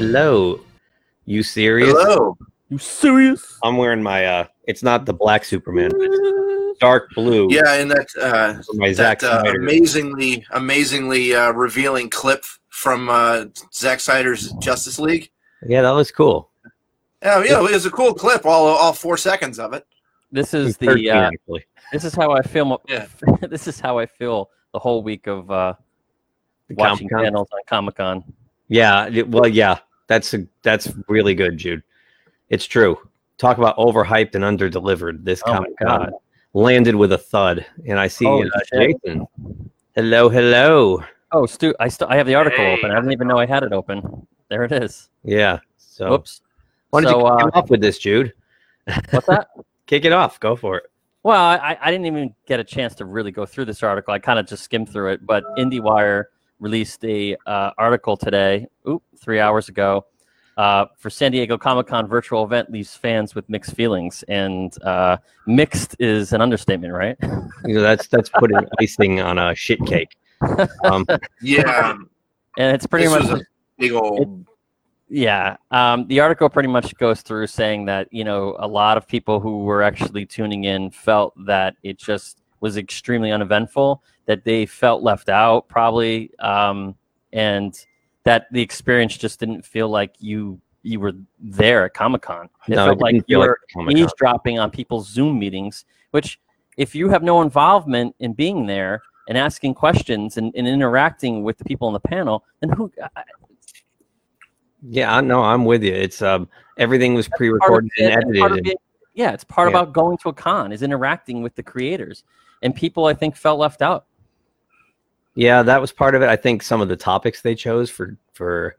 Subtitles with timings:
[0.00, 0.58] Hello.
[1.26, 1.92] You serious?
[1.92, 2.38] Hello.
[2.70, 3.58] You serious?
[3.62, 7.48] I'm wearing my uh it's not the black Superman, but it's dark blue.
[7.50, 13.44] Yeah, and that uh, my that uh, amazingly, amazingly uh, revealing clip from uh,
[13.74, 15.30] Zack Snyder's Justice League.
[15.66, 16.48] Yeah, that was cool.
[17.22, 18.46] Oh yeah, it was a cool clip.
[18.46, 19.86] All all four seconds of it.
[20.32, 21.66] This is the uh, actually.
[21.92, 22.80] this is how I feel.
[22.88, 23.06] Yeah.
[23.42, 25.74] this is how I feel the whole week of uh,
[26.68, 27.24] The watching Comic-Con.
[27.24, 28.24] panels on Comic Con.
[28.68, 29.80] Yeah, well, yeah,
[30.10, 31.84] that's a, that's really good, Jude.
[32.48, 32.98] It's true.
[33.38, 35.24] Talk about overhyped and underdelivered.
[35.24, 36.10] This Oh Comic God.
[36.10, 36.12] Con
[36.52, 38.60] landed with a thud, and I see Holy uh.
[38.72, 39.24] Jason.
[39.94, 41.04] Hello, hello.
[41.30, 42.90] Oh, Stu, I still I have the article Hey, open.
[42.90, 44.26] I didn't even know I had it open.
[44.48, 45.10] There it is.
[45.22, 45.60] Yeah.
[45.76, 46.42] So Whoops.
[46.90, 48.32] why don't So, you uh, it off with this, Jude?
[49.10, 49.46] What's that?
[49.86, 50.40] Kick it off.
[50.40, 50.84] Go for it.
[51.22, 54.12] Well, I, I didn't even get a chance to really go through this article.
[54.12, 55.24] I kind of just skimmed through it.
[55.24, 56.24] But IndieWire
[56.60, 60.06] released a uh, article today, oop, three hours ago,
[60.56, 64.22] uh, for San Diego Comic Con virtual event leaves fans with mixed feelings.
[64.28, 67.16] And uh, mixed is an understatement, right?
[67.66, 70.16] You know, that's that's putting icing on a shit cake.
[70.82, 71.04] Um,
[71.42, 71.94] Yeah,
[72.56, 73.44] And it's pretty this much a
[73.78, 74.46] big old.
[75.10, 75.56] Yeah.
[75.72, 79.40] Um, the article pretty much goes through saying that, you know, a lot of people
[79.40, 85.02] who were actually tuning in felt that it just was extremely uneventful, that they felt
[85.02, 86.94] left out probably, um,
[87.32, 87.84] and
[88.22, 92.48] that the experience just didn't feel like you you were there at Comic Con.
[92.68, 96.38] It no, it felt like you feel like eavesdropping on people's Zoom meetings, which
[96.76, 101.58] if you have no involvement in being there and asking questions and, and interacting with
[101.58, 103.22] the people on the panel, then who I-
[104.82, 105.42] Yeah, I know.
[105.42, 105.92] I'm with you.
[105.92, 108.74] It's um everything was pre-recorded it, and and part of edited.
[108.74, 108.78] it-
[109.14, 109.80] yeah, it's part Yeah.
[109.80, 112.22] about going to a con is interacting with the creators,
[112.62, 114.06] and people I think felt left out.
[115.40, 116.28] Yeah, that was part of it.
[116.28, 118.76] I think some of the topics they chose for for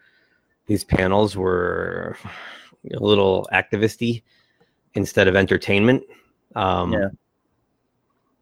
[0.68, 2.16] these panels were
[2.94, 4.22] a little activisty
[4.94, 6.04] instead of entertainment.
[6.56, 7.10] Um, Yeah.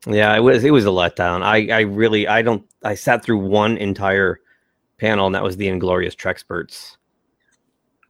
[0.05, 1.43] yeah, it was it was a letdown.
[1.43, 4.41] I I really I don't I sat through one entire
[4.97, 6.97] panel and that was the Inglorious Treksperts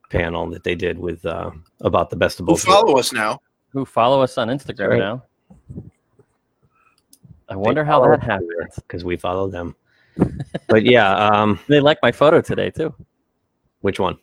[0.09, 2.63] panel that they did with uh, about the best of both.
[2.63, 3.41] Who follow us now?
[3.73, 4.97] Who follow us on Instagram right.
[4.97, 5.23] now?
[7.47, 8.49] I wonder how that happened.
[8.75, 9.75] because we follow them.
[10.67, 12.93] But yeah, um, They like my photo today too.
[13.81, 14.17] which one?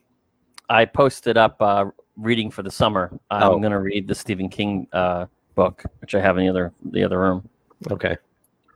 [0.69, 1.87] I posted up uh,
[2.17, 3.11] reading for the summer.
[3.31, 3.59] I'm Oh.
[3.59, 7.05] going to read the Stephen King uh, book, which I have in the other the
[7.05, 7.49] other room.
[7.91, 8.17] Okay.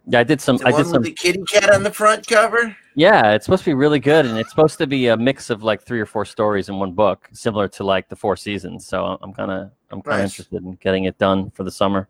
[0.06, 0.56] Yeah, I did some.
[0.56, 1.02] The I one did with some.
[1.02, 2.74] the kitty cat on the front cover.
[2.96, 5.62] Yeah, it's supposed to be really good, and it's supposed to be a mix of
[5.62, 8.86] like three or four stories in one book, similar to like the Four Seasons.
[8.86, 10.30] So I'm kind of I'm kind of Nice.
[10.32, 12.08] interested in getting it done for the summer.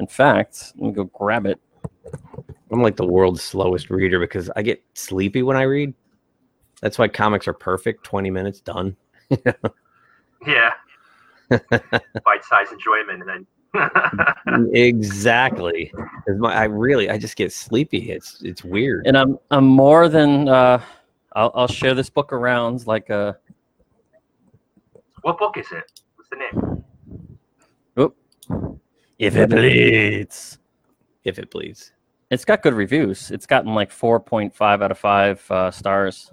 [0.00, 1.60] In fact, let me go grab it.
[2.70, 5.94] I'm like the world's slowest reader because I get sleepy when I read.
[6.82, 8.04] That's why comics are perfect.
[8.04, 8.96] 20 minutes done.
[10.46, 10.72] Yeah.
[11.50, 15.92] Bite-sized enjoyment, and then exactly.
[15.94, 18.10] 'Cause my- I really, I just get sleepy.
[18.10, 19.06] It's it's weird.
[19.06, 20.80] And I'm I'm more than uh,
[21.34, 23.34] I'll I'll share this book around like uh,
[24.94, 25.84] a what book is it?
[26.16, 26.84] What's the name?
[27.98, 28.16] Oop.
[29.18, 30.58] if it bleeds.
[31.24, 31.92] If it bleeds.
[32.30, 33.30] It's got good reviews.
[33.30, 36.32] It's gotten like 4.5 out of five uh, stars.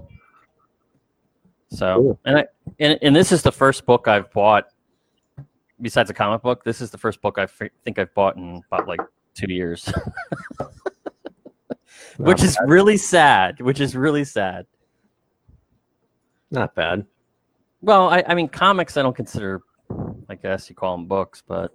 [1.70, 2.20] So Cool.
[2.26, 2.46] and I
[2.80, 4.66] and, and this is the first book I've bought
[5.82, 6.64] besides a comic book.
[6.64, 9.02] This is the first book I f- think I've bought in about like
[9.34, 9.92] two years,
[12.18, 13.60] which Not is really sad.
[13.60, 14.66] Which is really sad.
[16.52, 17.06] Not bad.
[17.82, 19.62] Well, I, I mean, comics I don't consider.
[20.30, 21.72] I guess you call them books, but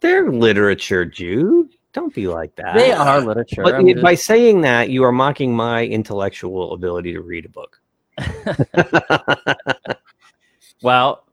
[0.00, 1.74] They're literature, Jude.
[1.92, 2.74] Don't be like that.
[2.74, 3.62] they are literature.
[3.62, 7.46] But I'm y- just- by saying that, you are mocking my intellectual ability to read
[7.46, 7.80] a book.
[10.82, 11.24] well,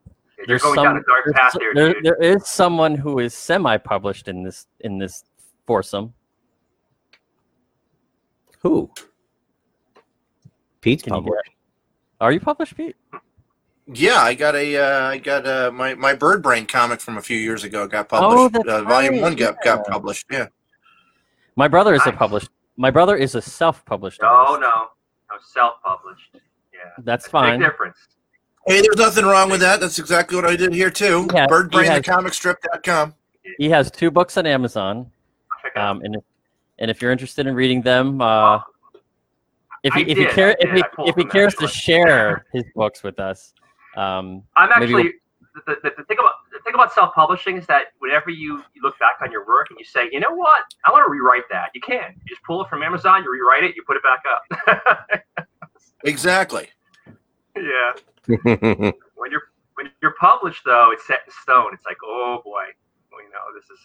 [0.46, 4.28] there's some, down a dark there's path there, there, there is someone who is semi-published
[4.28, 5.24] in this in this
[5.66, 6.14] foursome.
[8.60, 8.90] Who?
[10.80, 11.50] Pete's Can you published.
[12.20, 12.96] Are you published, Pete?
[13.92, 17.22] Yeah, I got a uh, I got uh, my my Bird Brain comic from a
[17.22, 18.56] few years ago got published.
[18.66, 20.26] Oh, uh, volume right, one got got published.
[20.30, 20.48] Yeah.
[21.54, 22.50] My brother is a published.
[22.76, 24.20] My brother is a self-published.
[24.20, 24.60] No, artist.
[24.60, 24.68] no,
[25.30, 26.30] no, self-published.
[26.34, 27.60] Yeah, That's big fine.
[27.60, 27.96] difference.
[28.66, 29.80] Hey, there's nothing wrong with that.
[29.80, 31.26] That's exactly what I did here too.
[31.32, 33.14] Yeah, he Birdbrainthecomicstrip.com.
[33.58, 35.10] He has two books on Amazon,
[35.62, 35.90] Check it out.
[35.90, 36.22] um, and if,
[36.80, 38.58] and if you're interested in reading them, uh,
[39.84, 42.44] if I he, if he did, care, if he if he them, cares to share
[42.52, 43.54] his books with us,
[43.96, 45.12] um, I'm maybe actually
[45.66, 48.98] the, the, the thing about the thing about self-publishing is that whenever you, you look
[48.98, 51.70] back on your work and you say, you know what, I want to rewrite that.
[51.74, 52.12] You can.
[52.14, 55.20] You just pull it from Amazon, you rewrite it, you put it back up.
[56.04, 56.68] Exactly.
[57.56, 57.92] yeah.
[59.14, 59.42] When you're
[59.74, 61.70] when you're published, though, it's set in stone.
[61.72, 62.64] It's like, oh boy,
[63.10, 63.78] well, you know, this is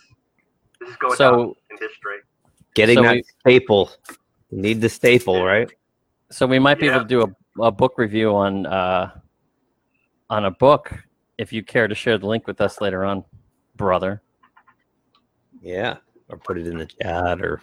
[0.80, 2.18] this is going So- down in history.
[2.75, 3.92] Getting So that we- staple.
[4.52, 5.72] You need the staple, right?
[6.30, 6.96] So we might be Yeah.
[6.96, 7.22] able to do
[7.60, 9.12] a, a book review on uh,
[10.31, 10.92] on a book
[11.38, 13.24] if you care to share the link with us later on,
[13.75, 14.22] brother.
[15.62, 15.98] Yeah.
[16.30, 17.62] Or put it in the chat or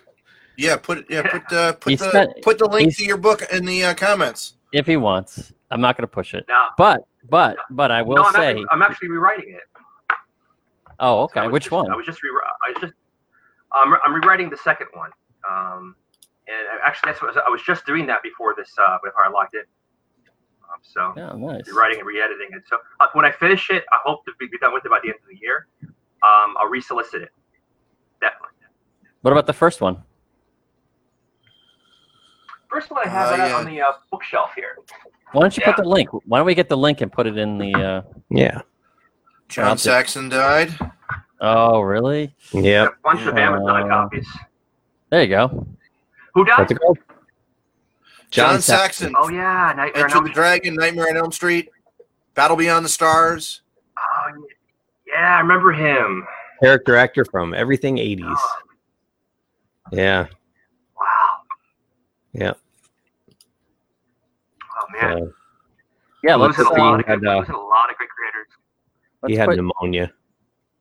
[0.57, 3.43] Yeah, put yeah put uh, put He the spent- put the link to your book
[3.51, 4.55] in the uh, comments.
[4.73, 5.53] If he wants.
[5.71, 6.45] I'm not going to push it.
[6.49, 10.17] Now, But but but I will no, I'm, say actually, I'm actually rewriting it.
[11.01, 11.43] Oh, okay.
[11.45, 11.91] was Which just- one?
[11.91, 12.31] I was just re-
[12.67, 12.93] I was just
[13.81, 15.11] um, I'm rewriting the second one.
[15.51, 15.95] Um,
[16.49, 19.25] and actually, that's what I was, I was just doing that before this uh, before
[19.25, 19.63] I logged in.
[20.73, 21.67] Um, so Yeah, nice.
[21.69, 22.63] rewriting and re-editing it.
[22.69, 24.99] So uh, when I finish it, I hope to be be done with it by
[25.03, 25.67] the end of the year.
[25.83, 27.31] Um, I'll resolicit it.
[28.21, 28.49] Definitely.
[29.23, 30.03] What about the first one?
[32.69, 33.57] First one I have Uh, yeah.
[33.57, 34.77] on the uh, bookshelf here.
[35.33, 36.09] Why don't you put the link?
[36.27, 38.61] Why don't we get the link and put it in the uh yeah.
[39.49, 40.75] John I'll Saxon died.
[41.41, 42.35] Oh, really?
[42.53, 42.89] Yep.
[42.89, 44.29] A bunch of Uh, Amazon copies.
[45.11, 45.67] There you go.
[46.35, 46.69] Who died?
[48.29, 48.37] What's?
[48.37, 49.09] John, Saxon.
[49.09, 49.15] Saxon.
[49.19, 51.71] Oh yeah, Nightmare Enter Elm the Dragon, Nightmare on Elm Street,
[52.35, 53.63] Battle Beyond the Stars.
[53.99, 54.47] Oh,
[55.07, 56.27] yeah, I remember him.
[56.63, 58.25] Character actor from everything 80s.
[58.29, 58.59] Oh,
[59.93, 60.27] Yeah.
[60.99, 61.41] wow.
[62.33, 62.53] Yeah.
[64.77, 65.19] Oh man.
[65.19, 65.33] So
[66.23, 66.81] Yeah, let's losing, a see.
[66.83, 68.49] lot of had, uh, a lot of great creators.
[69.27, 70.13] he had put- pneumonia.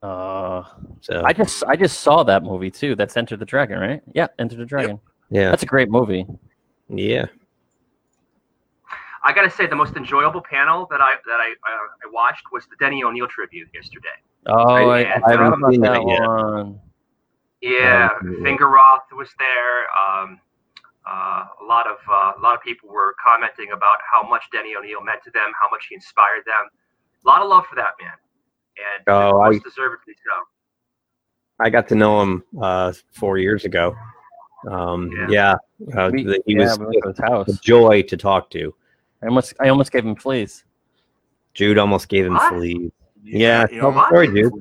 [0.03, 0.63] uh
[1.01, 2.95] So I just I just saw that movie too.
[2.95, 4.01] That's Enter the Dragon, right?
[4.13, 4.99] Yeah, Enter the Dragon.
[5.29, 5.49] yeah.
[5.49, 6.25] That's a great movie.
[6.89, 7.25] Yeah.
[9.23, 12.65] I gotta say, the most enjoyable panel that I that I uh, I watched was
[12.67, 14.07] the Denny O'Neill tribute yesterday.
[14.45, 16.79] Oh, I, Yeah, I I haven't seen that that one.
[17.61, 18.29] Yeah, Oh, cool.
[18.45, 19.87] Fingeroth was there.
[19.97, 20.39] Um,
[21.09, 24.75] uh, a lot of uh, a lot of people were commenting about how much Denny
[24.75, 26.69] O'Neill meant to them, how much he inspired them.
[27.25, 28.11] A lot of love for that man,
[28.77, 30.33] and Oh, most I- deservedly so.
[31.59, 33.95] I got to know him uh, four years ago.
[34.69, 35.55] Um, yeah.
[35.97, 37.47] Uh, We- he yeah, was we went his house.
[37.49, 38.75] a joy to talk to.
[39.23, 40.63] I almost I almost gave him fleas.
[41.53, 42.53] Jude almost gave him What?
[42.53, 42.91] fleas.
[43.23, 44.53] Yeah, you tell the story, dude.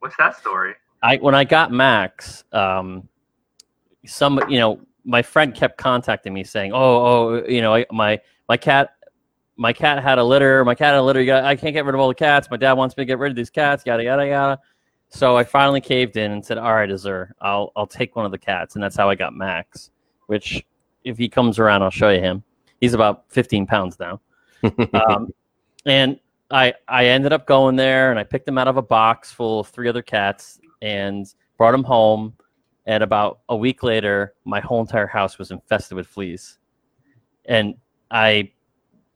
[0.00, 0.74] What's that story?
[1.02, 3.08] I when I got Max, um,
[4.04, 8.20] some you know my friend kept contacting me saying, "Oh, oh, you know, I, my
[8.48, 8.90] my cat,
[9.56, 10.64] my cat had a litter.
[10.64, 11.20] My cat had a litter.
[11.20, 12.48] You got, I can't get rid of all the cats.
[12.50, 13.84] My dad wants me to get rid of these cats.
[13.86, 14.58] Yada yada yada."
[15.08, 18.32] So I finally caved in and said, "All right, Azur, I'll I'll take one of
[18.32, 19.90] the cats," and that's how I got Max.
[20.26, 20.64] Which,
[21.04, 22.42] if he comes around, I'll show you him.
[22.80, 24.20] He's about 15 pounds now.
[24.94, 25.32] um,
[25.84, 26.18] and
[26.50, 29.60] I I ended up going there and I picked him out of a box full
[29.60, 31.26] of three other cats and
[31.56, 32.34] brought him home.
[32.86, 36.58] And about a week later, my whole entire house was infested with fleas,
[37.44, 37.74] and
[38.12, 38.52] I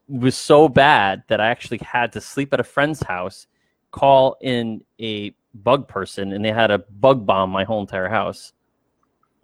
[0.09, 3.47] was so bad that I actually had to sleep at a friend's house,
[3.93, 8.53] call in a bug person, and they had a bug bomb my whole entire house.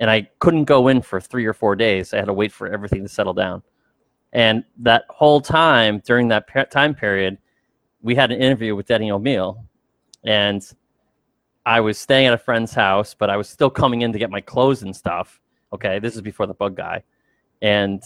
[0.01, 2.13] And I couldn't go in for three or four days.
[2.13, 3.63] I had to wait for everything to settle down.
[4.37, 7.39] And that whole time during that pe- time period,
[8.03, 9.65] we had an interview with Denny O'Neill,
[10.25, 10.63] and
[11.65, 14.31] I was staying at a friend's house, but I was still coming in to get
[14.31, 15.41] my clothes and stuff.
[15.73, 17.03] Okay, this is before the bug guy,
[17.63, 18.03] and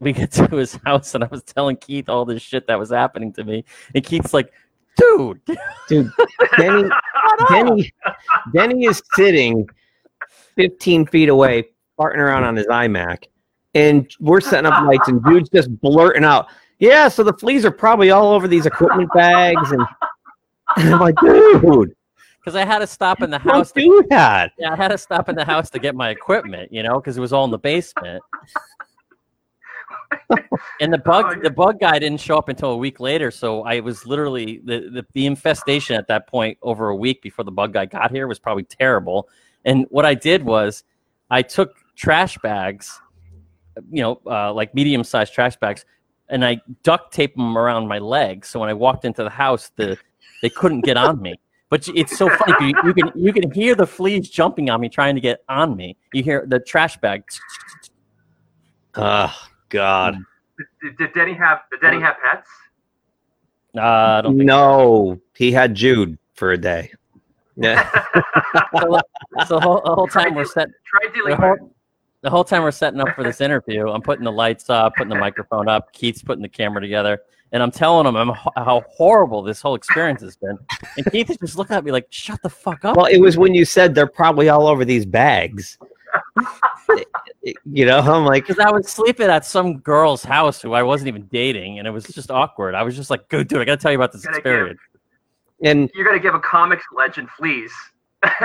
[0.00, 2.90] we get to his house, and I was telling Keith all this shit that was
[2.90, 4.52] happening to me, and Keith's like,
[4.96, 5.40] "Dude,
[5.88, 6.10] Dude,
[6.58, 6.88] Denny,
[7.48, 7.92] Denny,
[8.52, 9.68] Denny is sitting
[10.56, 13.26] 15 feet away, farting around on his iMac,
[13.74, 16.46] and we're setting up lights, and dude's just blurting out,
[16.78, 19.82] "Yeah, so the fleas are probably all over these equipment bags," and,
[20.76, 21.94] and I'm like, "Dude,
[22.40, 23.72] because I had to stop in the house.
[23.72, 26.72] To, do that." yeah, I had to stop in the house to get my equipment,
[26.72, 28.22] you know, because it was all in the basement."
[30.80, 33.80] and the bug the bug guy didn't show up until a week later so i
[33.80, 37.72] was literally the, the the infestation at that point over a week before the bug
[37.72, 39.28] guy got here was probably terrible
[39.64, 40.84] and what i did was
[41.30, 43.00] i took trash bags
[43.90, 45.84] you know uh, like medium sized trash bags
[46.28, 49.70] and i duct taped them around my legs so when i walked into the house
[49.76, 49.98] the
[50.42, 51.34] they couldn't get on me.
[51.70, 54.88] But it's so funny you, you can you can hear the fleas jumping on me
[54.88, 55.96] trying to get on me.
[56.14, 57.24] You hear the trash bag.
[58.94, 59.34] Oh
[59.68, 60.16] God,
[60.82, 62.48] Did, did Denny have did Denny have pets?
[63.76, 66.92] uh, i don't think no, he had Jude for a day.
[67.60, 67.90] Yeah,
[68.80, 69.00] so,
[69.48, 70.68] so the whole, the whole time we're set.
[70.86, 71.74] Try dealing with whole,
[72.22, 75.10] the whole time we're setting up for this interview i'm putting the lights up putting
[75.10, 77.20] the microphone up keith's putting the camera together
[77.52, 80.58] and i'm telling him I'm, how horrible this whole experience has been
[80.96, 83.36] and keith is just looking at me like shut the fuck up well, it was
[83.36, 85.78] when you said they're probably all over these bags.
[87.64, 91.08] you know, I'm like, Because I was sleeping at some girl's house who I wasn't
[91.08, 92.74] even dating, and it was just awkward.
[92.74, 93.60] I was just like, "Go, dude!
[93.60, 94.80] I gotta tell you about this Gotta give- experience."
[95.62, 97.72] and You're gonna give a comics legend fleas.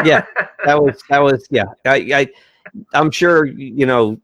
[0.04, 0.26] Yeah.
[0.66, 1.66] that was that was yeah.
[1.86, 2.28] I, I
[2.94, 4.18] I'm sure you know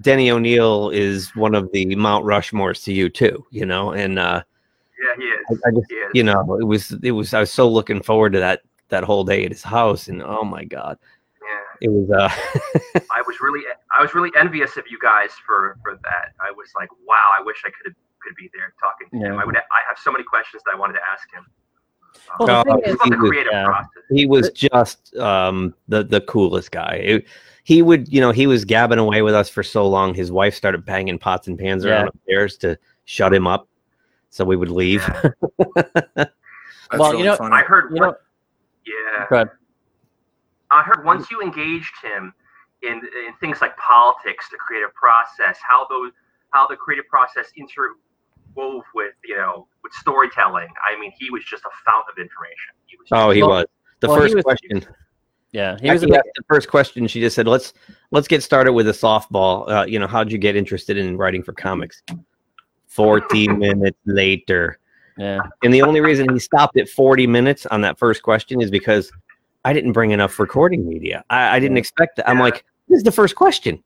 [0.00, 3.44] Denny O'Neill is one of the Mount Rushmores to you too.
[3.50, 4.42] You know, and uh,
[5.02, 5.60] yeah, he is.
[5.64, 6.10] I, I just He is.
[6.14, 9.24] you know it was it was I was so looking forward to that that whole
[9.24, 10.98] day at his house, and oh my god,
[11.42, 11.88] Yeah.
[11.88, 12.28] it was uh
[13.12, 13.62] I was really,
[13.96, 16.32] I was really envious of you guys for for that.
[16.40, 19.38] I was like, wow, I wish I could have could be there talking to him.
[19.38, 19.56] I would.
[19.56, 21.46] I have so many questions that I wanted to ask him.
[22.40, 23.82] Well, the Uh, thing is, about the he was- creative yeah.
[24.10, 26.94] he was just um the the coolest guy.
[27.04, 27.26] It-
[27.66, 30.14] he would you know he was gabbing away with us for so long.
[30.14, 32.08] His wife started banging pots and pans around Yeah.
[32.14, 33.68] upstairs to shut him up,
[34.30, 35.02] so we would leave.
[35.02, 35.30] Yeah.
[36.14, 36.30] That's
[37.00, 37.54] Well, you know, funny.
[37.56, 37.90] I heard.
[37.92, 38.16] you one- know,
[38.86, 39.26] yeah.
[39.28, 39.48] go ahead.
[40.70, 42.32] I heard once you engaged him
[42.82, 46.12] in, in things like politics, the creative process, how those
[46.50, 50.68] how the creative process interwove with you know with storytelling.
[50.88, 52.74] I mean, he was just a fountain of information.
[52.86, 53.66] He was Oh, he Well- was.
[54.00, 54.86] The well, first was- question.
[55.56, 57.06] Yeah, he was the first question.
[57.08, 57.72] She just said, "Let's
[58.10, 59.66] let's get started with a softball.
[59.70, 62.02] Uh, you know, how'd you get interested in writing for comics?"
[62.88, 64.78] Forty minutes later,
[65.16, 65.40] yeah.
[65.64, 69.10] and the only reason he stopped at forty minutes on that first question is because
[69.64, 71.24] I didn't bring enough recording media.
[71.30, 72.28] I, I didn't expect that.
[72.28, 73.82] I'm like, "This is the first question."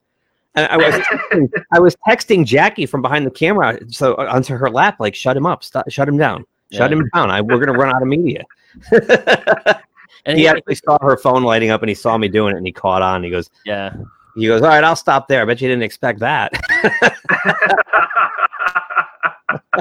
[0.56, 4.56] And I was texting, I was texting Jackie from behind the camera, so uh, onto
[4.56, 5.62] her lap, like, "Shut him up!
[5.62, 6.44] Stop, shut him down!
[6.72, 6.96] Shut Yeah.
[6.96, 7.30] him down!
[7.30, 8.42] I, we're gonna run out of media."
[10.26, 12.58] And he he, actually saw her phone lighting up and he saw me doing it
[12.58, 13.22] and he caught on.
[13.24, 13.94] He goes, yeah,
[14.36, 15.42] he goes, all right, I'll stop there.
[15.42, 16.52] I bet you didn't expect that.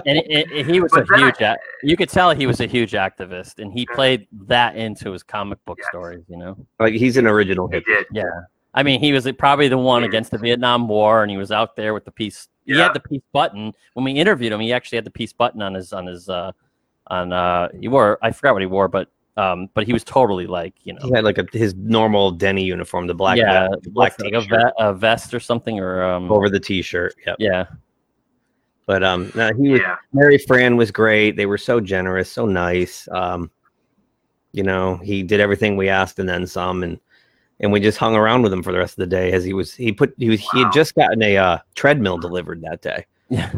[0.05, 1.41] and it, it- he was But a then I- huge.
[1.41, 5.23] ac- you could tell he was a huge activist, and he played that into his
[5.23, 5.87] comic book Yes.
[5.89, 6.23] stories.
[6.27, 6.57] You know.
[6.79, 7.85] like he's an original he hit.
[7.85, 8.05] did.
[8.11, 8.23] Yeah.
[8.73, 11.75] I mean, he was probably the one against the Vietnam War, and he was out
[11.75, 12.47] there with the peace.
[12.65, 12.83] He Yeah.
[12.83, 14.59] had the peace button when we interviewed him.
[14.59, 16.51] He actually had the peace button on his on his uh
[17.07, 18.19] on uh he wore.
[18.21, 19.09] I forgot what he wore, but
[19.39, 22.63] um but he was totally like you know He had like a, his normal Denny
[22.63, 25.79] uniform, the black, yeah vest, the black like a, t-shirt ve- a vest or something
[25.79, 27.13] or um over the t-shirt.
[27.25, 27.35] Yep.
[27.39, 27.65] yeah
[28.85, 29.95] But um, no, he was Yeah.
[30.13, 31.35] Mary Fran was great.
[31.37, 33.07] They were so generous, so nice.
[33.11, 33.51] Um,
[34.51, 36.99] you know, he did everything we asked and then some, and
[37.59, 39.53] and we just hung around with him for the rest of the day as he
[39.53, 43.05] was he put he was he had just gotten a uh, treadmill delivered that day.
[43.29, 43.51] yeah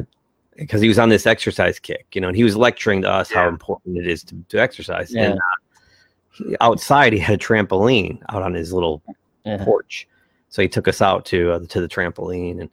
[0.58, 3.32] because he was on this exercise kick, you know, and he was lecturing to us
[3.32, 5.12] how important it is to, to exercise.
[5.12, 5.24] Yeah.
[5.32, 5.71] And uh, he-
[6.62, 9.02] outside, he had a trampoline out on his little
[9.46, 9.64] yeah.
[9.64, 10.08] porch,
[10.50, 12.70] so he took us out to uh, to the trampoline, and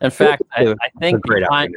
[0.00, 1.76] In fact, I, a- I it was think great behind,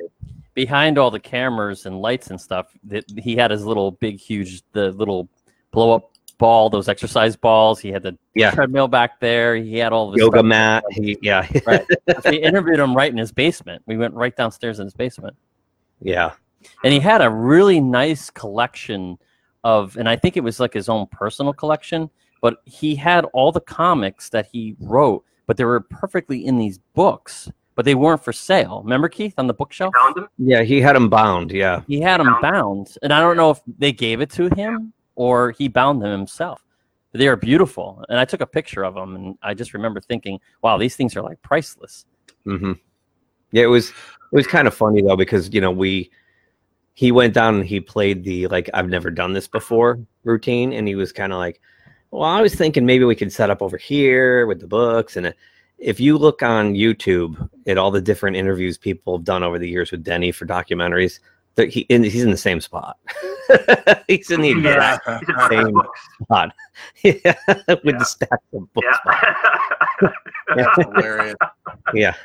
[0.54, 4.62] behind all the cameras and lights and stuff, that he had his little big, huge,
[4.74, 5.28] the little
[5.72, 6.10] blow up
[6.40, 7.80] ball, those exercise balls.
[7.80, 8.52] He had the Yeah.
[8.52, 9.56] treadmill back there.
[9.56, 10.46] He had all the Yoga stuff.
[10.46, 11.86] mat, he yeah, Right.
[12.26, 13.82] we interviewed him right in his basement.
[13.86, 15.36] We went right downstairs in his basement,
[16.02, 16.32] yeah,
[16.84, 19.18] and he had a really nice collection
[19.64, 22.10] of, and I think it was like his own personal collection.
[22.42, 26.78] But he had all the comics that he wrote, but they were perfectly in these
[26.94, 28.82] books, but they weren't for sale.
[28.84, 29.94] Remember Keith on the bookshelf?
[30.02, 30.28] Found him.
[30.38, 30.62] yeah.
[30.64, 31.52] He had them bound.
[31.52, 32.42] Yeah, He had them Bound.
[32.42, 36.12] bound, and I don't know if they gave it to him or he bound them
[36.12, 36.62] himself.
[37.14, 40.02] But they are beautiful, and I took a picture of them, and I just remember
[40.02, 42.06] thinking, "Wow, these things are like priceless."
[42.46, 42.74] Mm-hmm.
[43.52, 43.64] yeah.
[43.64, 43.96] It was it
[44.36, 46.10] was kind of funny though because you know we
[46.94, 50.88] he went down and he played the like I've never done this before routine, and
[50.88, 51.60] he was kind of like,
[52.12, 55.28] well, I was thinking maybe we could set up over here with the books and.
[55.28, 55.32] Uh,
[55.80, 59.68] if you look on YouTube at all the different interviews people have done over the
[59.68, 61.20] years with Denny for documentaries,
[61.56, 62.98] that he in, he's in the same spot.
[64.08, 65.82] he's in the exact He's in front of Same.
[66.24, 66.54] spot.
[67.04, 67.36] yeah,
[67.68, 67.98] with Yeah.
[67.98, 68.88] the stacks of books.
[69.06, 70.10] Yeah.
[70.56, 71.36] That's hilarious.
[71.94, 72.16] Yeah.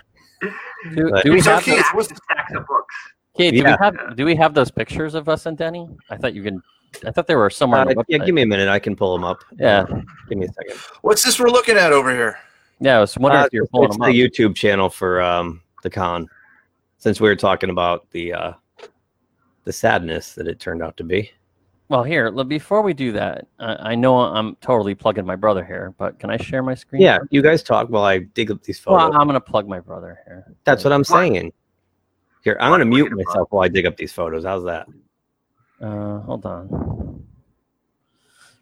[0.94, 2.94] Do, do we So have Keith, those, Stacks what's- and stacks of books.
[3.38, 3.76] Kate, do Yeah.
[3.80, 5.88] we have do we have those pictures of us and Denny?
[6.10, 6.62] I thought you can.
[7.06, 7.80] I thought they were somewhere.
[7.82, 8.68] on Uh, the yeah, give me a minute.
[8.68, 9.44] I can pull them up.
[9.58, 9.84] Yeah.
[10.28, 10.76] Give me a second.
[11.02, 12.38] What's this we're looking at over here?
[12.80, 14.30] Yeah, I was wondering Uh, if you were it's pulling it's them the up.
[14.32, 16.26] YouTube channel for um, the con,
[16.98, 18.52] since we were talking about the uh,
[19.64, 21.30] the sadness that it turned out to be.
[21.90, 25.64] Well, here, look, before we do that, I, I know I'm totally plugging my brother
[25.64, 27.00] here, but can I share my screen?
[27.00, 29.16] Yeah, you guys talk while I dig up these Well, photos.
[29.18, 30.44] I'm gonna plug my brother here.
[30.64, 31.06] That's what I'm What?
[31.06, 31.52] saying.
[32.44, 34.44] Here, I'm going to mute myself while I dig up these photos.
[34.44, 34.86] How's that?
[35.80, 37.24] Uh, hold on,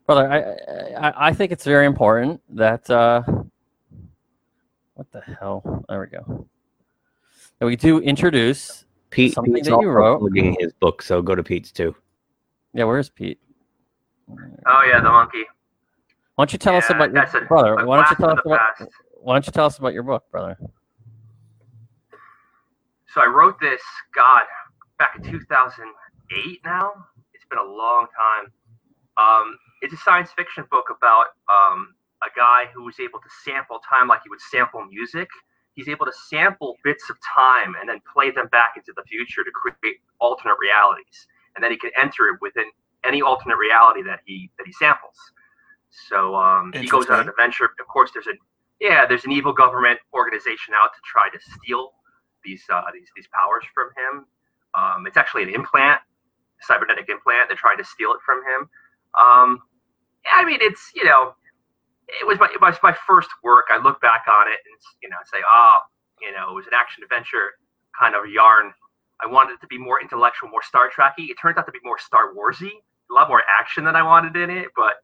[0.06, 0.30] brother.
[0.30, 3.22] I, I I think it's very important that uh,
[4.94, 5.84] what the hell?
[5.88, 6.46] There we go.
[7.58, 8.84] That we do introduce.
[9.08, 10.18] Pete, Something Pete's that you also wrote.
[10.18, 11.94] plugging his book, so go to Pete's too.
[12.74, 13.38] Yeah, where's Pete?
[14.66, 15.44] Oh yeah, the monkey.
[16.34, 17.86] Why don't you tell us about your that's a- brother?
[17.86, 18.90] Why don't you blast tell us about past.
[19.22, 20.58] why don't you tell us about your book, brother?
[23.16, 23.80] So I wrote this,
[24.14, 24.42] God,
[24.98, 26.92] back in 2008 now.
[27.32, 28.52] It's been a long time.
[29.16, 33.80] Um, it's a science fiction book about um, a guy who was able to sample
[33.88, 35.28] time like he would sample music.
[35.76, 39.42] He's able to sample bits of time and then play them back into the future
[39.42, 41.26] to create alternate realities.
[41.54, 42.66] And then he can enter it within
[43.02, 45.16] any alternate reality that he that he samples.
[46.10, 47.64] So um, he goes on an adventure.
[47.80, 48.36] Of course, there's a
[48.78, 51.92] yeah, there's an evil government organization out to try to steal
[52.46, 54.26] these uh, these these powers from him.
[54.74, 56.00] Um, it's actually an implant,
[56.62, 57.48] cybernetic implant.
[57.48, 58.70] They're trying to steal it from him.
[59.18, 59.62] Um,
[60.30, 61.34] I mean, it's you know,
[62.08, 63.66] it was my it was my first work.
[63.70, 65.78] I look back on it and you know say, oh,
[66.22, 67.58] you know, it was an action adventure
[67.98, 68.72] kind of yarn.
[69.22, 71.30] I wanted it to be more intellectual, more Star Trekky.
[71.30, 72.72] It turned out to be more Star Warsy,
[73.10, 74.68] a lot more action than I wanted in it.
[74.76, 74.94] But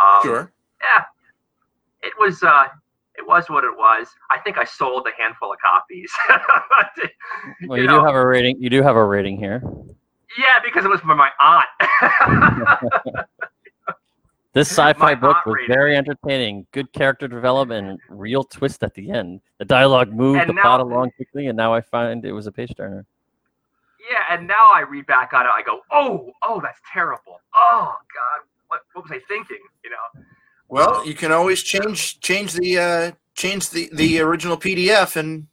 [0.00, 0.52] um, Sure.
[0.82, 1.04] yeah,
[2.02, 2.64] it was uh,
[3.16, 4.08] it was what it was.
[4.30, 6.10] I think I sold a handful of copies.
[7.68, 8.00] Well, You you, know.
[8.00, 8.60] do have a rating.
[8.60, 9.62] You do have a rating here.
[10.38, 11.66] yeah, because it was for my aunt.
[14.52, 16.66] This sci-fi My book was very entertaining.
[16.72, 19.40] Good character development and real twist at the end.
[19.58, 22.46] The dialogue moved And the now- plot along quickly, and now I find it was
[22.48, 23.06] a page turner.
[24.10, 25.50] yeah, and now I read back on it.
[25.50, 27.40] I go, oh, oh, that's terrible.
[27.54, 29.58] Oh God, what, what was I thinking?
[29.84, 30.22] You know.
[30.70, 35.48] Well, you can always change change the uh, change the, the original PDF and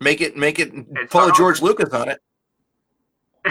[0.00, 0.72] make it make it
[1.10, 1.60] pull a George.
[1.60, 2.20] Lucas on it.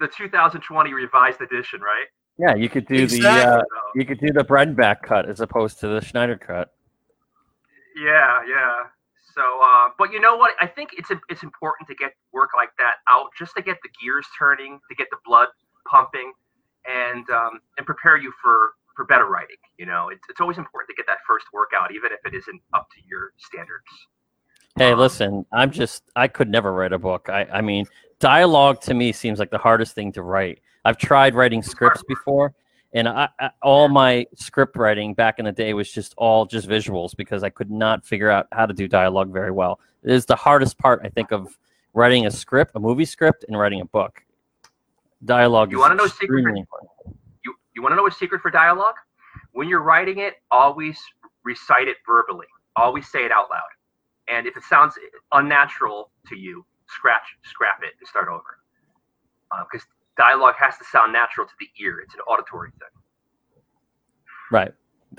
[0.00, 2.06] the 2020 revised edition, right?
[2.38, 3.22] Yeah, you could do Exactly.
[3.22, 3.62] the uh,
[3.96, 6.72] you could do the Brenback cut as opposed to the Snyder cut.
[7.96, 8.84] yeah, yeah.
[9.34, 10.54] So, uh, but you know what?
[10.60, 13.88] I think it's it's important to get work like that out just to get the
[14.02, 15.48] gears turning, to get the blood
[15.90, 16.32] pumping,
[16.90, 19.56] and um, and prepare you for for better writing.
[19.78, 22.36] You know, it's it's always important to get that first work out, even if it
[22.36, 23.84] isn't up to your standards.
[24.76, 27.28] Hey, listen, I'm just I could never write a book.
[27.28, 27.86] I I mean,
[28.18, 30.60] dialogue to me seems like the hardest thing to write.
[30.84, 32.54] I've tried writing scripts before,
[32.92, 36.68] and I, I all my script writing back in the day was just all just
[36.68, 39.80] visuals because I could not figure out how to do dialogue very well.
[40.02, 41.58] It is the hardest part I think of
[41.92, 44.22] writing a script, a movie script, and writing a book.
[45.24, 46.38] Dialogue You is wanna know a secret?
[46.38, 46.66] important.
[47.44, 48.96] You you want to know a secret for dialogue?
[49.52, 50.98] When you're writing it, always
[51.44, 52.46] recite it verbally.
[52.76, 53.62] Always say it out loud.
[54.28, 54.94] And if it sounds
[55.32, 58.58] unnatural to you, scratch scrap it and start over.
[59.52, 62.00] Uh, because dialogue has to sound natural to the ear.
[62.00, 63.02] It's an auditory thing.
[64.50, 64.72] Right.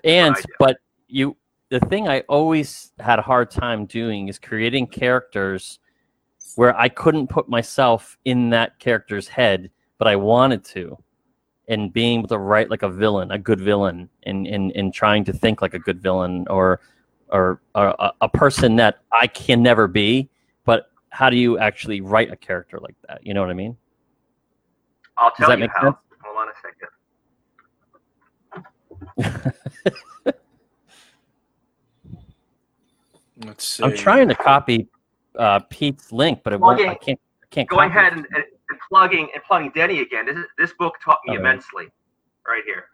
[0.04, 1.36] And but you
[1.70, 5.80] the thing I always had a hard time doing is creating characters
[6.56, 10.98] where I couldn't put myself in that character's head, but I wanted to.
[11.68, 15.24] And being able to write like a villain, a good villain, and and, and trying
[15.26, 16.82] to think like a good villain or
[17.30, 20.28] or a, a person that I can never be,
[20.66, 23.24] but how do you actually write a character like that?
[23.24, 23.78] You know what I mean?
[25.18, 25.82] I'll Does that you make how.
[25.84, 25.96] sense?
[26.24, 26.54] Hold on a
[29.36, 30.34] second.
[33.46, 33.84] Let's see.
[33.84, 34.88] I'm trying to copy
[35.38, 36.82] uh, Pete's link, but it won't.
[36.82, 37.20] I can't.
[37.44, 37.70] I can't.
[37.70, 38.08] Going copy it.
[38.08, 40.26] ahead and, and, plugging and plugging Denny again.
[40.26, 41.90] This is, this book taught me immensely,
[42.48, 42.86] right here.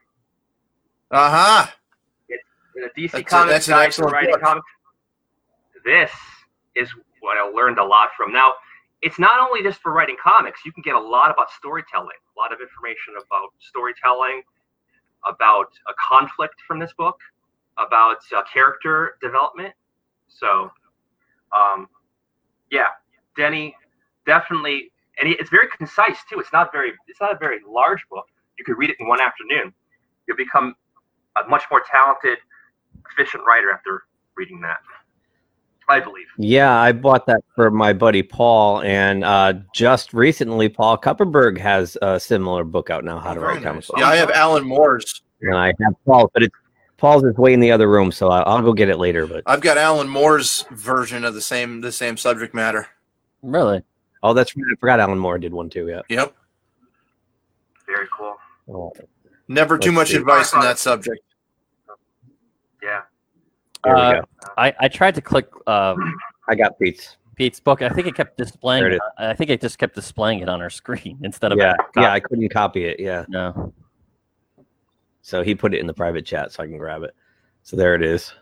[1.12, 1.72] Uh huh.
[2.76, 4.42] In DC That's a- that's an excellent Writing book.
[4.42, 4.68] Comics.
[5.86, 6.12] This
[6.76, 6.90] is
[7.22, 8.32] what I learned a lot from.
[8.32, 8.54] Now,
[9.02, 10.62] it's not only just for writing comics.
[10.66, 14.42] You can get a lot about storytelling, a lot of information about storytelling,
[15.26, 17.18] about a conflict from this book,
[17.78, 19.74] about uh, character development.
[20.28, 20.72] So,
[21.52, 21.88] um,
[22.72, 22.90] yeah,
[23.36, 23.76] Denny
[24.28, 26.40] definitely, and it's very concise too.
[26.40, 28.26] It's not very, it's not a very large book.
[28.58, 29.74] You could read it in one afternoon.
[30.28, 30.76] You'll become
[31.44, 32.38] a much more talented,
[33.12, 34.04] efficient writer after
[34.36, 34.78] reading that.
[35.90, 36.26] I believe.
[36.38, 41.98] Yeah, I bought that for my buddy Paul, and uh, just recently, Paul Kupperberg has
[42.02, 43.90] a similar book out now, How to Very Write Comics.
[43.94, 44.02] nice.
[44.02, 45.22] Yeah, I have Alan Moore's.
[45.42, 46.56] And I have Paul, but it's
[46.98, 49.26] Paul's is way in the other room, so I- I'll go get it later.
[49.28, 52.88] But I've got Alan Moore's version of the same the same subject matter.
[53.42, 53.82] Really?
[54.30, 54.66] Oh, that's right.
[54.72, 55.88] I forgot Alan Moore did one too.
[55.88, 56.02] Yeah.
[56.10, 56.36] Yep.
[57.86, 58.36] Very cool.
[58.70, 58.94] Oh,
[59.48, 60.18] Never too Let's much see.
[60.18, 61.22] advice on that subject.
[62.84, 63.02] Yeah.
[63.84, 64.22] Uh.
[64.58, 65.96] I, I tried to click uh,
[66.50, 67.18] I got Pete's.
[67.36, 67.82] Pete's book.
[67.82, 68.84] I think it kept displaying.
[68.86, 71.74] It It I think it just kept displaying it on our screen instead of Yeah,
[71.96, 72.12] yeah.
[72.12, 73.00] I couldn't copy it.
[73.00, 73.74] Yeah, no.
[75.22, 77.16] so he put it in the private chat, so I can grab it.
[77.63, 78.34] So there it is.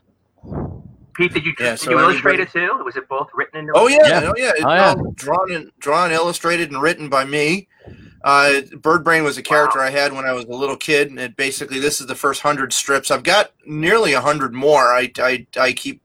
[1.15, 2.81] Pete, did you Yeah, did so you illustrate it too?
[2.83, 4.21] Was it both written and Oh yeah, Yeah.
[4.25, 4.51] oh yeah.
[4.55, 4.93] It's Oh, yeah.
[4.95, 7.67] all drawn and drawn, illustrated, and written by me.
[8.23, 11.19] Uh, Bird Brain was a character I had when I was a little kid, and
[11.19, 13.11] it basically this is the first hundred strips.
[13.11, 14.93] I've got nearly a hundred more.
[14.93, 16.01] I, I, I keep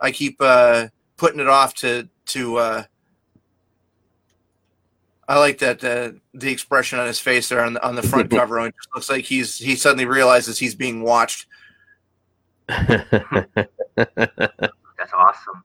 [0.00, 2.56] I keep uh, putting it off to to.
[2.56, 2.82] Uh,
[5.28, 8.30] I like that uh, the expression on his face there on the, on the front
[8.38, 8.58] cover.
[8.66, 11.46] It just looks like he's he suddenly realizes he's being watched.
[14.16, 15.64] That's awesome.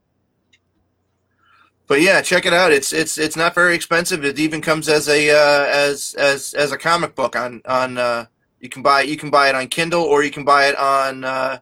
[1.87, 2.71] But yeah, check it out.
[2.71, 4.25] It's it's it's not very expensive.
[4.25, 7.97] It even comes as a uh, as as as a comic book on on.
[7.97, 8.25] Uh,
[8.59, 11.23] you can buy you can buy it on Kindle or you can buy it on
[11.23, 11.59] uh,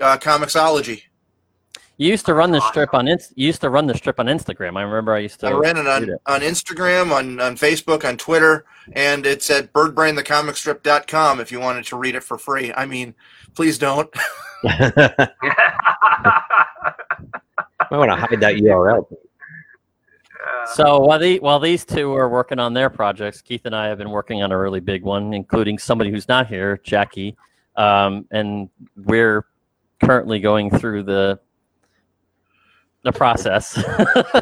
[0.00, 1.02] uh, Comixology.
[1.96, 4.26] You used to run the strip on Inst- you used to run the strip on
[4.26, 4.78] Instagram.
[4.78, 5.48] I remember I used to.
[5.48, 6.18] I ran it on, it.
[6.24, 11.96] on Instagram, on, on Facebook, on Twitter, and it's at birdbrainthecomicstrip.com if you wanted to
[11.98, 12.72] read it for free.
[12.72, 13.14] I mean,
[13.54, 14.10] please don't.
[14.64, 15.28] Might
[17.90, 19.06] want to hide that URL.
[20.74, 23.98] So while the while these two are working on their projects, Keith and I have
[23.98, 27.36] been working on a really big one, including somebody who's not here, Jackie,
[27.76, 29.46] um, and we're
[30.02, 31.40] currently going through the
[33.02, 33.76] the process,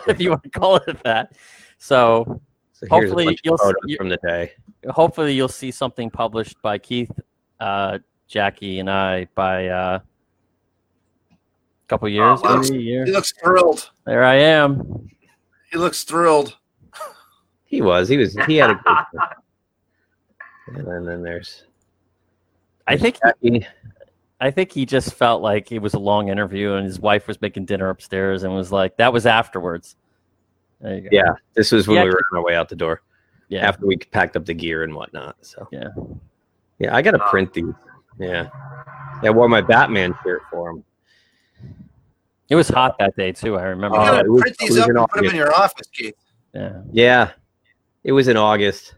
[0.08, 1.32] if you want to call it that.
[1.78, 2.40] So
[2.72, 4.52] So Hopefully you'll of s- photos you- from the day.
[4.90, 7.10] hopefully you'll see something published by Keith,
[7.60, 9.98] uh, Jackie, and I by uh,
[11.30, 12.58] a couple years, wow.
[12.60, 13.04] maybe a year.
[13.06, 13.90] he looks thrilled.
[14.04, 15.08] There I am.
[15.72, 16.56] He looks thrilled.
[17.64, 18.08] He was.
[18.08, 18.34] He was.
[18.46, 19.06] He had a.
[20.74, 21.64] Good and then there's.
[22.86, 23.66] I think Jackie.
[24.40, 27.40] I think he just felt like it was a long interview, and his wife was
[27.40, 29.96] making dinner upstairs, and was like, "That was afterwards."
[30.80, 31.08] There you go.
[31.10, 33.02] Yeah, this was when Yeah, we were on our way out the door
[33.48, 33.66] yeah.
[33.66, 35.36] after we packed up the gear and whatnot.
[35.40, 35.88] So Yeah.
[36.78, 37.28] yeah, I gotta Oh.
[37.30, 37.64] print these.
[38.18, 38.48] Yeah,
[39.22, 40.84] yeah, I wore my Batman shirt for him.
[42.48, 43.56] It was hot that day too.
[43.58, 43.96] I remember.
[43.98, 46.14] You Oh, gotta was- print these up in and put them in your office, Keith.
[46.54, 46.82] yeah.
[46.92, 47.30] Yeah,
[48.04, 48.94] it was in August.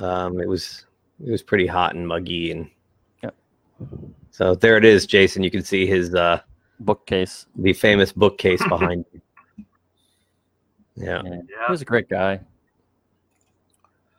[0.00, 0.86] Um, it was
[1.24, 2.70] it was pretty hot and muggy, and
[3.22, 3.30] Yeah.
[4.30, 5.42] so there it is, Jason.
[5.42, 6.40] You can see his uh,
[6.80, 7.46] Bookcase.
[7.56, 9.22] the famous bookcase behind him.
[10.96, 11.40] Yeah, Yeah.
[11.66, 12.40] He was a great guy.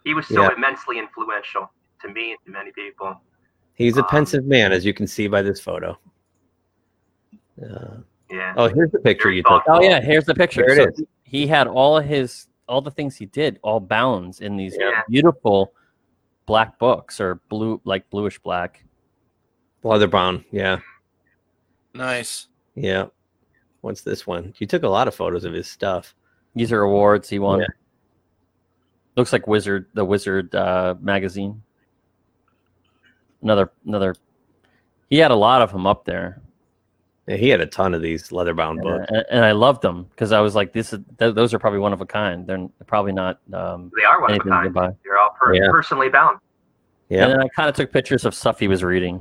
[0.04, 0.50] He was so Yeah.
[0.56, 3.20] immensely influential to me and to many people.
[3.76, 5.98] He's a Um, pensive man, as you can see by this photo.
[7.62, 7.98] Uh,
[8.30, 8.54] Yeah.
[8.58, 9.64] oh, here's the picture you took.
[9.68, 10.64] Oh yeah, here's the picture.
[10.68, 11.08] There it So is.
[11.24, 15.04] He had all of his all the things he did all bound in these Yeah.
[15.08, 15.74] beautiful
[16.48, 18.84] black books or blue like bluish black.
[19.84, 20.44] Leather brown.
[20.52, 20.80] Yeah,
[21.94, 22.48] Nice.
[22.74, 23.06] yeah.
[23.82, 24.54] What's this one?
[24.58, 26.16] You took a lot of photos of his stuff.
[26.56, 27.60] These are awards he won.
[27.60, 27.68] Yeah.
[29.16, 31.62] Looks like Wizard, the Wizard uh, magazine.
[33.46, 34.16] Another, another.
[35.10, 36.42] He had a lot of them up there,
[37.28, 39.06] Yeah, he had a ton of these leather bound books.
[39.10, 41.78] and, and I loved them because I was like, "This is th- those are probably
[41.80, 42.46] one of a kind.
[42.48, 44.74] They're probably not um, They are one of a kind.
[44.74, 45.70] buy." They're all per- Yeah.
[45.72, 46.40] personally bound.
[47.10, 49.20] Yeah, And then I kind of took pictures of stuff he was reading.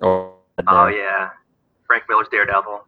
[0.00, 0.32] Or
[0.66, 1.30] Oh yeah.
[1.86, 2.82] Frank Miller's Daredevil.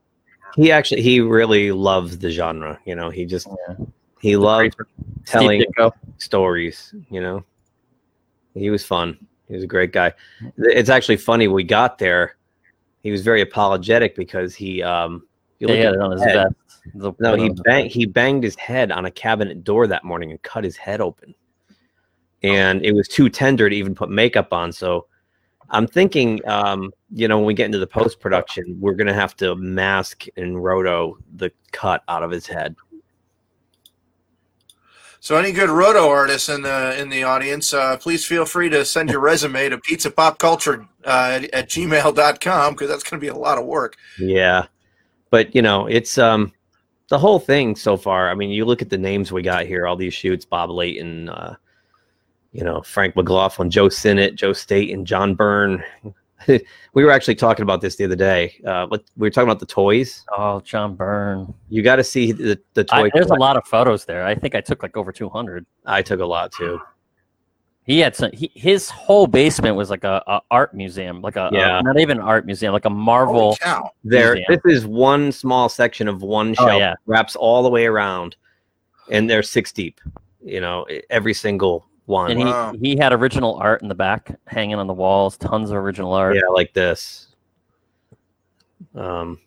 [0.56, 2.80] he actually he really loves the genre.
[2.86, 3.74] You know, he just Yeah.
[4.22, 4.74] he loved
[5.26, 5.64] telling
[6.16, 6.94] stories.
[7.10, 7.44] You know,
[8.54, 9.18] he was fun.
[9.48, 10.12] He was a great guy.
[10.58, 11.48] It's actually funny.
[11.48, 12.36] We got there.
[13.02, 15.26] He was very apologetic because he um.
[15.58, 16.54] you Yeah, look he it on his head.
[17.18, 20.64] No, he banged he banged his head on a cabinet door that morning and cut
[20.64, 21.34] his head open.
[22.42, 24.70] And it was too tender to even put makeup on.
[24.72, 25.06] So
[25.70, 29.36] I'm thinking, um, you know, when we get into the post production, we're gonna have
[29.36, 32.76] to mask and roto the cut out of his head.
[35.20, 38.84] So, any good roto artists in the in the audience, uh, please feel free to
[38.84, 43.24] send your resume to pizza pop culture uh, at, at gmail.com because that's going to
[43.24, 43.96] be a lot of work.
[44.18, 44.66] Yeah.
[45.30, 46.52] But you know, it's um
[47.08, 48.30] the whole thing so far.
[48.30, 51.28] I mean, you look at the names we got here, all these shoots, Bob Layton,
[51.28, 51.56] uh,
[52.52, 55.84] you know, Frank McLaughlin, Joe Sinnott, Joe State, and John Byrne.
[56.94, 58.60] we were actually talking about this the other day.
[58.66, 60.24] Uh, what we were talking about the toys.
[60.36, 61.52] Oh, John Byrne.
[61.68, 63.06] You got to see the the toy.
[63.06, 64.24] I, there's a lot of photos there.
[64.24, 65.66] I think I took like over 200.
[65.84, 66.80] I took a lot too.
[67.84, 68.32] He had some.
[68.32, 72.18] He, his whole basement was like a, a art museum, like a, a- not even
[72.18, 73.56] an art museum, like a Marvel.
[74.02, 74.46] There, Museum.
[74.64, 76.78] this is one small section of one shelf.
[76.80, 76.94] yeah.
[77.06, 78.34] Wraps all the way around,
[79.10, 80.00] and they're six deep.
[80.44, 82.30] You know, every single one.
[82.30, 82.74] And he, Wow.
[82.80, 85.36] he had original art in the back, hanging on the walls.
[85.36, 86.36] Tons of original art.
[86.36, 87.28] Yeah, like this.
[88.94, 89.38] Um,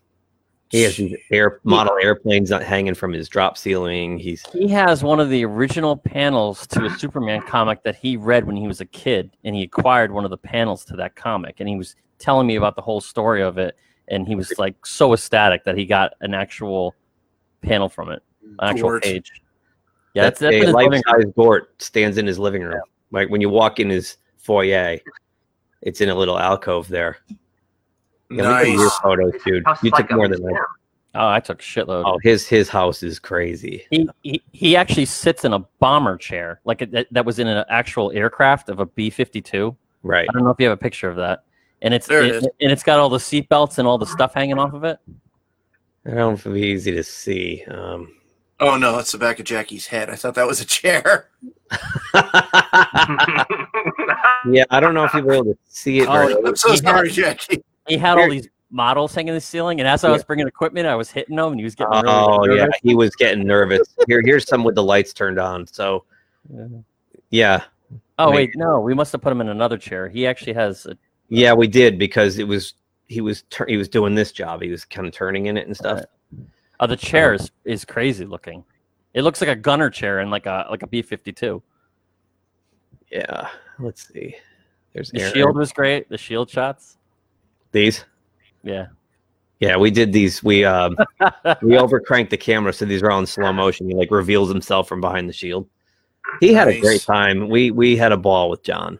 [0.70, 4.18] he has these air model airplanes not hanging from his drop ceiling.
[4.18, 8.44] He's He has one of the original panels to a Superman comic that he read
[8.46, 11.56] when he was a kid, and he acquired one of the panels to that comic.
[11.58, 13.76] And he was telling me about the whole story of it,
[14.08, 16.94] and he was like so ecstatic that he got an actual
[17.62, 19.02] panel from it, an actual George.
[19.02, 19.42] page.
[20.14, 22.80] Yeah, that's, that's a his living life-size Gort stands in his living room.
[23.12, 24.98] Like when you walk in his foyer,
[25.82, 27.18] it's in a little alcove there.
[28.30, 28.98] Yeah, look at your Nice.
[28.98, 29.64] photos, dude.
[29.66, 30.46] House is You like took more than that.
[30.48, 30.64] museum.
[31.16, 32.04] Oh, I took shitload.
[32.06, 33.84] Oh, his his house is crazy.
[33.90, 37.48] He, he he actually sits in a bomber chair, like it, that, that was in
[37.48, 39.76] an actual aircraft of a B fifty two.
[40.04, 40.28] Right.
[40.28, 41.42] I don't know if you have a picture of that,
[41.82, 42.48] and it's There it it- is.
[42.60, 44.98] and it's got all the seatbelts and all the stuff hanging off of it.
[46.06, 47.64] I don't know if it'd be easy to see.
[47.66, 48.14] Um,
[48.60, 50.10] Oh no, it's the back of Jackie's head.
[50.10, 51.28] I thought that was a chair.
[54.50, 56.08] yeah, I don't know if you were able to see it.
[56.08, 57.64] Oh, I'm so He had- sorry, Jackie.
[57.88, 60.86] He had all these models hanging in the ceiling, and as I was bringing equipment,
[60.86, 62.76] I was hitting them, and he was getting really Oh yeah, nervous.
[62.82, 63.88] he was getting nervous.
[64.06, 65.66] Here, here's some with the lights turned on.
[65.66, 66.04] So
[67.30, 67.62] yeah,
[68.18, 70.08] Oh I mean- wait, no, we must have put him in another chair.
[70.08, 70.86] He actually has.
[70.86, 70.96] A,
[71.28, 72.74] yeah, we did because it was
[73.08, 74.62] he was tur- he was doing this job.
[74.62, 76.02] He was kind of turning in it and stuff.
[76.80, 78.64] Oh, the chair is, is crazy looking.
[79.14, 81.62] It looks like a gunner chair and like a like a B fifty two.
[83.10, 84.36] Yeah, let's see.
[84.92, 85.32] There's The Aaron.
[85.34, 86.08] shield was great.
[86.08, 86.96] The shield shots.
[87.72, 88.04] These.
[88.62, 88.86] Yeah.
[89.60, 90.42] Yeah, we did these.
[90.42, 90.96] We um
[91.62, 93.88] we overcranked the camera, so these are all in slow motion.
[93.88, 95.68] He like reveals himself from behind the shield.
[96.40, 97.48] He had a great time.
[97.48, 98.98] We we had a ball with John.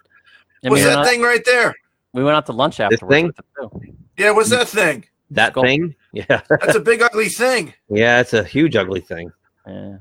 [0.63, 1.75] And What's we, that out, thing right there?
[2.13, 3.11] we went out to lunch afterwards.
[3.13, 3.27] thing?
[3.27, 3.95] with him, too.
[4.19, 5.05] Yeah, what's that thing?
[5.31, 7.73] That Sculpt- thing, yeah, That's a big ugly thing.
[7.89, 9.31] yeah, it's a huge ugly thing.
[9.67, 9.97] Yeah.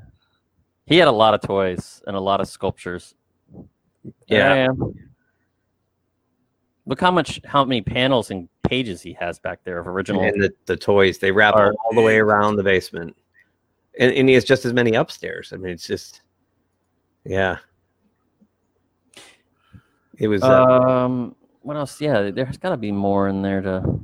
[0.88, 3.13] He had a lot of toys and a lot of sculptures.
[4.28, 4.70] Yeah.
[6.88, 10.24] Look how much, how many panels and pages he has back there of original.
[10.24, 13.15] And the, the toys they wrap Are- all the way around the basement,
[14.00, 15.52] and, and he has just as many upstairs.
[15.54, 16.22] I mean, it's just,
[17.24, 17.58] yeah.
[20.18, 20.42] It was.
[20.42, 22.02] Uh, Um, what else?
[22.02, 24.00] Yeah, there's got to be more in there to.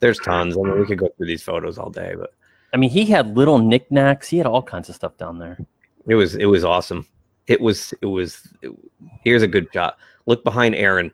[0.00, 0.56] There's tons.
[0.56, 2.32] I mean, we could go through these photos all day, but
[2.72, 4.28] I mean, he had little knickknacks.
[4.28, 5.58] He had all kinds of stuff down there.
[6.06, 7.06] it was it was awesome.
[7.46, 8.46] It was it was.
[8.62, 8.72] it-
[9.22, 9.96] here's a good shot.
[10.26, 11.12] Look behind Aaron.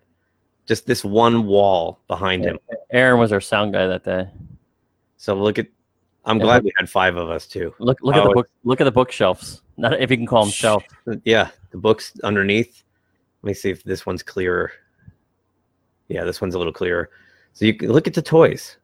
[0.66, 2.58] Just this one wall behind him.
[2.90, 4.28] Aaron was our sound guy that day.
[5.16, 5.66] So look at.
[6.24, 7.74] I'm Yeah, glad we had five of us too.
[7.78, 8.48] Look, look at the book.
[8.64, 9.60] Look at the bookshelves.
[9.76, 10.82] Not if you can call them shelf.
[11.24, 12.82] Yeah, the books underneath.
[13.42, 14.72] Let me see if this one's clearer.
[16.08, 17.10] Yeah, this one's a little clearer.
[17.54, 18.76] So you can look at the toys.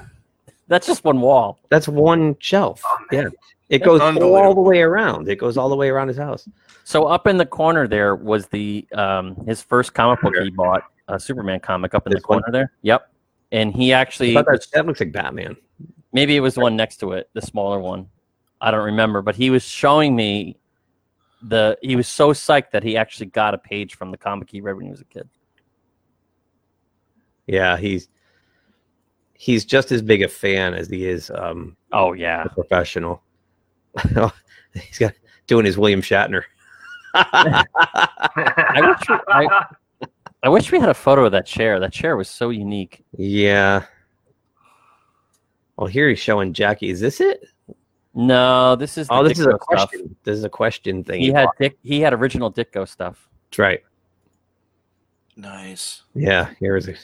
[0.68, 1.58] That's just one wall.
[1.70, 2.82] That's one shelf.
[2.84, 2.98] Oh.
[3.10, 3.28] Yeah,
[3.70, 5.28] it goes all the way around.
[5.28, 6.46] It goes all the way around his house.
[6.84, 10.82] So up in the corner there was the um his first comic book he bought,
[11.08, 12.40] a Superman comic up in the This one?
[12.42, 12.72] corner there.
[12.82, 13.10] Yep.
[13.52, 15.56] And he actually thought that, that looks like Batman.
[16.12, 18.08] maybe it was the one next to it, the smaller one.
[18.60, 20.58] I don't remember, but he was showing me
[21.42, 24.60] the he was so psyched that he actually got a page from the comic he
[24.60, 25.28] read when he was a kid.
[27.48, 28.08] Yeah, he's
[29.34, 32.44] he's just as big a fan as he is um, Oh yeah.
[32.44, 33.22] a professional.
[34.74, 35.14] he's got
[35.46, 36.42] doing his William Shatner.
[37.14, 37.64] I
[38.80, 39.64] wish we, I,
[40.42, 41.80] I wish we had a photo of that chair.
[41.80, 43.04] That chair was so unique.
[43.16, 43.84] yeah.
[45.76, 46.90] Well, here he's showing Jackie.
[46.90, 47.44] Is this it?
[48.12, 49.66] No, this is the Oh, this is a Ditko stuff.
[49.90, 50.16] question.
[50.24, 51.20] This is a question thing.
[51.20, 53.28] He had Dick he had original Ditko stuff.
[53.48, 53.80] That's right.
[55.36, 56.02] Nice.
[56.14, 56.98] Yeah, here is it.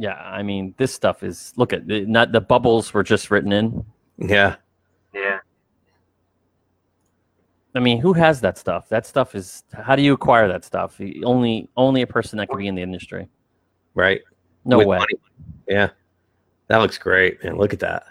[0.00, 3.50] Yeah, I mean, this stuff is look at the, not the bubbles were just written
[3.52, 3.84] in.
[4.16, 4.54] Yeah,
[5.12, 5.40] yeah.
[7.74, 8.88] I mean, who has that stuff?
[8.88, 11.00] That stuff is how do you acquire that stuff?
[11.24, 13.28] Only only a person that could be in the industry.
[13.94, 14.22] right.
[14.64, 14.98] No With way.
[14.98, 15.14] money.
[15.66, 15.90] Yeah,
[16.68, 17.56] that looks great, man.
[17.56, 18.04] Look at that.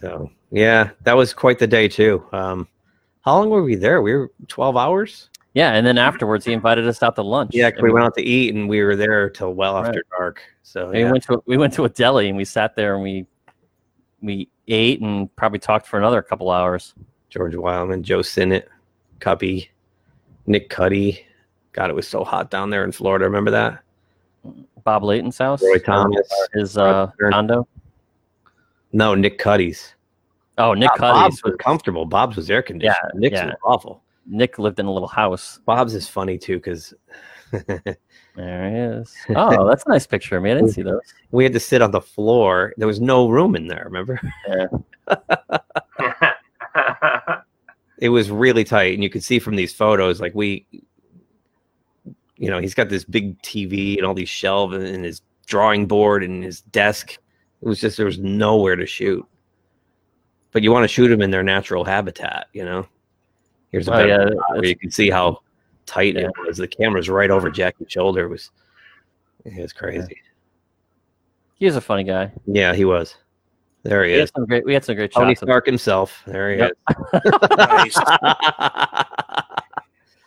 [0.00, 2.26] So yeah, that was quite the day too.
[2.32, 2.68] Um,
[3.22, 4.02] how long were we there?
[4.02, 5.30] We were twelve hours.
[5.56, 7.52] Yeah, and then afterwards he invited us out to lunch.
[7.54, 9.86] Yeah, And we went out to eat and we were there till well Right.
[9.86, 10.42] after dark.
[10.62, 13.26] So we went to we went to a deli and we sat there and we
[14.20, 16.92] we ate and probably talked for another couple hours.
[17.30, 18.68] George Wildman, Joe Sinnott,
[19.18, 19.68] Cuppy,
[20.46, 21.20] Nick Cuti.
[21.72, 23.24] God, it was so hot down there in Florida.
[23.24, 23.82] Remember that?
[24.84, 25.62] Bob Layton's house.
[25.62, 26.30] Roy Thomas.
[26.52, 27.66] His uh, condo.
[28.92, 29.94] No, Nick Cuti's.
[30.58, 31.44] Oh, Nick Bob- Bob's Cuti's.
[31.44, 32.04] was comfortable.
[32.04, 32.94] Bob's was air conditioned.
[33.14, 33.46] Yeah, Nick's yeah.
[33.46, 34.02] was awful.
[34.28, 35.60] Nick lived in a little house.
[35.64, 36.94] Bob's is funny too because
[38.36, 39.14] There he is.
[39.34, 40.50] Oh, that's a nice picture of me.
[40.50, 41.00] I didn't see those.
[41.30, 42.74] we had to sit on the floor.
[42.76, 43.84] There was no room in there.
[43.84, 44.20] Remember?
[44.48, 44.66] Yeah.
[47.98, 50.66] It was really tight, and you could see from these photos, like we,
[52.36, 55.86] you know, he's got this big TV and all these shelves and, and his drawing
[55.86, 57.12] board and his desk.
[57.12, 59.26] It was just there was nowhere to shoot.
[60.52, 62.86] But you want to shoot them in their natural habitat, you know.
[63.72, 65.40] Here's a Oh, better yeah, shot where you can see how
[65.86, 66.26] tight Yeah.
[66.28, 66.56] it was.
[66.58, 68.24] The camera's right over Jackie's shoulder.
[68.26, 68.50] It was
[69.44, 70.20] it was crazy.
[71.54, 72.32] He was a funny guy.
[72.46, 73.16] Yeah, he was.
[73.82, 74.32] There he We had is.
[74.34, 74.64] some great.
[74.64, 75.42] We had some great Tony shots.
[75.42, 76.22] of- Stark himself.
[76.26, 76.72] There he Yep.
[77.86, 77.96] Is.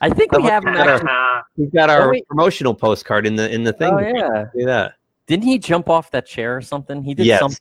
[0.02, 0.74] I think we have him.
[0.74, 2.26] got our- Actually, Uh, We've got our wait.
[2.28, 3.94] promotional postcard in the in the thing.
[3.94, 4.46] oh yeah.
[4.56, 4.94] See that?
[5.28, 7.04] Didn't he jump off that chair or something?
[7.04, 7.40] He did Yes.
[7.42, 7.60] something.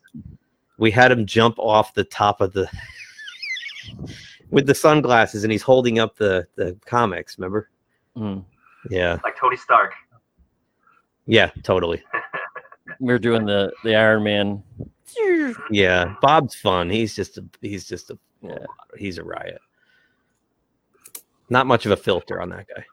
[0.79, 2.71] We had him jump off the top of the
[4.51, 7.39] with the sunglasses, and he's holding up the the comics.
[7.39, 7.71] Remember?
[8.17, 8.45] Mm.
[8.91, 9.93] Yeah, like Tony Stark.
[11.27, 12.03] yeah, totally.
[13.01, 14.63] we are doing the the Iron Man.
[15.71, 16.89] Yeah, Bob's fun.
[16.91, 18.65] He's just a he's just a Yeah.
[18.97, 19.61] he's a riot.
[21.51, 22.85] Not much of a filter on that guy.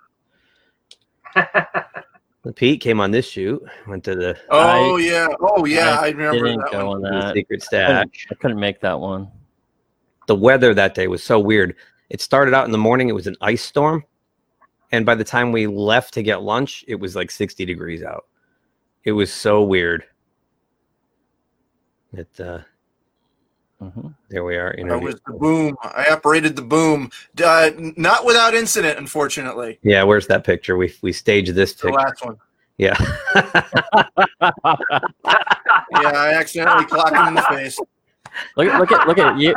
[2.55, 3.61] Pete came on this shoot.
[3.87, 5.27] Went to the, Oh yeah.
[5.39, 5.99] Oh yeah.
[5.99, 6.95] I, I remember Didn't that go one.
[6.97, 7.33] on the that.
[7.33, 7.87] secret I stash.
[7.91, 9.29] couldn't, I couldn't make that one.
[10.27, 11.75] The weather that day was so weird.
[12.09, 13.09] It started out in the morning.
[13.09, 14.03] It was an ice storm,
[14.91, 18.25] and by the time we left to get lunch, it was like sixty degrees out.
[19.03, 20.03] It was so weird.
[22.13, 22.59] It uh,
[23.81, 24.71] hmm there we are.
[24.71, 25.05] That interview.
[25.07, 25.75] was the boom.
[25.83, 27.09] I operated the boom.
[27.43, 29.79] Uh, not without incident, unfortunately.
[29.83, 30.77] Yeah, where's that picture?
[30.77, 31.97] We we staged this The picture.
[31.99, 32.37] last one.
[32.77, 32.95] Yeah.
[36.01, 37.79] Yeah, I accidentally clocked him in the face.
[38.57, 39.55] Look at look at look at you.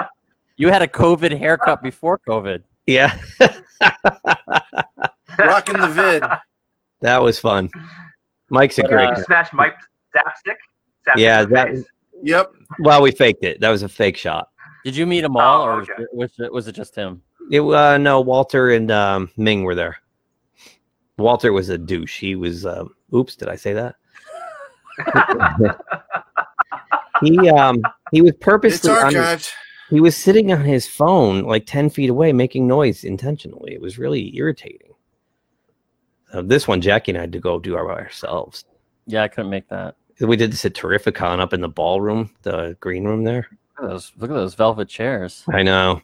[0.59, 2.63] You had a COVID haircut before COVID.
[2.87, 3.17] yeah.
[5.39, 6.23] Rocking the vid.
[7.01, 7.71] That was fun.
[8.51, 9.23] Mike's a But, great uh, guy.
[9.23, 9.77] Smash Mike
[10.15, 10.57] Zapcic.
[11.07, 11.85] Zapcic Yeah, that- face.
[12.25, 12.51] Yep.
[12.81, 13.61] Well, we faked it.
[13.61, 14.49] That was a fake shot.
[14.85, 15.93] Did you meet them all, Oh, or okay.
[16.13, 17.23] was, it, was it just him?
[17.53, 19.99] It uh, no, Walter and um, Ming were there.
[21.17, 22.19] Walter was a douche.
[22.19, 22.67] He was.
[22.67, 23.95] Um, oops, did I say that?
[27.23, 27.81] he um
[28.13, 29.51] he was purposely on, archived.
[29.91, 33.99] He was sitting on his phone like 10 feet away making noise intentionally it was
[33.99, 34.93] really irritating
[36.45, 38.65] this one jackie and i had to go do our by ourselves
[39.07, 39.97] Yeah, I couldn't make that.
[40.21, 43.47] we did this at terrificon up in the ballroom the green room there
[43.81, 45.45] Look at those, look at those velvet chairs.
[45.53, 46.01] i know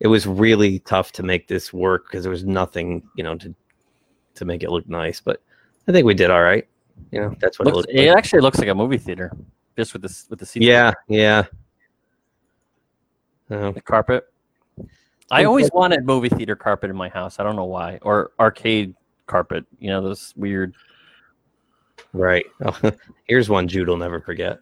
[0.00, 3.54] it was really tough to make this work because there was nothing you know to
[4.36, 5.42] to make it look nice but
[5.88, 6.66] i think we did all right
[7.10, 8.16] you know that's what Looks, it looked it like.
[8.18, 9.32] actually looks like a movie theater,
[9.76, 10.64] just with this with the seats.
[10.64, 11.44] yeah yeah
[13.50, 14.24] Oh, the carpet.
[15.30, 17.38] I always wanted movie theater carpet in my house.
[17.38, 18.94] I don't know why, or arcade
[19.26, 19.64] carpet.
[19.78, 20.74] You know those weird.
[22.12, 22.92] right oh,
[23.24, 24.58] here's one jude will never forget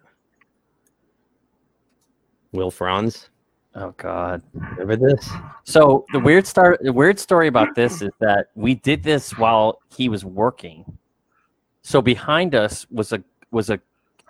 [2.53, 3.31] will franz
[3.75, 4.43] Oh God.
[4.55, 5.31] remember this
[5.63, 9.79] So the weird start, the weird story about this is that we did this while
[9.95, 10.85] he was working.
[11.83, 13.23] So behind us was a
[13.53, 13.79] was a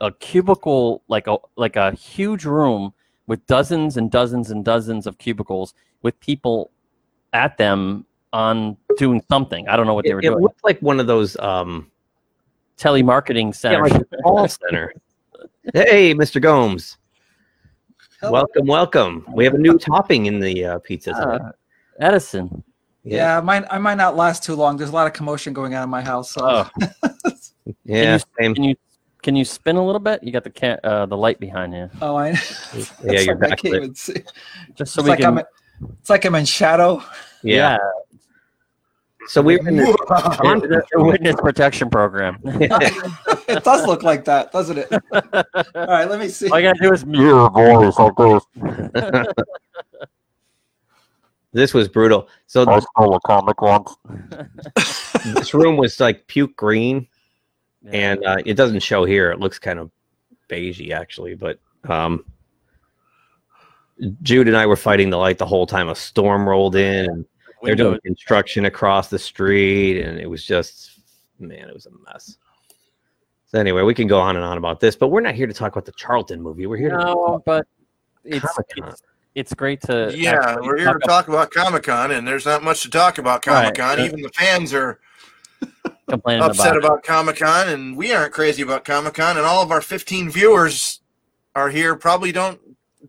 [0.02, 2.92] a cubicle like a like a huge room
[3.28, 6.72] with dozens and dozens and dozens of cubicles with people
[7.32, 9.68] at them on doing something.
[9.68, 10.38] I don't know what they were it doing.
[10.38, 11.90] It looked like one of those um
[12.78, 14.92] Telemarketing yeah, like call center
[15.74, 16.96] hey mr gomes
[18.20, 18.32] Hello.
[18.32, 21.10] welcome welcome we have a new topping in the uh, pizza.
[21.10, 21.50] Uh,
[21.98, 22.62] Edson.
[23.02, 24.76] Yeah, mine, I might not last too long.
[24.76, 26.30] There's a lot of commotion going on in my house.
[26.30, 26.70] So Oh.
[27.84, 28.54] yeah you- same.
[28.54, 28.76] Can you
[29.22, 30.22] can you spin a little bit?
[30.22, 32.36] You got the ca- uh, the light behind you, oh, I, yeah
[32.74, 32.92] it's
[33.26, 33.82] you're like I back can't there.
[33.82, 34.22] even see.
[34.74, 35.38] just so It's we like, can.
[35.38, 35.44] I'm,
[36.00, 37.02] it's like I'm in shadow.
[37.42, 37.78] yeah.
[39.28, 42.38] so we were in this On the the witness protection program.
[42.44, 44.88] it does look like that, doesn't it?
[44.92, 46.48] All right, let me see.
[46.50, 49.26] All you gotta do is mute your voice like this.
[51.52, 53.96] this was brutal so I stole a comic once.
[55.24, 57.06] this room was like puke green
[57.86, 59.30] and uh, it doesn't show here.
[59.30, 59.90] It looks kind of
[60.48, 62.24] beigey actually, but um,
[64.22, 65.88] Jude and I were fighting the light the whole time.
[65.88, 67.24] A storm rolled in, and
[67.62, 71.00] they're doing construction across the street, and it was just
[71.38, 72.36] man, it was a mess.
[73.46, 75.54] So anyway, we can go on and on about this, but we're not here to
[75.54, 76.66] talk about the Charlton movie.
[76.66, 77.66] We're here to No, but
[78.24, 79.02] it's it's,
[79.34, 82.62] it's great to Yeah, we're here to talk talk about Comic Con, and there's not
[82.62, 83.98] much to talk about Comic Con.
[83.98, 84.06] Right.
[84.06, 85.00] Even the fans are
[85.62, 86.84] about complaining upset about.
[86.84, 89.36] about Comic Con, and we aren't crazy about Comic Con.
[89.36, 91.00] And all of our 15 viewers
[91.54, 91.96] are here.
[91.96, 92.60] Probably don't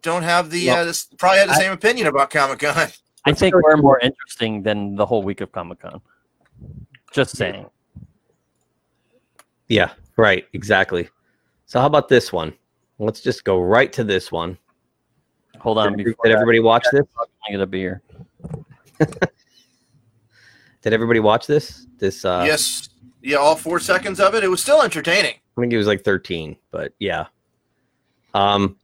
[0.02, 2.88] don't have the Well, uh, this, probably have the I- same opinion about Comic Con.
[3.26, 6.02] I think we're more interesting than the whole week of Comic Con.
[7.12, 7.66] Just saying.
[9.68, 11.10] yeah, right, exactly.
[11.66, 12.54] So how about this one?
[12.98, 14.58] Let's just go right to this one.
[15.60, 15.98] Hold on.
[15.98, 17.06] Did, Before did that, everybody watch this?
[17.48, 18.02] I get a beer.
[20.82, 21.88] Did everybody watch this?
[21.98, 22.89] This uh, yes,
[23.22, 24.44] yeah, all four seconds of it.
[24.44, 25.36] It was still entertaining.
[25.58, 27.26] I think it was like 13, but yeah.
[28.34, 28.78] Um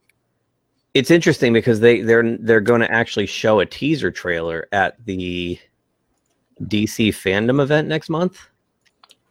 [0.93, 5.59] it's interesting because they they're they're going to actually show a teaser trailer at the
[6.63, 8.39] DC fandom event next month.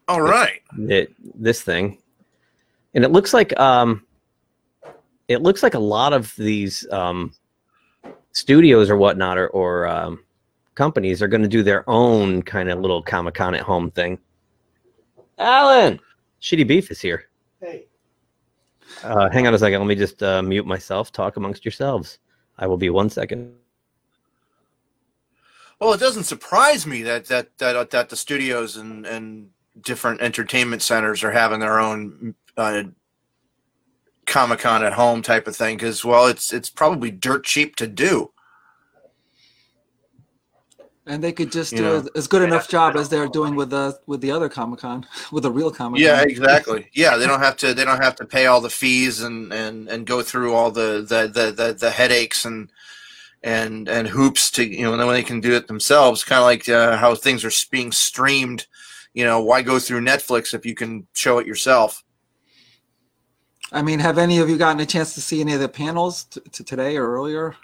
[0.06, 0.60] All right.
[0.78, 1.98] It, this thing.
[2.92, 4.04] And it looks like um
[5.28, 7.32] it looks like a lot of these um,
[8.32, 10.22] studios or whatnot or, or um,
[10.74, 14.18] companies are going to do their own kind of little Comic Con at home thing.
[15.38, 16.00] Alan,
[16.40, 17.28] Shitty Beef is here.
[17.60, 17.86] Hey.
[19.02, 19.80] Uh, hang on a second.
[19.80, 21.12] Let me just uh, mute myself.
[21.12, 22.18] Talk amongst yourselves.
[22.58, 23.54] I will be one second.
[25.80, 30.82] Well, it doesn't surprise me that that that, that the studios and and different entertainment
[30.82, 32.84] centers are having their own uh,
[34.26, 37.86] Comic Con at home type of thing because well, it's it's probably dirt cheap to
[37.86, 38.30] do.
[41.06, 42.08] And they could just You do know.
[42.16, 45.42] as good enough job as they're doing with the with the other Comic Con, with
[45.42, 46.02] the real Comic Con.
[46.02, 46.88] Yeah, exactly.
[46.94, 47.74] Yeah, they don't have to.
[47.74, 51.04] They don't have to pay all the fees and and and go through all the
[51.06, 52.72] the the the, the headaches and
[53.42, 54.92] and and hoops to you know.
[54.92, 57.52] And then when they can do it themselves, kind of like uh, how things are
[57.70, 58.66] being streamed.
[59.12, 62.02] You know, why go through Netflix if you can show it yourself?
[63.72, 66.24] I mean, have any of you gotten a chance to see any of the panels
[66.24, 67.56] t- to today or earlier?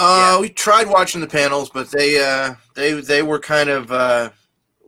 [0.00, 4.30] Uh, we tried watching the panels, but they uh they they were kind of uh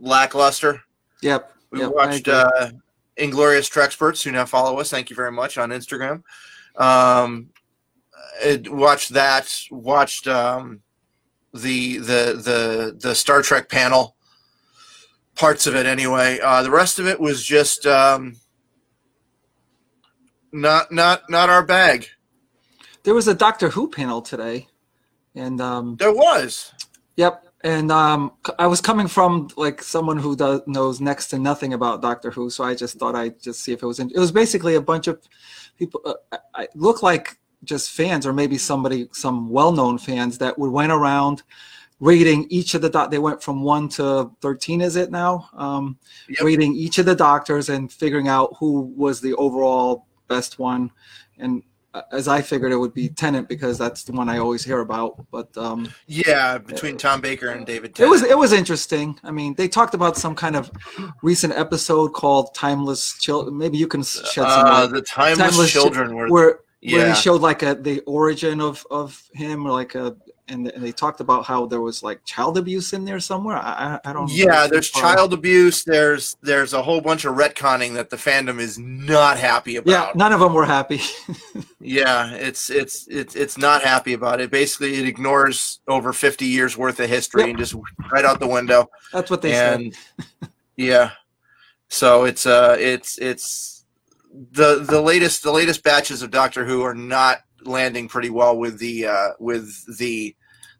[0.00, 0.82] lackluster.
[1.20, 1.52] Yep.
[1.70, 2.70] We yep, watched uh,
[3.16, 4.90] Inglorious Treksperts, who now follow us.
[4.90, 6.22] Thank you very much on Instagram.
[6.76, 7.50] Um,
[8.66, 9.54] watched that.
[9.70, 10.80] Watched um,
[11.54, 14.16] the the the the Star Trek panel.
[15.34, 16.40] Parts of it, anyway.
[16.40, 18.36] Uh, the rest of it was just um,
[20.52, 22.08] not not not our bag.
[23.04, 24.68] there was a Doctor Who panel today,
[25.34, 26.72] and um, There was.
[27.16, 27.46] Yep.
[27.64, 32.02] And um, I was coming from like someone who does, knows next to nothing about
[32.02, 34.00] Doctor Who, so I just thought I'd just see if it was.
[34.00, 35.20] In, it was basically a bunch of
[35.78, 36.00] people.
[36.04, 40.72] Uh, I, I look like just fans, or maybe somebody, some well-known fans that would
[40.72, 41.44] went around
[42.00, 42.90] rating each of the.
[42.90, 44.80] Doc- they went from one to thirteen.
[44.80, 45.48] Is it now?
[45.54, 45.98] Um,
[46.30, 46.40] Yep.
[46.42, 50.90] Rating each of the doctors and figuring out who was the overall best one,
[51.38, 51.62] and
[52.10, 55.24] as I figured, it would be Tennant because that's the one I always hear about.
[55.30, 57.98] But um, Yeah, between Tom Baker and David.
[57.98, 59.18] it was it was interesting.
[59.22, 60.70] I mean, they talked about some kind of
[61.22, 64.90] recent episode called "Timeless Children." Maybe you can shed some uh, light.
[64.90, 66.28] the timeless, Timeless Chi- children were.
[66.28, 67.08] Where where yeah.
[67.08, 70.16] they showed like a the origin of of him, or like a
[70.48, 73.56] and, and they talked about how there was like child abuse in there somewhere.
[73.56, 74.30] I I, don't.
[74.30, 75.84] Yeah, there's child abuse.
[75.84, 79.90] There's there's a whole bunch of retconning that the fandom is not happy about.
[79.90, 81.00] Yeah, none of them were happy.
[81.84, 84.52] Yeah, it's it's it's it's not happy about it.
[84.52, 87.50] Basically, it ignores over 50 years worth of history Yep.
[87.50, 87.74] and just
[88.12, 88.88] right out the window.
[89.12, 89.80] That's what they said.
[89.80, 89.96] and
[90.76, 91.10] yeah,
[91.88, 93.84] so it's uh it's it's
[94.52, 98.78] the the latest the latest batches of Doctor Who are not landing pretty well with
[98.78, 100.34] the uh with the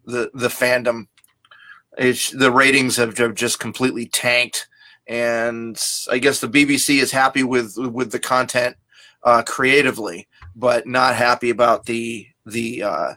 [0.05, 1.07] the the fandom.
[1.99, 4.69] It's the ratings have, have just completely tanked,
[5.07, 5.81] and
[6.11, 8.77] I guess the BBC is happy with with the content
[9.23, 13.15] uh, creatively, but not happy about the the uh,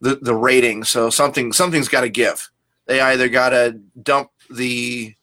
[0.00, 0.84] the the rating.
[0.84, 2.50] So something something's got to give.
[2.86, 5.14] They either got to dump the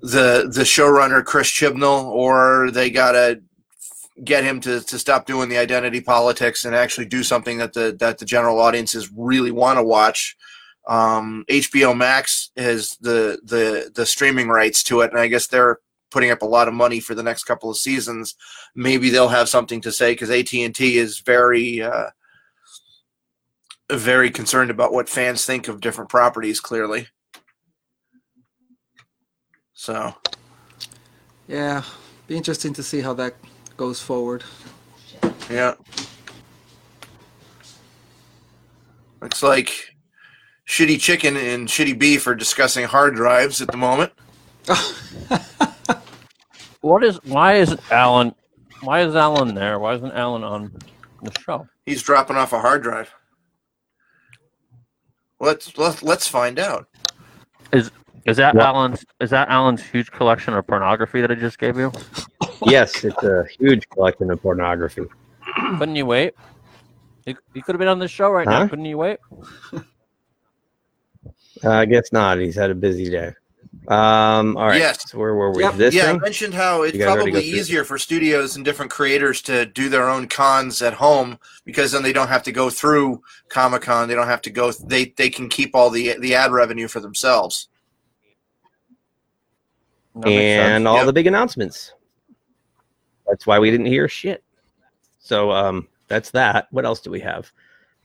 [0.00, 3.42] the the showrunner Chris Chibnall, or they got to
[4.24, 7.96] get him to, to stop doing the identity politics and actually do something that the
[7.98, 10.36] that the general audiences really want to watch.
[10.86, 15.78] Um, HBO Max has the the the streaming rights to it, and I guess they're
[16.10, 18.34] putting up a lot of money for the next couple of seasons.
[18.74, 22.10] Maybe they'll have something to say because AT and T is very uh,
[23.90, 26.60] very concerned about what fans think of different properties.
[26.60, 27.08] Clearly,
[29.72, 30.14] so
[31.48, 31.82] Yeah,
[32.26, 33.34] be interesting to see how that
[33.76, 34.44] goes forward.
[35.50, 35.74] yeah,
[39.20, 39.94] looks like
[40.68, 44.12] shitty chicken and shitty beef are discussing hard drives at the moment.
[46.82, 47.18] What is?
[47.24, 48.34] Why is Alan?
[48.82, 49.78] Why is Alan there?
[49.78, 50.72] Why isn't Alan on
[51.22, 51.68] the show?
[51.86, 53.08] He's dropping off a hard drive.
[55.38, 56.88] Let's let's let's find out.
[57.72, 57.92] Is
[58.36, 58.64] that What?
[58.64, 59.04] Alan's?
[59.20, 61.92] Is that Alan's huge collection of pornography that I just gave you?
[62.66, 65.02] Yes, it's a huge collection of pornography.
[65.78, 66.34] Couldn't you wait?
[67.26, 68.66] You, you could have been on the show right now.
[68.68, 69.18] Couldn't you wait?
[71.64, 72.38] Uh, I guess not.
[72.38, 73.32] He's had a busy day.
[73.88, 74.78] Um, all right.
[74.78, 75.10] Yes.
[75.10, 75.62] So where were we?
[75.62, 75.74] Yep.
[75.74, 77.60] This yeah, I mentioned how it's You guys already probably go through it.
[77.60, 82.02] easier for studios and different creators to do their own cons at home because then
[82.02, 84.08] they don't have to go through Comic Con.
[84.08, 84.70] They don't have to go.
[84.72, 87.68] They they can keep all the the ad revenue for themselves.
[90.14, 91.06] That and all Yep.
[91.06, 91.94] the big announcements.
[93.26, 94.44] That's why we didn't hear shit.
[95.18, 96.68] So um, that's that.
[96.70, 97.50] What else do we have?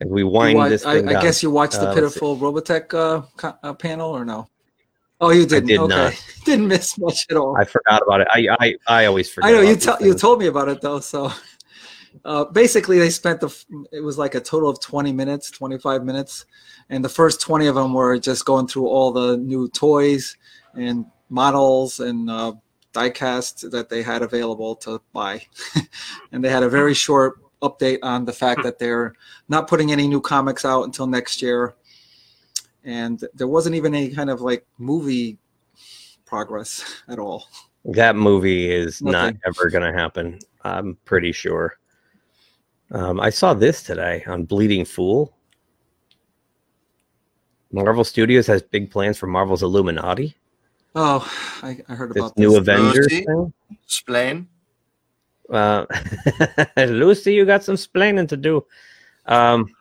[0.00, 1.22] If we You wind wa- this I, thing I down.
[1.22, 4.48] guess you watched the Uh, let's pitiful Robotech uh, co- uh, panel or no?
[5.20, 5.66] Oh, you didn't.
[5.66, 6.24] did okay, not.
[6.44, 7.56] didn't miss much at all.
[7.56, 8.28] I forgot about it.
[8.30, 9.50] I I, I always forget.
[9.50, 11.00] I know you about tell you told me about it though.
[11.00, 11.32] So
[12.24, 13.52] uh, basically they spent the
[13.92, 16.46] it was like a total of 20 minutes 25 minutes
[16.88, 20.36] and the first 20 of them were just going through all the new toys
[20.74, 22.52] and models and uh,
[22.92, 25.40] diecast that they had available to buy
[26.32, 29.14] and they had a very short update on the fact that they're
[29.48, 31.74] not putting any new comics out until next year
[32.84, 35.38] and there wasn't even any kind of like movie
[36.24, 37.46] progress at all
[37.84, 40.38] That movie is not ever going to happen.
[40.62, 41.78] I'm pretty sure.
[42.90, 45.34] Um, I saw this today on Bleeding Fool.
[47.72, 50.36] Marvel Studios has big plans for Marvel's Illuminati.
[50.94, 51.30] Oh
[51.62, 52.58] i, I heard about This about new this.
[52.58, 53.24] Avengers Lucy?
[53.24, 53.52] thing.
[53.84, 54.48] Explain.
[55.50, 55.86] Uh,
[56.76, 58.64] Lucy, you got some splaining to do.
[59.26, 59.74] Um,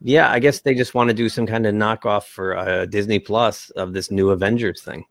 [0.00, 3.18] yeah, I guess they just want to do some kind of knockoff for uh, Disney
[3.18, 5.04] Plus of this new Avengers thing.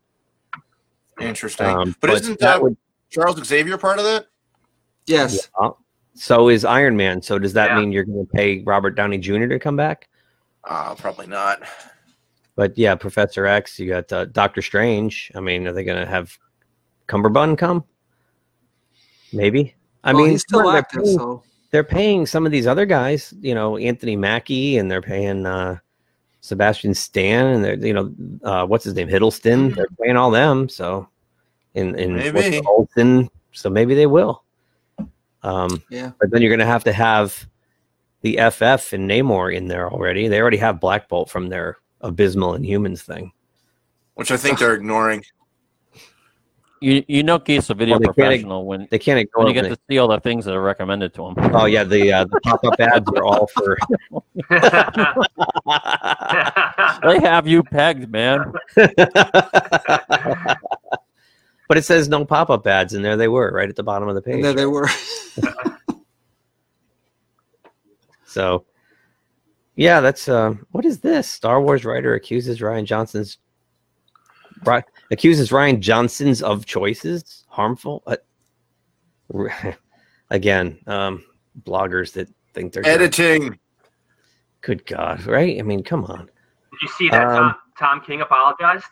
[1.20, 1.66] Interesting.
[1.66, 2.76] Um, but, isn't that uh, would
[3.10, 4.26] Charles Xavier part of that?
[5.06, 5.70] yes Yeah.
[6.14, 7.22] So is Iron Man.
[7.22, 7.80] So does that Yeah.
[7.80, 9.46] mean you're going to pay Robert Downey Jr.
[9.46, 10.08] to come back?
[10.64, 11.62] Uh, probably not.
[12.58, 13.78] But yeah, Professor X.
[13.78, 15.30] You got uh, Doctor Strange.
[15.36, 16.36] I mean, are they going to have
[17.06, 17.84] Cumberbund come?
[19.32, 19.76] Maybe.
[20.02, 22.84] I Well, mean, he's still they're active paying- so they're paying some of these other
[22.84, 25.76] guys, you know, Anthony Mackie, and they're paying uh,
[26.40, 29.76] Sebastian Stan, and they're, you know, uh, what's his name, Hiddleston.
[29.76, 30.68] They're paying all them.
[30.68, 31.08] So,
[31.74, 32.60] in in Maybe.
[32.66, 34.42] Olsen, so maybe they will.
[35.44, 37.46] Um, yeah but then you're going to have to have
[38.22, 40.26] the FF and Namor in there already.
[40.26, 43.32] They already have Black Bolt from their abysmal in humans thing.
[44.14, 45.24] Which I think they're ignoring.
[46.80, 49.68] You you know he's a video Well, professional when They can't ignore when you get
[49.68, 49.74] me.
[49.74, 51.34] to see all the things that are recommended to him.
[51.52, 53.76] Oh yeah, the uh, the pop up ads are all for.
[57.02, 58.52] They have you pegged, man.
[58.76, 58.92] but
[61.76, 64.14] it says no pop up ads, and there they were, right at the bottom of
[64.14, 64.36] the page.
[64.36, 64.88] and there they were
[68.24, 68.64] So,
[69.78, 71.30] yeah, that's uh, what is this?
[71.30, 73.38] Star Wars writer accuses Rian Johnson's
[74.64, 78.02] Ri- accuses Rian Johnson's of choices harmful.
[78.04, 78.16] Uh,
[80.30, 81.24] again, um,
[81.62, 82.90] bloggers that think they're good.
[82.90, 83.56] Editing.
[84.62, 85.56] Good God, right?
[85.60, 86.26] I mean, come on.
[86.26, 88.84] Did you see that Um, Tom, Tom King apologized?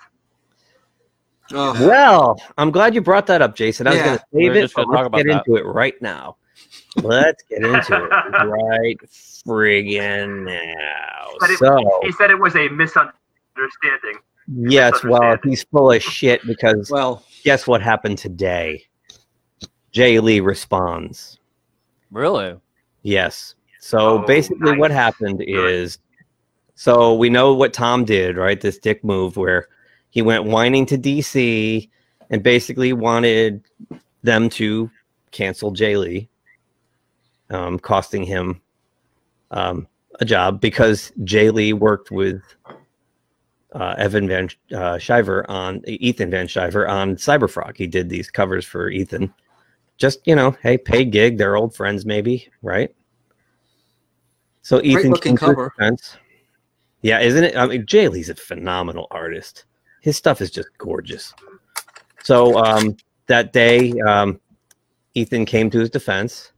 [1.53, 3.89] oh, Well, I'm glad you brought that up, Jason.
[3.89, 5.57] I was going to We save were it, but gonna talk let's get about into
[5.61, 6.37] it right now.
[7.03, 8.09] Let's get into it
[8.47, 8.99] right
[9.47, 11.29] friggin' now.
[11.41, 14.19] But it- So, He said it was a misunderstanding.
[14.49, 18.85] yes, well, he's full of shit because well guess what happened today?
[19.93, 21.39] Jay Lee responds.
[22.11, 22.55] Really?
[23.03, 23.55] Yes.
[23.81, 25.99] So Oh, basically, what happened is
[26.75, 28.61] so we know what Tom did, right?
[28.61, 29.69] This dick move where
[30.11, 31.89] he went whining to DC
[32.31, 33.63] and basically wanted
[34.23, 34.91] them to
[35.31, 36.29] cancel Jay Lee,
[37.51, 38.61] um, costing him
[39.51, 39.87] um,
[40.21, 42.43] a job because Jay Lee worked with
[43.73, 47.77] uh, Evan Van uh, Sciver on Ethan Van Sciver on Cyberfrog.
[47.77, 49.33] He did these covers for Ethan.
[49.99, 51.39] Just you know, hey, paid gig.
[51.39, 52.95] They're old friends, maybe, right?
[54.63, 55.73] So Ethan looking came to his cover.
[55.77, 56.17] defense.
[57.03, 57.57] Yeah, isn't it?
[57.57, 59.65] I mean, Jay Lee's a phenomenal artist.
[60.01, 61.33] His stuff is just gorgeous.
[62.23, 64.41] So um, that day, um,
[65.15, 66.53] Ethan came to his defense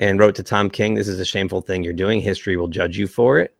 [0.00, 2.20] and wrote to Tom King, "This is a shameful thing you're doing.
[2.20, 3.54] History will judge you for it.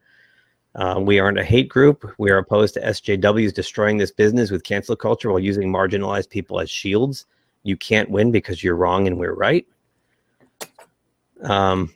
[0.74, 2.04] Uh, we aren't a hate group.
[2.18, 6.58] We are opposed to SJWs destroying this business with cancel culture while using marginalized people
[6.58, 7.26] as shields.
[7.62, 9.66] You can't win because you're wrong and we're right."
[11.42, 11.94] Um,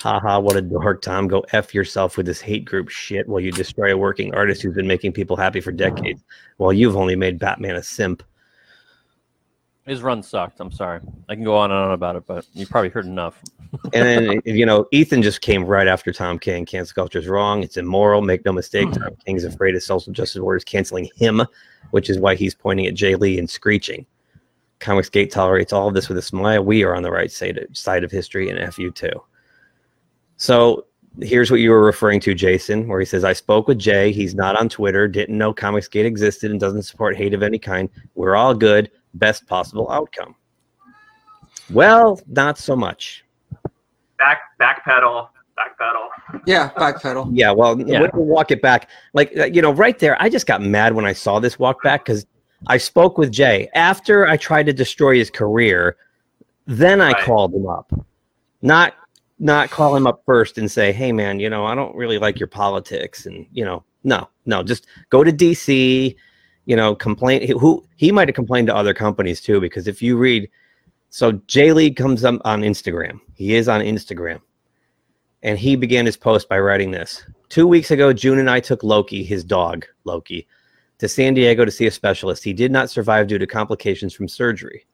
[0.00, 1.28] haha, what a dork, Tom.
[1.28, 4.74] Go F yourself with this hate group shit while you destroy a working artist who's
[4.74, 6.24] been making people happy for decades
[6.56, 8.24] while you've only made Batman a simp.
[9.86, 10.58] His run sucked.
[10.58, 11.00] I'm sorry.
[11.28, 13.40] I can go on and on about it, but you probably heard enough.
[13.92, 16.66] And then, you know, Ethan just came right after Tom King.
[16.66, 17.62] Cancel culture is wrong.
[17.62, 18.20] It's immoral.
[18.20, 18.88] Make no mistake.
[18.88, 18.94] Hmm.
[18.94, 21.42] Tom King's afraid of social justice warriors canceling him,
[21.92, 24.04] which is why he's pointing at Jay Lee and screeching.
[24.80, 26.64] Comics Gate tolerates all of this with a smile.
[26.64, 29.22] We are on the right side of, side of history and FU too.
[30.36, 30.86] So
[31.22, 34.12] here's what you were referring to, Jason, where he says, I spoke with Jay.
[34.12, 37.58] He's not on Twitter, didn't know Comics Gate existed, and doesn't support hate of any
[37.58, 37.88] kind.
[38.16, 38.90] We're all good.
[39.18, 40.34] Best possible outcome.
[41.70, 43.24] Well, not so much.
[44.18, 46.40] Back backpedal, backpedal.
[46.46, 48.08] yeah backpedal Yeah, well, Yeah.
[48.14, 48.88] we'll walk it back.
[49.14, 51.82] Like uh, you know, right there, I just got mad when I saw this walk
[51.82, 52.26] back because
[52.66, 55.96] I spoke with Jay after I tried to destroy his career.
[56.66, 57.22] Then I Right.
[57.24, 57.92] called him up,
[58.62, 58.94] not
[59.38, 62.40] not call him up first and say, "Hey, man, you know, I don't really like
[62.40, 66.16] your politics," and you know, no, no, just go to DC.
[66.66, 67.48] You know, complain.
[67.58, 70.50] Who he might have complained to other companies too, because if you read
[71.08, 73.20] So Jay Lee comes up on Instagram.
[73.34, 74.40] He is on Instagram.
[75.42, 77.24] And he began his post by writing this.
[77.48, 80.46] Two weeks ago, June and I took Loki, his dog, Loki,
[80.98, 82.42] to San Diego to see a specialist.
[82.42, 84.86] He did not survive due to complications from surgery.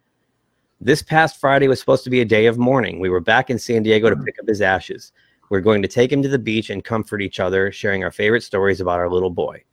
[0.81, 3.01] This past Friday was supposed to be a day of mourning.
[3.01, 4.25] We were back in San Diego to mm-hmm.
[4.25, 5.13] pick up his ashes.
[5.49, 8.43] We're going to take him to the beach and comfort each other, sharing our favorite
[8.43, 9.65] stories about our little boy.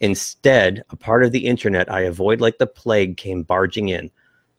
[0.00, 4.10] Instead, a part of the internet I avoid like the plague came barging in.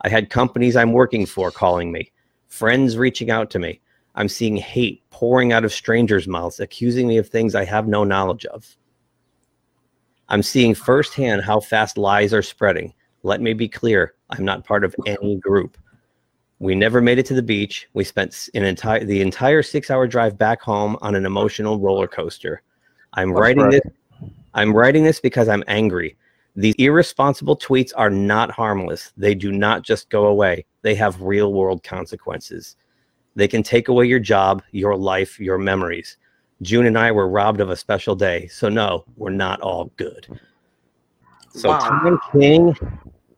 [0.02, 2.12] I had companies I'm working for calling me,
[2.48, 3.80] friends reaching out to me.
[4.14, 8.04] I'm seeing hate pouring out of strangers' mouths, accusing me of things I have no
[8.04, 8.76] knowledge of.
[10.28, 12.92] I'm seeing firsthand how fast lies are spreading.
[13.22, 15.76] Let me be clear I'm not part of any group.
[16.58, 17.88] We never made it to the beach.
[17.94, 22.06] We spent an entire the entire six hour drive back home on an emotional roller
[22.06, 22.62] coaster.
[23.14, 23.72] I'm That's writing right.
[23.72, 23.92] this.
[24.54, 26.16] I'm writing this because I'm angry.
[26.56, 29.12] These irresponsible tweets are not harmless.
[29.16, 30.66] They do not just go away.
[30.82, 32.76] They have real world consequences.
[33.36, 36.16] They can take away your job, your life, your memories.
[36.62, 38.48] June and I were robbed of a special day.
[38.48, 40.26] So no, we're not all good.
[41.50, 41.78] So Wow.
[41.78, 42.76] Tom King,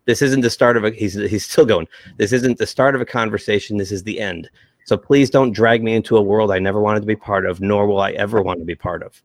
[0.06, 1.86] this isn't the start of a he's he's still going.
[2.16, 3.76] This isn't the start of a conversation.
[3.76, 4.50] This is the end.
[4.84, 7.60] So please don't drag me into a world I never wanted to be part of,
[7.60, 9.22] nor will I ever want to be part of.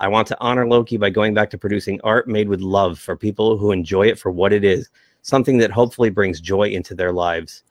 [0.00, 3.16] I want to honor Loki by going back to producing art made with love for
[3.16, 4.90] people who enjoy it for what it is,
[5.22, 7.62] something that hopefully brings joy into their lives.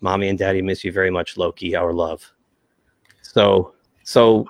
[0.00, 1.76] Mommy and Daddy miss you very much, Loki.
[1.76, 2.32] Our love.
[3.22, 4.46] So, so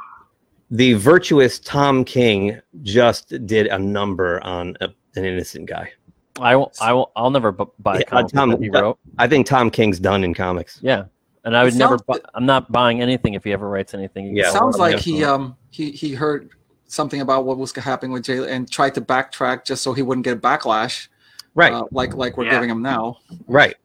[0.70, 5.90] the virtuous Tom King just did a number on a, an innocent guy.
[6.38, 6.72] I will.
[6.80, 7.10] I will.
[7.16, 8.98] I'll never buy a Yeah, comic book Tom- that he wrote.
[9.18, 10.78] I think Tom King's done in comics.
[10.80, 11.04] Yeah,
[11.44, 11.98] and I would It never.
[11.98, 14.34] sounds- Bu- I'm not buying anything if he ever writes anything.
[14.34, 16.50] Yeah, Sounds like he um he he heard
[16.91, 20.24] something about what was happening with Jay and tried to backtrack just so he wouldn't
[20.24, 21.09] get a backlash,
[21.55, 22.53] Right, uh, like like we're Yeah.
[22.53, 23.18] giving him now.
[23.47, 23.76] right,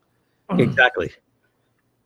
[0.58, 1.12] exactly.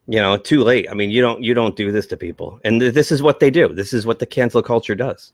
[0.07, 0.87] You know, too late.
[0.89, 3.39] I mean, you don't you don't do this to people, and th- this is what
[3.39, 3.69] they do.
[3.73, 5.31] This is what the cancel culture does.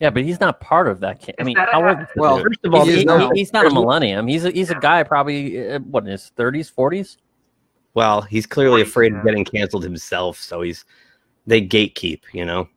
[0.00, 1.20] Yeah, but he's not part of that.
[1.20, 1.98] Can- I mean, how old?
[2.16, 3.30] Well, First of all, he is he- now.
[3.32, 4.26] he's not a millennium.
[4.26, 7.16] He's a, he's a guy probably uh, what in his 30s, 40s.
[7.94, 10.84] well, he's clearly afraid of getting canceled himself, so he's
[11.46, 12.20] they gatekeep.
[12.32, 12.68] You know.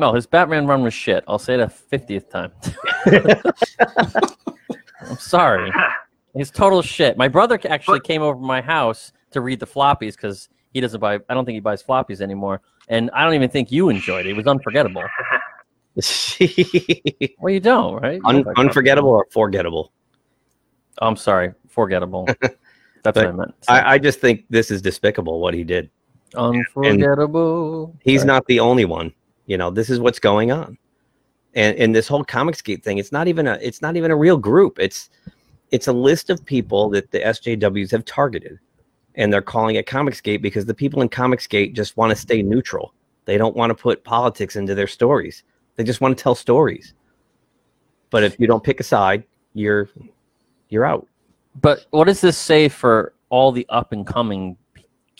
[0.00, 1.22] No, his Batman run was shit.
[1.28, 2.52] I'll say it a fiftieth time.
[5.06, 5.70] I'm sorry.
[6.34, 7.18] He's total shit.
[7.18, 10.80] My brother actually But- came over to my house to read the floppies because he
[10.80, 11.18] doesn't buy.
[11.28, 12.62] I don't think he buys floppies anymore.
[12.88, 14.30] And I don't even think you enjoyed it.
[14.30, 15.04] It was unforgettable.
[17.38, 18.14] Well, you don't, right?
[18.14, 19.92] You Un- don't unforgettable or forgettable.
[21.02, 22.26] Oh, I'm sorry, forgettable.
[23.02, 23.54] That's what I meant.
[23.68, 25.90] I, I just think this is despicable what he did.
[26.34, 27.94] Unforgettable.
[28.02, 28.28] He's Sorry.
[28.28, 29.12] not the only one.
[29.50, 30.78] You know, this is what's going on.
[31.54, 34.36] And and this whole Comicsgate thing, it's not even a it's not even a real
[34.36, 34.78] group.
[34.78, 35.10] It's
[35.72, 38.60] it's a list of people that the SJWs have targeted.
[39.16, 42.94] And they're calling it Comicsgate because the people in Comicsgate just want to stay neutral.
[43.24, 45.42] They don't want to put politics into their stories.
[45.74, 46.94] They just want to tell stories.
[48.10, 49.24] But if you don't pick a side,
[49.54, 49.90] you're
[50.68, 51.08] you're out.
[51.60, 54.56] But what does this say for all the up and coming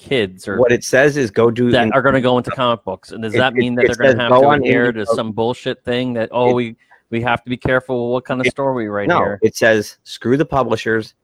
[0.00, 2.82] kids or What it says is go do that are going to go into comic
[2.84, 3.12] books?
[3.12, 4.60] And does It- that it- mean that it they're going to have go to on
[4.60, 6.76] adhere to some bullshit thing that oh It- we
[7.10, 9.38] we have to be careful what kind of It- story we write no, here?
[9.42, 11.14] it says screw the publishers,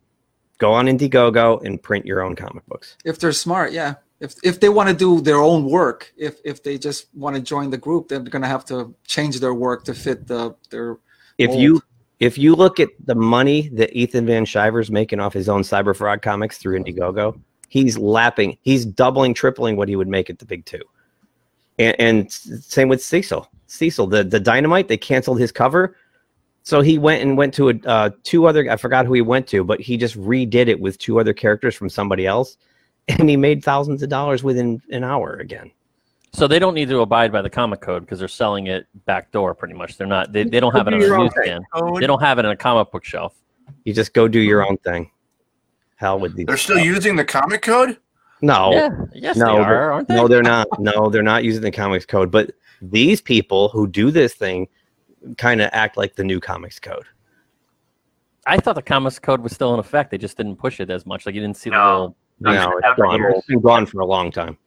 [0.59, 2.97] go on Indiegogo and print your own comic books.
[3.05, 3.95] If they're smart, yeah.
[4.21, 7.43] If if they want to do their own work, if if they just want to
[7.43, 10.97] join the group, they're gonna have to change their work to fit the their.
[11.39, 11.61] If Old.
[11.61, 11.83] you
[12.19, 16.23] if you look at the money that Ethan Van Sciver's making off his own Cyberfrog
[16.23, 17.39] comics through Indiegogo,
[17.69, 20.83] he's lapping, he's doubling, tripling what he would make at the big two.
[21.79, 23.51] And, and same with Cecil.
[23.67, 25.97] Cecil, the the Dynamite, they canceled his cover,
[26.63, 28.71] so he went and went to a uh, two other.
[28.71, 31.75] I forgot who he went to, but he just redid it with two other characters
[31.75, 32.57] from somebody else,
[33.09, 35.71] and he made thousands of dollars within an hour again.
[36.33, 39.55] So they don't need to abide by the comic code because they're selling it backdoor
[39.55, 39.97] pretty much.
[39.97, 40.33] They're not.
[40.33, 41.65] They, they don't have it on Your a newsstand.
[41.99, 43.35] They don't have it on a comic book shelf.
[43.85, 45.11] You just go do your own thing.
[45.97, 46.47] Hell with these.
[46.47, 47.99] They're still using the comic code.
[48.43, 48.73] no.
[48.73, 50.15] Yeah, yes, no, they they're- are, aren't they?
[50.15, 50.69] No, they're not.
[50.79, 52.31] No, they're not using the comics code.
[52.31, 54.69] But these people who do this thing
[55.39, 57.05] kind of act like the new comics code.
[58.47, 60.11] I thought the comics code was still in effect.
[60.11, 61.27] They just didn't push it as much.
[61.27, 61.91] Like you didn't see the No.
[61.93, 62.17] little.
[62.39, 63.17] No, That's it's gone.
[63.19, 63.35] years.
[63.39, 64.59] It's been gone for a long time.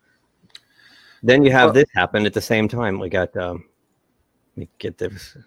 [1.22, 3.00] Then you have Well- this happen at the same time.
[3.00, 3.66] We got um
[4.56, 5.38] let me get this.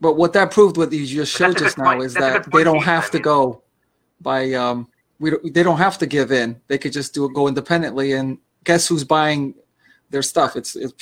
[0.00, 2.62] But what that proved, what you just showed That's a just now, is that they
[2.64, 3.62] don't have to go
[4.22, 6.60] by um we don't, they don't have to give in.
[6.66, 9.54] They could just do it go independently and guess who's buying
[10.10, 10.56] their stuff?
[10.56, 10.94] It's, it's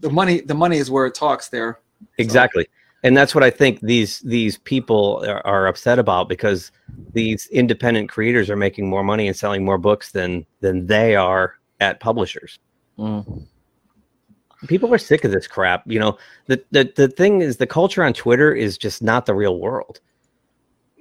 [0.00, 0.40] the money.
[0.40, 1.80] The money is where it talks there.
[2.18, 2.66] Exactly.
[3.02, 6.70] and that's what I think these these people are, are upset about because
[7.12, 11.54] these independent creators are making more money and selling more books than than they are
[11.80, 12.58] at publishers.
[12.98, 13.46] Mm.
[14.68, 15.82] People are sick of this crap.
[15.86, 19.34] You know, the the the thing is the culture on Twitter is just not the
[19.34, 20.00] real world.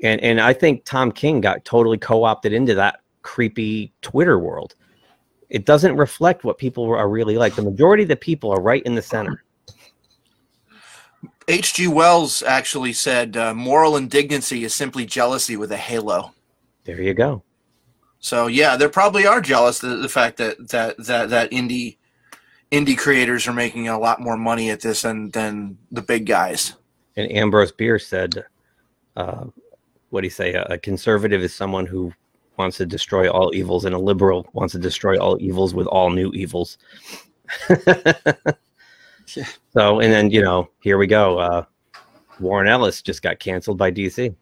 [0.03, 4.75] And and I think Tom King got totally co-opted into that creepy Twitter world.
[5.49, 7.55] It doesn't reflect what people are really like.
[7.55, 9.43] The majority of the people are right in the center.
[11.47, 11.87] H.G.
[11.87, 16.33] Wells actually said uh, moral indignancy is simply jealousy with a halo.
[16.85, 17.43] There you go.
[18.19, 21.97] So yeah, they probably are jealous the, the fact that that that that indie
[22.71, 26.75] indie creators are making a lot more money at this than than the big guys.
[27.17, 28.45] And Ambrose Bierce said,
[29.17, 29.45] uh,
[30.11, 30.53] "What do you say?
[30.53, 32.13] A, a conservative is someone who
[32.57, 36.09] wants to destroy all evils, and a liberal wants to destroy all evils with all
[36.09, 36.77] new evils."
[39.35, 39.45] Yeah.
[39.73, 41.39] So, and then you know, here we go.
[41.39, 41.65] Uh,
[42.39, 44.35] Warren Ellis just got canceled by DC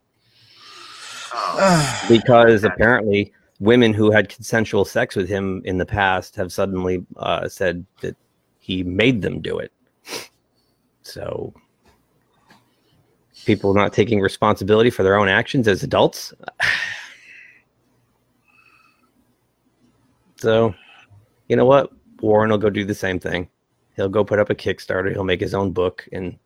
[1.34, 7.06] Oh, because apparently women who had consensual sex with him in the past have suddenly
[7.18, 8.16] uh, said that
[8.60, 9.72] he made them do it.
[11.04, 11.54] So,
[13.50, 16.32] people not taking responsibility for their own actions as adults.
[20.38, 20.76] so,
[21.48, 21.92] you know what?
[22.22, 23.50] Warren will go do the same thing.
[23.96, 25.12] He'll go put up a Kickstarter.
[25.12, 26.38] He'll make his own book and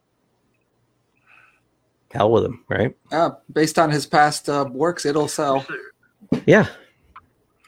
[2.12, 2.96] hell with him, right?
[3.12, 5.66] Yeah, based on his past uh, works, it'll sell.
[6.46, 6.68] Yeah.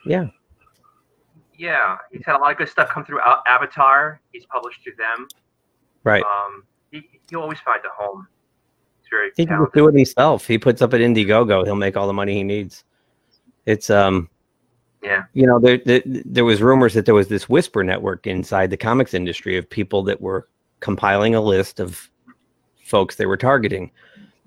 [0.06, 0.28] Yeah.
[1.58, 4.22] Yeah, he's had a lot of good stuff come through Avatar.
[4.32, 5.28] He's published through them.
[6.06, 6.24] Right.
[6.24, 8.30] Um, he, he'll always find a home.
[9.06, 10.48] He's very He can do it himself.
[10.48, 11.64] He puts up an Indiegogo.
[11.66, 12.84] He'll make all the money he needs.
[13.66, 14.30] It's um,
[15.04, 15.24] Yeah.
[15.34, 18.78] you know, there, there there was rumors that there was this whisper network inside the
[18.78, 20.48] comics industry of people that were
[20.80, 22.10] compiling a list of
[22.84, 23.92] folks they were targeting,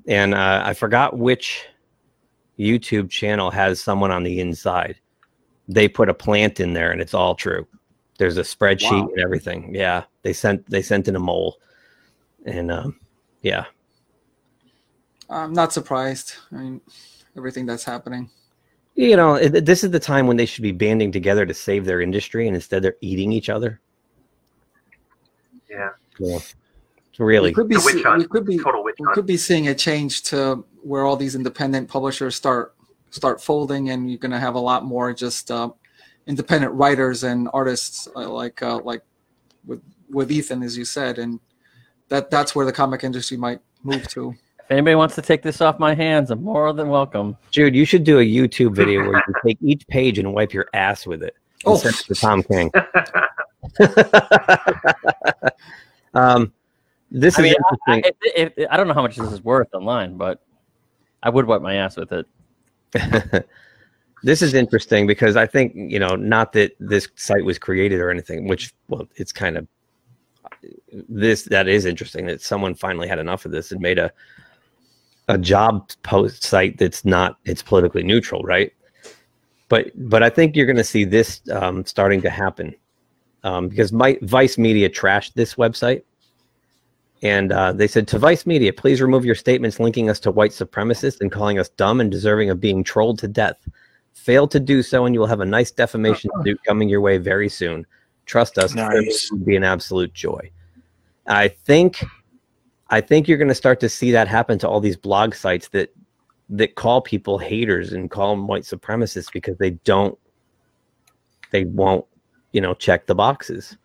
[0.06, 1.66] and uh, I forgot which
[2.58, 4.96] YouTube channel has someone on the inside.
[5.68, 7.66] They put a plant in there, and it's all true.
[8.18, 9.08] There's a spreadsheet Wow.
[9.14, 9.74] and everything.
[9.74, 11.58] Yeah, they sent they sent in a mole,
[12.46, 13.00] and um,
[13.42, 13.64] yeah,
[15.30, 16.34] I'm not surprised.
[16.52, 16.80] I mean,
[17.36, 18.30] everything that's happening.
[18.94, 21.84] you know, it, this is the time when they should be banding together to save
[21.84, 23.80] their industry, and instead they're eating each other.
[25.70, 25.90] Yeah.
[26.18, 26.38] Yeah.
[27.18, 30.22] Really, We could be, see- we could be, Total we could be seeing a change
[30.24, 32.76] to where all these independent publishers start
[33.10, 35.68] start folding, and you're going to have a lot more just uh,
[36.28, 39.02] independent writers and artists uh, like uh, like
[39.66, 41.40] with with Ethan, as you said, and
[42.08, 44.36] that that's where the comic industry might move to.
[44.68, 47.38] If anybody wants to take this off my hands, I'm more than welcome.
[47.50, 50.66] Jude, you should do a YouTube video where you take each page and wipe your
[50.74, 51.34] ass with it.
[51.64, 51.78] Oh.
[51.78, 52.70] send it to Tom King.
[56.12, 56.52] um,
[57.10, 57.78] this I is mean, interesting.
[57.88, 60.42] I, it, it, I don't know how much this is worth online, but
[61.22, 62.26] I would wipe my ass with it.
[64.22, 68.10] this is interesting because I think you know, not that this site was created or
[68.10, 69.66] anything, which well, it's kind of
[71.08, 74.12] this that is interesting that someone finally had enough of this and made a
[75.28, 78.72] a job post site that's not it's politically neutral, right?
[79.68, 82.74] But but I think you're going to see this um, starting to happen
[83.44, 86.02] um, because my, Vice Media trashed this website.
[87.20, 90.52] And uh, they said to Vice Media, please remove your statements linking us to white
[90.52, 93.58] supremacists and calling us dumb and deserving of being trolled to death.
[94.14, 97.18] Fail to do so, and you will have a nice defamation suit coming your way
[97.18, 97.86] very soon.
[98.26, 99.24] Trust us, Nice.
[99.24, 100.50] it would be an absolute joy.
[101.26, 102.04] I think,
[102.90, 105.68] I think you're going to start to see that happen to all these blog sites
[105.68, 105.94] that
[106.50, 110.18] that call people haters and call them white supremacists because they don't,
[111.50, 112.06] they won't,
[112.52, 113.76] you know, check the boxes.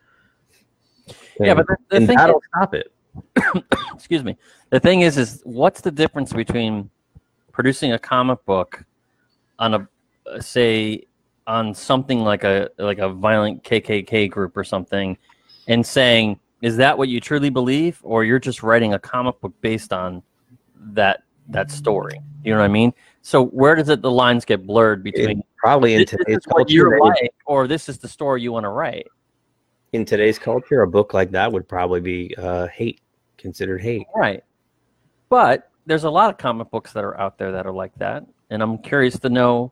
[1.39, 2.93] Yeah, but the, the and thing that'll is, stop it.
[3.93, 4.37] excuse me.
[4.69, 6.89] The thing is, is what's the difference between
[7.51, 8.85] producing a comic book
[9.59, 9.87] on a,
[10.31, 11.03] uh, say,
[11.45, 15.17] on something like a like a violent KKK group or something,
[15.67, 19.53] and saying, is that what you truly believe, or you're just writing a comic book
[19.61, 20.23] based on
[20.93, 22.19] that that story?
[22.43, 22.93] You know what I mean?
[23.21, 26.89] So where does it the lines get blurred between Probably in today's is what you
[26.89, 29.07] culture, like, or this is the story you want to write?
[29.93, 32.99] in today's culture, a book like that would probably be uh, hate,
[33.37, 34.07] considered hate.
[34.13, 34.43] Right.
[35.29, 38.25] But there's a lot of comic books that are out there that are like that.
[38.49, 39.71] And I'm curious to know.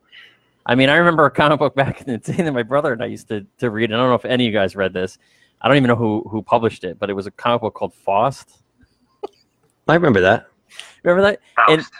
[0.66, 3.04] I mean, I remember a comic book back in the day that my brother and
[3.04, 3.86] I used to, to read.
[3.86, 5.18] And I don't know if any of you guys read this.
[5.62, 7.94] I don't even know who, who published it, but it was a comic book called
[7.94, 8.50] Faust.
[9.88, 10.48] I remember that.
[11.04, 11.40] Remember that?
[11.70, 11.94] And- Faust.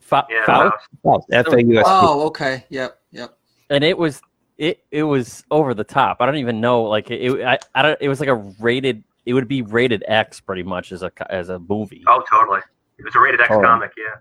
[0.00, 0.86] Fa- Yeah, Faust?
[1.02, 1.26] Faust.
[1.32, 1.90] Oh, F A U S T.
[1.92, 2.64] Oh, okay.
[2.68, 2.98] Yep.
[3.10, 3.36] Yep.
[3.70, 4.20] And it was
[4.56, 6.18] it it was over the top.
[6.20, 9.34] I don't even know like it I, I don't it was like a rated it
[9.34, 12.04] would be rated X pretty much as a as a movie.
[12.06, 12.60] Oh, totally.
[12.98, 13.60] It was a rated X Oh.
[13.60, 13.92] comic.
[13.98, 14.20] Yeah.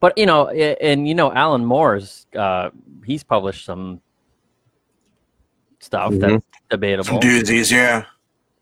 [0.00, 2.70] But you know, and you know, Alan Moore's uh,
[3.04, 4.00] he's published some
[5.80, 7.04] stuff that's debatable.
[7.04, 8.04] Some doozies, yeah.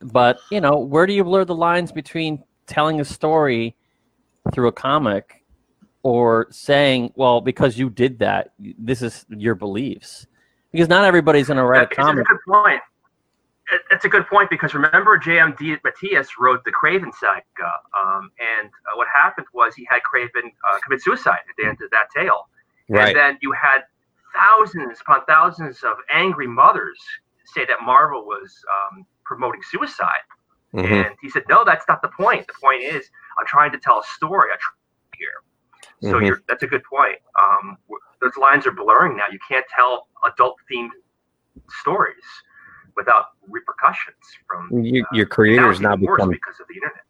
[0.01, 3.77] But you know, where do you blur the lines between telling a story
[4.53, 5.45] through a comic
[6.03, 10.27] or saying, "Well, because you did that, this is your beliefs"?
[10.73, 12.21] Because not everybody's going to write a comic.
[12.23, 12.81] It's a good point.
[13.73, 15.53] It- It's a good point because remember J.M.
[15.55, 17.43] DeMatteis wrote the Kraven saga,
[17.99, 21.79] um, and uh, what happened was he had Kraven uh, commit suicide at the end
[21.83, 22.49] of that tale.
[22.89, 23.09] Right.
[23.09, 23.81] And then you had
[24.39, 26.99] thousands upon thousands of angry mothers
[27.55, 28.55] say that Marvel was
[28.93, 30.21] um, promoting suicide.
[30.75, 31.07] Mhm.
[31.07, 32.47] And he said, no, that's not the point.
[32.47, 33.09] The point is,
[33.39, 34.51] I'm trying to tell a story.
[34.53, 34.73] I try
[35.17, 36.11] here.
[36.11, 36.27] So Mhm.
[36.27, 37.19] you're, that's a good point.
[37.39, 37.79] Um,
[38.21, 39.25] those lines are blurring now.
[39.31, 40.91] You can't tell adult-themed
[41.81, 42.25] stories
[42.97, 44.17] without repercussions
[44.47, 47.05] from You, uh, your creators now now it's even worse become because of the internet.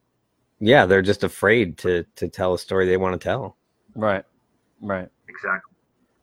[0.61, 3.57] yeah they're just afraid to to tell a story they want to tell
[3.95, 4.25] Right,
[4.81, 5.09] right.
[5.29, 5.68] Exactly.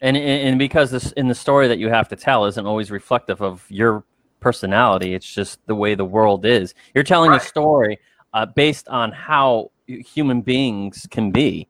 [0.06, 2.92] And and and because this in the story that you have to tell isn't always
[2.92, 4.04] reflective of your
[4.40, 5.16] personality.
[5.16, 6.76] It's just the way the world is.
[6.94, 7.42] You're telling Right.
[7.42, 7.98] a story
[8.36, 11.68] uh, based on how human beings can be,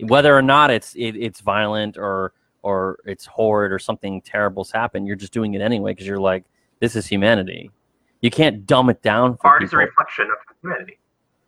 [0.00, 2.32] whether or not it's it, it's violent or
[2.62, 5.06] or it's horrid or something terrible's happened.
[5.06, 6.44] You're just doing it anyway because you're like,
[6.80, 7.70] this is humanity.
[8.22, 10.98] You can't dumb it down for Art is a reflection of humanity.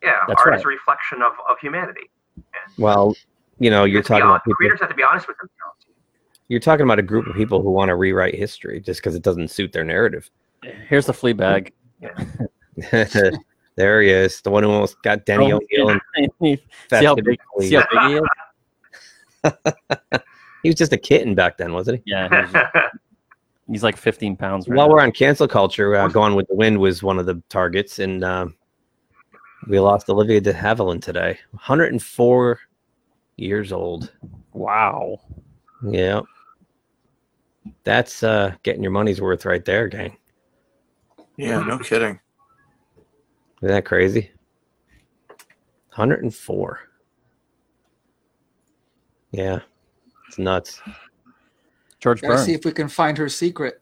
[0.02, 0.58] Yeah, That's art right.
[0.58, 2.10] is a reflection of, of humanity.
[2.36, 3.16] And well
[3.58, 5.26] you know you you're have to be talking about people creators have to be honest
[5.26, 5.75] with themselves.
[6.48, 9.22] You're talking about a group of people who want to rewrite history just because it
[9.22, 10.30] doesn't suit their narrative
[10.88, 11.72] Here's the flea bag.
[13.76, 16.00] there he is the one who almost got denny Oh, o'neill
[16.42, 16.58] see
[16.90, 18.20] how big, see how big
[19.44, 19.52] he is?
[20.62, 22.56] he was just a kitten back then wasn't he Yeah, he's,
[23.68, 24.68] he's like 15 pounds.
[24.68, 24.94] Right while now.
[24.94, 28.24] we're on cancel culture uh, gone with the wind was one of the targets and
[28.24, 28.56] um,
[29.68, 32.58] we lost olivia de havilland today 104
[33.36, 34.12] years old
[34.52, 35.20] Wow.
[35.86, 36.22] Yeah.
[37.84, 40.16] That's uh getting your money's worth right there, gang.
[41.36, 42.18] Yeah, no kidding.
[43.62, 44.30] Isn't that crazy?
[45.94, 46.80] 104.
[49.32, 49.60] Yeah.
[50.28, 50.80] It's nuts.
[52.00, 52.46] George Gotta Burns.
[52.46, 53.80] see if we can find her secret.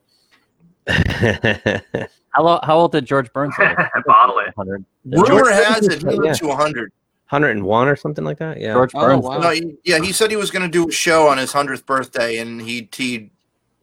[0.87, 3.77] How, lo- how old did George Burns live?
[4.07, 4.57] Bottle it.
[4.57, 4.85] 100.
[5.11, 6.93] George Rumor has it he lived to 100.
[7.31, 8.61] 101 or something like that.
[8.61, 8.73] Yeah.
[8.75, 9.25] George Oh, Burns.
[9.25, 9.39] wow.
[9.39, 11.87] No, he, yeah, he said he was going to do a show on his 100th
[11.87, 13.31] birthday, and he he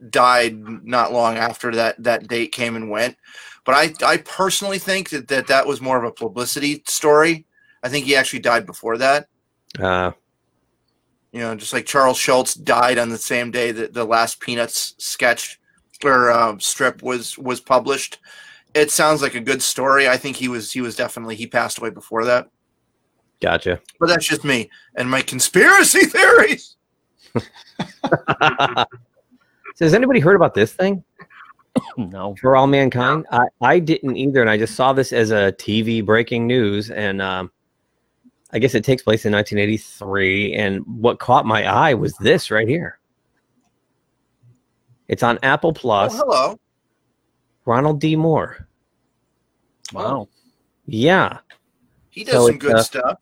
[0.09, 3.15] died not long after that that date came and went.
[3.65, 7.45] But I I personally think that that, that was more of a publicity story.
[7.83, 9.27] I think he actually died before that.
[9.79, 10.11] Uh,
[11.31, 14.95] You know, just like Charles Schulz died on the same day that the last Peanuts
[14.97, 15.59] sketch
[16.03, 18.19] or uh, strip was was published.
[18.73, 20.07] It sounds like a good story.
[20.09, 22.49] I think he was he was definitely he passed away before that.
[23.41, 23.79] gotcha.
[23.99, 26.75] But that's just me and my conspiracy theories.
[29.76, 31.03] so has anybody heard about this thing?
[31.97, 32.36] No.
[32.41, 33.26] For all mankind?
[33.32, 37.22] I, I didn't either, and I just saw this as a TV breaking news, and
[37.22, 37.49] um,
[38.51, 40.53] I guess it takes place in 1983.
[40.55, 42.99] And what caught my eye was this right here.
[45.07, 46.13] It's on Apple Oh, Plus.
[46.15, 46.59] hello.
[47.65, 48.15] Ronald D.
[48.15, 48.67] Moore.
[49.93, 50.28] Wow.
[50.88, 51.39] Yeah,
[52.09, 53.19] He does So some good uh, stuff.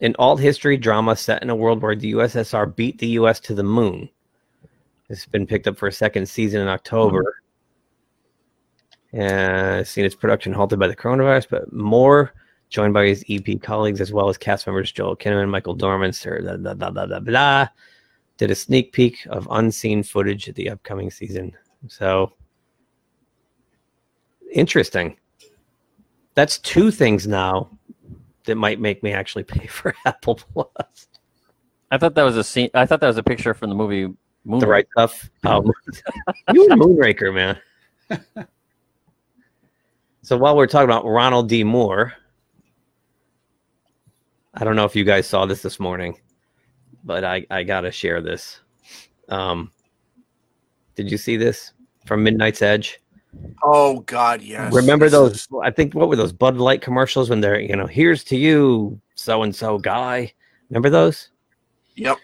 [0.00, 3.54] an alt history drama set in a world where the USSR beat the US to
[3.54, 4.08] the moon.
[5.12, 6.72] It's been picked up for a second season in hmm.
[6.72, 7.36] October.
[9.12, 12.32] And seen its production halted by the coronavirus, but Moore,
[12.70, 16.40] joined by his EP colleagues as well as cast members Joel Kinnaman, Michael Dorman, Sir,
[16.40, 17.68] blah, blah, blah, blah, blah, blah,
[18.38, 21.52] did a sneak peek of unseen footage of the upcoming season.
[21.88, 22.32] So
[24.50, 25.18] interesting.
[26.34, 27.68] That's two things now
[28.44, 31.08] that might make me actually pay for Apple Plus.
[31.90, 32.70] I thought that was a scene.
[32.72, 34.08] I thought that was a picture from the movie
[34.44, 34.58] Moon.
[34.60, 35.30] The right stuff.
[35.44, 35.62] Oh,
[36.52, 37.58] you a Moonraker, man.
[40.22, 41.62] so while we're talking about Ronald D.
[41.62, 42.12] Moore,
[44.54, 46.18] I don't know if you guys saw this this morning,
[47.04, 48.60] but I I gotta share this.
[49.28, 49.70] Um,
[50.96, 51.72] did you see this
[52.06, 52.98] from Midnight's Edge?
[53.62, 54.74] Oh God, yes.
[54.74, 55.32] Remember This those?
[55.34, 58.36] is- I think what were those Bud Light commercials when they're you know here's to
[58.36, 60.32] you so and so guy.
[60.68, 61.30] Remember those?
[61.96, 62.18] Yep.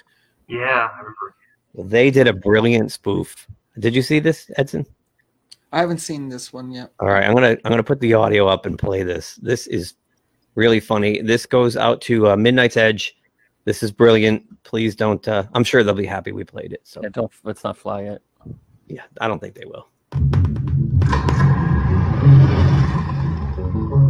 [0.48, 1.34] Yeah, I remember.
[1.78, 3.46] Well, they did a brilliant spoof.
[3.78, 4.84] Did you see this, Edson?
[5.70, 6.90] I haven't seen this one yet.
[6.98, 9.36] All right, I'm gonna I'm gonna put the audio up and play this.
[9.36, 9.94] This is
[10.56, 11.22] really funny.
[11.22, 13.14] This goes out to uh, Midnight's Edge.
[13.64, 14.42] This is brilliant.
[14.64, 15.26] Please don't.
[15.28, 16.80] Uh, I'm sure they'll be happy we played it.
[16.82, 18.22] So Yeah, don't let's not fly it.
[18.88, 19.86] yeah, I don't think they will.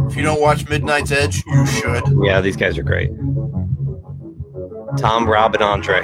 [0.09, 2.01] If you don't watch Midnight's Edge, you should.
[2.23, 3.11] Yeah, these guys are great.
[4.97, 6.01] Tom, Rob, and Andre.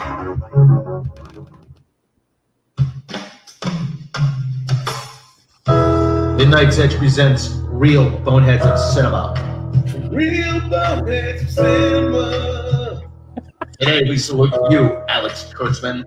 [6.45, 9.33] Midnight's Edge presents Real Boneheads of Cinema.
[10.11, 13.01] Real boneheads of cinema.
[13.79, 16.03] Today we salute you, Alex Kurtzman.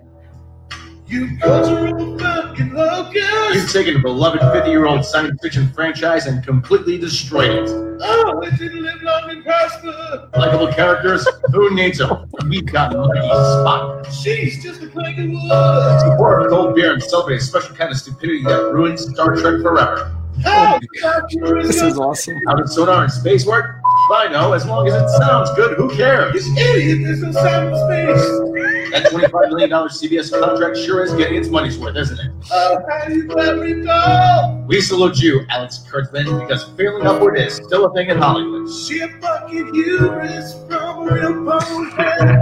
[1.07, 3.53] You cultural fucking locust.
[3.53, 7.69] You've taken a beloved 50-year-old science fiction franchise and completely destroyed it.
[8.01, 10.29] Oh, it didn't live long and prosper.
[10.37, 12.29] Likable characters, who needs them?
[12.47, 14.05] We've got Mighty Spock.
[14.23, 16.17] She's just a plank of wood.
[16.17, 19.61] Pour a cold beer and celebrate a special kind of stupidity that ruins Star Trek
[19.61, 20.15] forever.
[20.43, 22.37] How oh, This is awesome.
[22.47, 23.81] How does sonar and space work?
[24.11, 26.33] I know, as long as it sounds good, who cares?
[26.33, 28.91] This idiot, there's no sound in space.
[28.91, 32.31] That $25 million CBS contract sure is getting its money's worth, isn't it?
[32.51, 34.65] Oh, how do you let me go?
[34.67, 38.67] We salute you, Alex Kurtzman, because failing upward is still a thing in Hollywood.
[38.73, 42.39] She a fucking hubris from a real bonehead.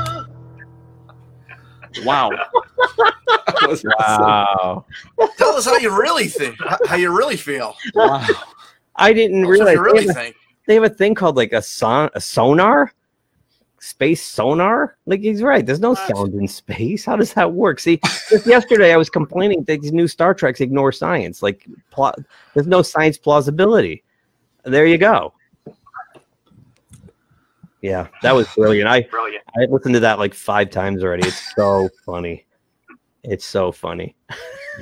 [2.04, 2.30] Wow.
[3.46, 3.92] That awesome.
[3.98, 4.84] Wow.
[5.36, 7.76] Tell us how you really think, how how you really feel.
[7.94, 8.26] Wow.
[8.96, 10.34] I didn't Tell us what realize you really they, have a,
[10.66, 12.92] they have a thing called like a son a sonar,
[13.84, 14.96] space sonar.
[15.06, 15.64] Like he's right.
[15.64, 17.04] There's no uh, sound in space.
[17.04, 17.78] How does that work?
[17.80, 21.42] See, just yesterday I was complaining that these new Star Treks ignore science.
[21.42, 22.14] Like, pl-
[22.54, 24.02] there's no science plausibility.
[24.64, 25.34] There you go.
[27.84, 28.88] Yeah, that was brilliant.
[28.88, 29.44] I Brilliant.
[29.58, 31.28] I listened to that like five times already.
[31.28, 32.46] It's so funny.
[33.22, 34.16] It's so funny.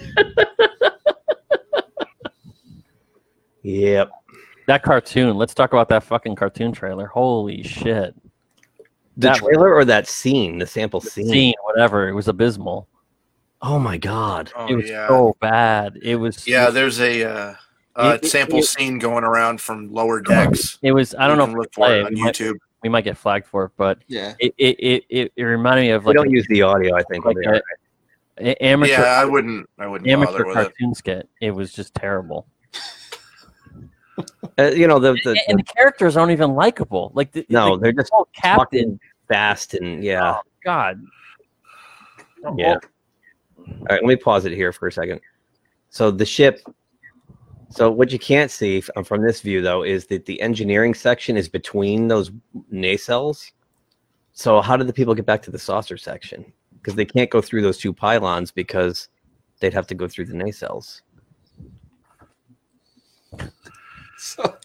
[3.62, 4.08] yep.
[4.68, 5.36] That cartoon.
[5.36, 7.06] Let's talk about that fucking cartoon trailer.
[7.08, 8.14] Holy shit.
[9.16, 11.26] The That- trailer or that scene, the sample scene.
[11.28, 12.08] Scene, whatever.
[12.08, 12.86] It was abysmal.
[13.60, 14.52] Oh my god.
[14.56, 15.08] Oh, it was yeah.
[15.08, 15.98] so bad.
[16.02, 16.46] It was.
[16.46, 17.54] Yeah, there's a uh,
[17.96, 20.78] uh, It- it- sample it- scene going around from Lower Decks.
[20.82, 21.16] It was.
[21.16, 22.06] I don't You know if look for it it.
[22.06, 22.58] on We might, YouTube.
[22.82, 24.34] We might get flagged for it, but Yeah.
[24.38, 27.02] it it, it, it, it reminded me of We like, don't use the audio, I
[27.04, 27.24] think.
[27.24, 27.60] like on a,
[28.50, 29.68] a- amateur Yeah, I wouldn't.
[29.78, 30.96] I wouldn't amateur bother with it.
[30.96, 31.28] skit.
[31.40, 32.46] It was just terrible.
[34.58, 37.12] uh, you know, the, the, and, and the characters aren't even likable.
[37.14, 38.58] Like the, no, the they're just whole captain.
[38.82, 40.34] talking fast and yeah.
[40.36, 41.02] Oh, God.
[42.56, 42.74] Yeah.
[43.58, 45.20] All right, let me pause it here for a second.
[45.90, 46.60] So the ship.
[47.72, 51.36] So what you can't see uh, from this view though is that the engineering section
[51.36, 52.30] is between those
[52.72, 53.50] nacelles.
[54.32, 56.52] So how did the people get back to the saucer section?
[56.74, 59.08] Because they can't go through those two pylons because
[59.60, 61.02] they'd have to go through the nacelles.
[64.18, 64.56] So,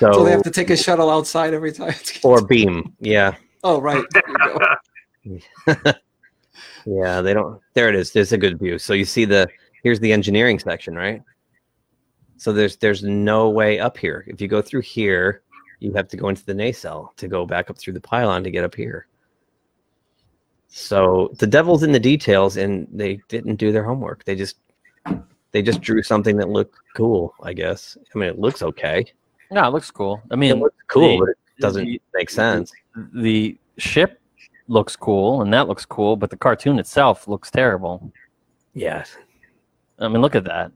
[0.00, 1.92] So, so they have to take a shuttle outside every time.
[2.24, 3.34] or beam, yeah,
[3.64, 4.02] oh, right.
[4.12, 5.92] There you go.
[6.86, 7.20] yeah.
[7.20, 7.60] They don't.
[7.74, 8.10] There it is.
[8.10, 8.78] There's a good view.
[8.78, 9.46] So you see the
[9.82, 11.22] here's the engineering section, right?
[12.40, 14.24] So there's there's no way up here.
[14.26, 15.42] If you go through here,
[15.78, 18.50] you have to go into the nacelle to go back up through the pylon to
[18.50, 19.06] get up here.
[20.68, 24.24] So the devil's in the details, and they didn't do their homework.
[24.24, 24.56] They just
[25.52, 27.34] they just drew something that looked cool.
[27.42, 27.98] I guess.
[28.14, 29.04] I mean, it looks okay.
[29.50, 30.22] No, it looks cool.
[30.30, 32.72] I mean, It looks cool, the- but it doesn't the- make sense.
[33.12, 34.18] the ship
[34.68, 38.10] looks cool and that looks cool, but the cartoon itself looks terrible.
[38.72, 39.14] Yes.
[39.98, 40.70] I mean, look at that.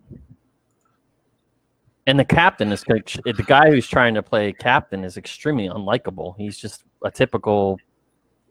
[2.06, 6.34] And the captain is the guy who's trying to play captain is extremely unlikable.
[6.36, 7.78] He's just a typical.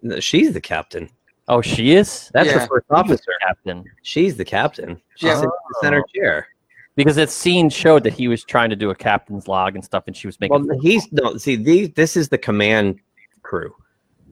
[0.01, 1.09] No, she's the captain.
[1.47, 2.59] Oh, she is That's Yeah.
[2.59, 3.31] the first officer.
[3.41, 4.99] captain She's the captain.
[5.15, 5.39] She's Yeah.
[5.39, 5.51] in oh.
[5.69, 6.47] the center chair.
[6.95, 10.03] because that scene showed that he was trying to do a captain's log and stuff,
[10.07, 10.67] and she was making.
[10.67, 11.37] Well, he's no.
[11.37, 11.89] See, these.
[11.91, 12.99] This is the command
[13.41, 13.73] crew.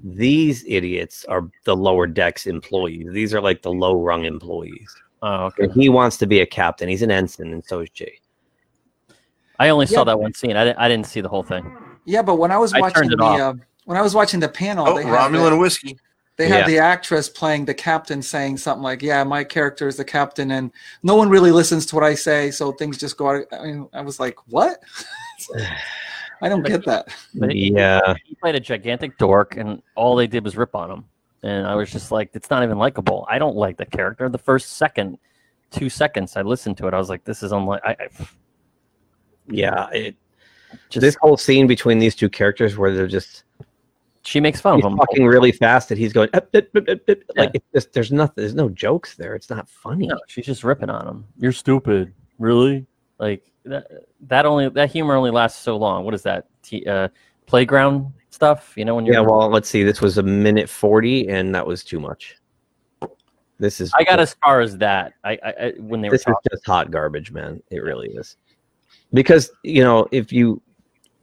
[0.03, 3.07] These idiots are the lower decks employees.
[3.11, 4.95] These are like the low rung employees.
[5.21, 5.63] oh, okay.
[5.65, 6.87] And he wants to be a captain.
[6.89, 8.20] He's an ensign, and so is she.
[9.59, 10.55] I only saw that one scene.
[10.55, 10.79] I didn't.
[10.79, 11.75] I didn't see the whole thing.
[12.05, 13.53] Yeah, but when I was I watching turned the uh,
[13.85, 15.97] when I was watching the panel, Oh, they had Romulan the, whiskey.
[16.37, 16.67] they had Yeah.
[16.67, 20.71] the actress playing the captain saying something like, "Yeah, my character is the captain, and
[21.03, 23.87] no one really listens to what I say, so things just go out." I mean,
[23.93, 24.79] I was like, "What?"
[26.41, 27.09] I don't get that.
[27.35, 30.89] But he- Yeah, He played a gigantic dork, and all they did was rip on
[30.89, 31.05] him.
[31.43, 33.25] And I was just like, it's not even likable.
[33.29, 34.29] I don't like the character.
[34.29, 35.17] The first second,
[35.71, 36.93] two seconds, I listened to it.
[36.93, 37.81] I was like, this is unlike.
[37.83, 38.07] I, I
[39.47, 39.89] yeah.
[39.89, 40.15] It,
[40.89, 43.43] just this whole scene between these two characters, where they're just
[44.23, 44.97] she makes fun he's of him.
[44.97, 47.17] talking really fast, and he's going up, up, up, up, up.
[47.35, 47.41] Yeah.
[47.41, 48.35] like it's just there's nothing.
[48.37, 49.35] There's no jokes there.
[49.35, 50.07] It's not funny.
[50.07, 51.25] No, she's just ripping on him.
[51.37, 52.13] You're stupid.
[52.39, 52.85] Really?
[53.17, 53.87] Like that?
[54.27, 56.05] That only that humor only lasts so long.
[56.05, 56.47] What is that?
[56.61, 57.09] T, uh,
[57.47, 58.73] playground stuff?
[58.75, 59.15] You know when you're.
[59.15, 59.83] Yeah, well, let's see.
[59.83, 62.37] This was a minute forty, and that was too much.
[63.59, 63.91] This is.
[63.95, 65.13] I got as far as that.
[65.23, 66.49] I, I, I when they were This is talking.
[66.51, 67.61] just hot garbage, man.
[67.71, 68.37] It really is.
[69.13, 70.61] Because you know if you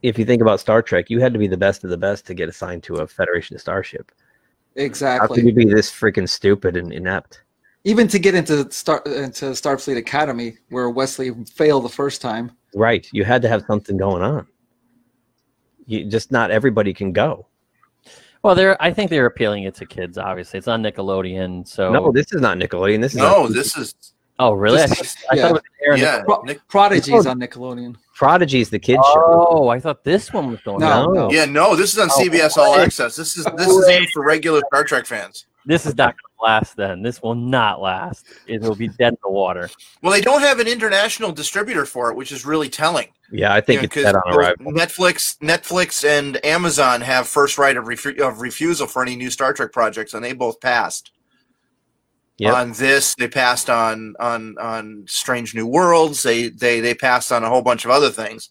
[0.01, 2.25] if you think about Star Trek, you had to be the best of the best
[2.27, 4.11] to get assigned to a Federation starship.
[4.77, 5.35] How Exactly.
[5.35, 7.41] could you be this freaking stupid and inept?
[7.83, 12.51] Even to get into Star into Starfleet Academy, where Wesley failed the first time.
[12.75, 14.47] Right, you had to have something going on.
[15.85, 17.47] You just not everybody can go.
[18.43, 20.17] Well, they're I think they're appealing it to kids.
[20.17, 21.67] Obviously, it's on Nickelodeon.
[21.67, 23.01] So No, this is not Nickelodeon.
[23.01, 23.93] This is No, on- this is
[24.39, 24.81] oh really?
[24.81, 25.41] I, This- I yeah.
[25.43, 26.23] thought it was airing yeah.
[26.23, 27.29] Pro- Nick- Prodigy's oh.
[27.29, 27.95] on Nickelodeon.
[28.15, 29.47] Prodigy's the kids show.
[29.49, 30.79] Oh, I thought this one was going.
[30.79, 31.13] No, on.
[31.13, 31.31] no.
[31.31, 32.81] Yeah, no, this is on Oh, CBS All what?
[32.81, 33.15] Access.
[33.15, 35.45] This is this is aimed for regular Star Trek fans.
[35.65, 36.75] This is not going to last.
[36.77, 38.25] Then this will not last.
[38.47, 39.69] It will be dead in the water.
[40.01, 43.07] Well, they don't have an international distributor for it, which is really telling.
[43.31, 44.71] Yeah, I think You know, it's 'cause dead on arrival.
[44.71, 49.53] Netflix, Netflix, and Amazon have first right of, refu- of refusal for any new Star
[49.53, 51.11] Trek projects, and they both passed.
[52.39, 52.55] Yep.
[52.55, 56.23] On this, they passed on on on Strange New Worlds.
[56.23, 58.49] They they they passed on a whole bunch of other things.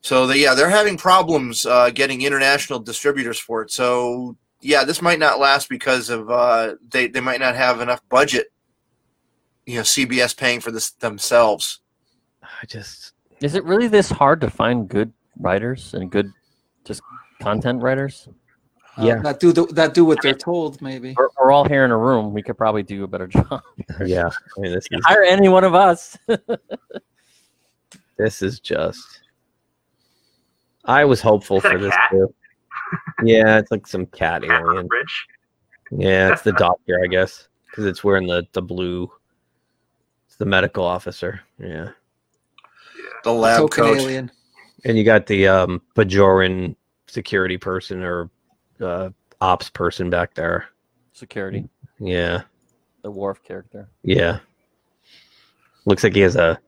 [0.00, 3.70] So they, yeah, they're having problems uh, getting international distributors for it.
[3.70, 8.00] So yeah, this might not last because of uh, they they might not have enough
[8.08, 8.48] budget.
[9.66, 11.80] You know, CBS paying for this themselves.
[12.42, 16.32] I just Is it really this hard to find good writers and good
[16.84, 17.02] just
[17.40, 18.28] content writers?
[18.98, 19.18] Uh, Yeah.
[19.22, 20.80] that do the, that do what they're told.
[20.80, 21.14] Maybe.
[21.16, 22.32] We're, we're all here in a room.
[22.32, 23.62] We could probably do a better job.
[24.06, 24.28] yeah.
[24.56, 26.16] I mean, this is Hire any one of us.
[28.16, 29.20] this is just.
[30.84, 32.10] I was hopeful for this cat?
[32.10, 32.32] too.
[33.24, 34.86] Yeah, it's like some cat Cat alien.
[34.86, 35.26] bridge.
[35.90, 39.10] Yeah, it's the doctor, I guess, because it's wearing the the blue.
[40.28, 41.40] It's the medical officer.
[41.58, 41.90] Yeah,
[43.24, 43.98] The lab Token coat.
[43.98, 44.30] alien.
[44.84, 46.76] and you got the um Bajoran
[47.08, 48.30] security person or
[48.80, 49.10] uh,
[49.40, 50.66] ops person back there.
[51.12, 51.68] Security,
[51.98, 52.42] Yeah,
[53.02, 53.88] the Worf character.
[54.02, 54.40] yeah.
[55.86, 56.58] Looks like he has a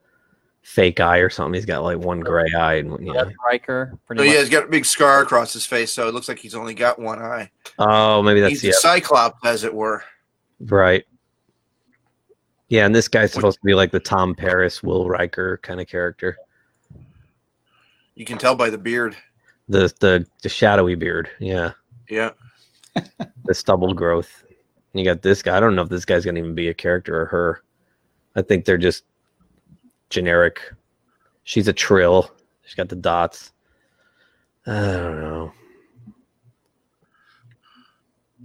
[0.62, 1.54] fake eye or something.
[1.54, 3.24] He's got like one gray eye, and yeah.
[3.44, 3.98] Riker.
[4.06, 4.32] Pretty So much.
[4.34, 6.72] yeah, he's got a big scar across his face, so it looks like he's only
[6.74, 7.50] got one eye.
[7.78, 10.02] Oh, maybe that's he's the a Cyclops, as it were.
[10.60, 11.04] Right.
[12.68, 15.88] Yeah, and this guy's supposed to be like the Tom Paris, Will Riker kind of
[15.88, 16.36] character.
[18.14, 19.16] You can tell by the beard.
[19.68, 21.28] The the the shadowy beard.
[21.40, 21.72] Yeah.
[22.08, 22.30] Yeah.
[23.44, 24.44] The stubble growth.
[24.92, 25.56] And you got this guy.
[25.56, 27.62] I don't know if this guy's gonna even be a character or her.
[28.36, 29.04] I think they're just
[30.10, 30.60] generic.
[31.44, 32.30] She's a trill.
[32.64, 33.52] She's got the dots.
[34.66, 35.52] I don't know.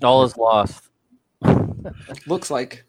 [0.04, 0.90] All is lost.
[2.28, 2.84] Looks like.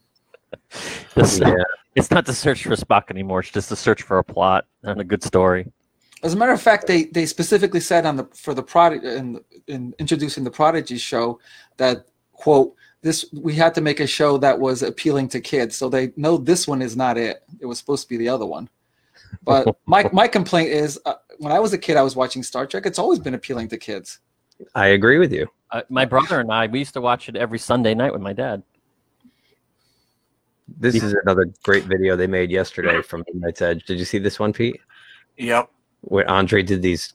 [1.14, 1.55] This- Yeah.
[1.97, 3.39] It's not the search for Spock anymore.
[3.41, 5.70] It's just the search for a plot and a good story.
[6.25, 9.41] As a matter of fact, they they specifically said on the for the product in
[9.68, 11.39] in introducing the Prodigy show
[11.77, 15.77] that quote this we had to make a show that was appealing to kids.
[15.77, 17.43] So they know this one is not it.
[17.61, 18.70] It was supposed to be the other one.
[19.43, 22.66] But my my complaint is uh, when I was a kid, I was watching Star
[22.66, 22.87] Trek.
[22.87, 24.20] It's always been appealing to kids.
[24.75, 25.47] I agree with you.
[25.70, 28.33] Uh, my brother and I, we used to watch it every Sunday night with my
[28.33, 28.62] dad.
[30.79, 33.85] This is another great video they made yesterday from Midnight's Edge.
[33.85, 34.81] Did you see this one, Pete?
[35.37, 35.70] Yep.
[36.05, 37.13] Where Andre did these.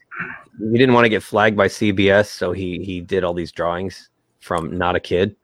[0.59, 4.09] He didn't want to get flagged by CBS, so he he did all these drawings
[4.39, 5.35] from Not a Kid.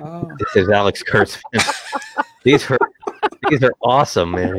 [0.00, 0.30] Oh.
[0.38, 1.42] This is Alex Kurtzman.
[2.44, 2.78] these are
[3.48, 4.58] these are awesome, man.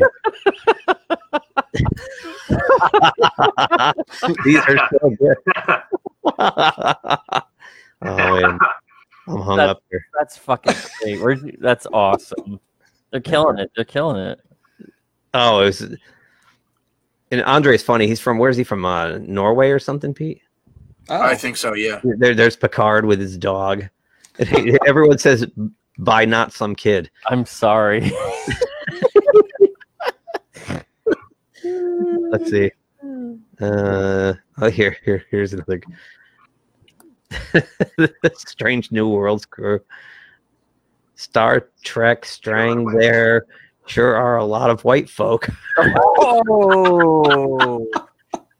[4.44, 5.36] these are so good.
[6.38, 7.02] oh
[8.02, 8.58] man,
[9.28, 10.04] I'm hung That- up here.
[10.18, 11.20] That's fucking great.
[11.20, 12.60] Where's you- that's awesome.
[13.10, 13.70] They're killing it.
[13.76, 14.40] They're killing it.
[15.34, 15.94] Oh, it was.
[17.30, 18.06] And Andre's funny.
[18.06, 18.84] He's from where's he from?
[18.84, 20.42] Uh, Norway or something, Pete?
[21.08, 21.20] Oh.
[21.20, 21.74] I think so.
[21.74, 22.00] Yeah.
[22.02, 23.84] There, there's Picard with his dog.
[24.86, 25.46] Everyone says,
[25.98, 28.12] "By not some kid." I'm sorry.
[31.64, 32.70] Let's see.
[33.60, 35.80] Uh, oh, here, here, here's another.
[38.34, 39.80] Strange New Worlds crew.
[41.14, 42.84] Star Trek Strang.
[42.84, 43.46] There
[43.86, 45.48] sure are a lot of white folk.
[46.18, 47.86] oh.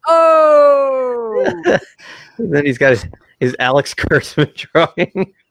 [0.09, 1.45] Oh.
[2.39, 3.07] And then he's got his,
[3.41, 5.35] his Alex Kurtzman drawing.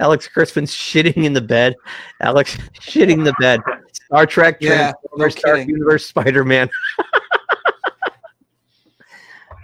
[0.00, 1.74] Alex Kurtzman's shitting in the bed.
[2.20, 3.60] Alex shitting the bed.
[3.92, 5.56] Star Trek, Yeah, no Star.
[5.56, 6.68] Universe, Spider Man.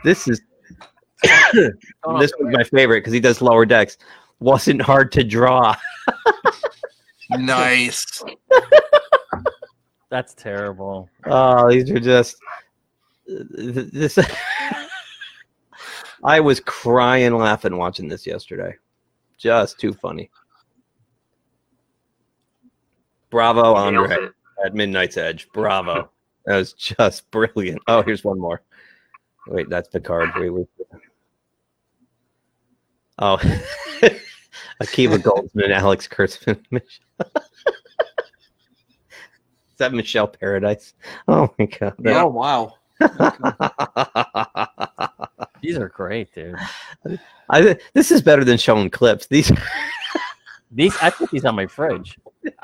[0.04, 0.40] this is
[1.52, 3.98] this was my favorite because he does lower decks.
[4.40, 5.76] Wasn't hard to draw.
[7.38, 8.22] Nice.
[10.10, 11.08] That's terrible.
[11.26, 12.36] Oh, these are just
[13.26, 14.18] this.
[16.24, 18.76] I was crying laughing watching this yesterday.
[19.38, 20.30] Just too funny.
[23.30, 24.28] Bravo, Nails Andre.
[24.64, 25.48] at Midnight's Edge.
[25.52, 26.08] Bravo.
[26.44, 27.80] That was just brilliant.
[27.86, 28.62] Oh, here's one more.
[29.46, 30.30] Wait, that's Picard.
[30.36, 30.66] Wait, wait.
[33.20, 33.36] Oh,
[34.82, 36.60] Akiva Goldsman and Alex Kurtzman.
[36.72, 37.00] Is
[39.78, 40.94] that Michelle Paradise?
[41.28, 41.94] Oh my god.
[42.06, 42.74] Oh wow.
[45.62, 46.56] These are great, dude.
[47.50, 49.26] I, this is better than showing clips.
[49.26, 49.52] These
[50.72, 52.18] These I put these on my fridge.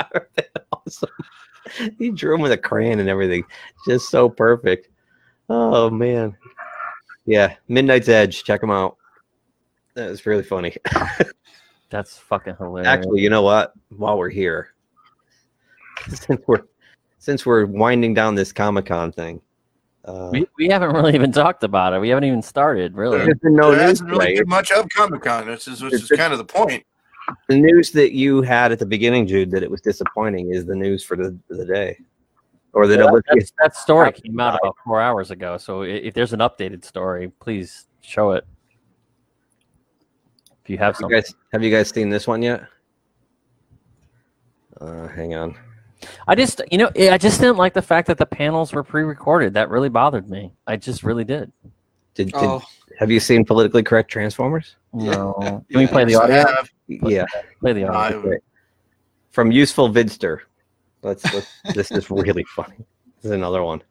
[0.72, 1.10] awesome.
[1.98, 3.44] He drew them with a crayon and everything.
[3.86, 4.88] Just so perfect.
[5.48, 6.36] Oh man.
[7.26, 8.42] Yeah, Midnight's Edge.
[8.44, 8.96] Check them out.
[9.94, 10.74] That was really funny.
[11.90, 12.86] That's fucking hilarious.
[12.88, 13.72] Actually, you know what?
[13.88, 14.74] While we're here,
[16.08, 16.62] since we're
[17.18, 19.40] since we're winding down this Comic Con thing,
[20.04, 21.98] uh, we, we haven't really even talked about it.
[22.00, 23.18] We haven't even started, really.
[23.18, 24.40] there's been no there news hasn't really today.
[24.40, 26.84] been much of Comic Con, which is which is kind of the point.
[27.48, 30.74] The news that you had at the beginning, Jude, that it was disappointing, is the
[30.74, 31.98] news for the, the day,
[32.72, 35.58] or that Well, Olivia- that's- that story came out about four hours ago.
[35.58, 38.44] So if there's an updated story, please show it.
[40.68, 42.62] If you have Have you guys have you guys seen this one yet?
[44.78, 45.56] Uh, hang on.
[46.28, 49.54] I just, you know, I just didn't like the fact that the panels were pre-recorded.
[49.54, 50.52] That really bothered me.
[50.66, 51.50] I just really did.
[52.12, 52.62] Did, did Oh,
[52.98, 54.76] have you seen politically correct Transformers?
[54.92, 55.34] No.
[55.70, 57.08] Can we play the Yes, I audio?
[57.08, 57.24] Yeah,
[57.60, 58.34] Play the audio.
[58.34, 58.36] I-
[59.30, 60.40] From Useful Vidster.
[61.02, 62.76] Let's, let's this is really funny.
[63.16, 63.82] This is another one.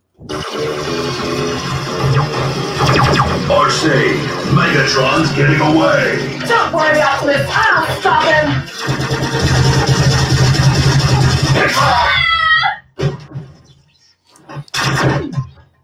[3.49, 4.17] Arcee,
[4.49, 6.39] Megatron's getting away.
[6.47, 7.45] Don't worry, Optimus.
[7.47, 8.63] I'll stop him.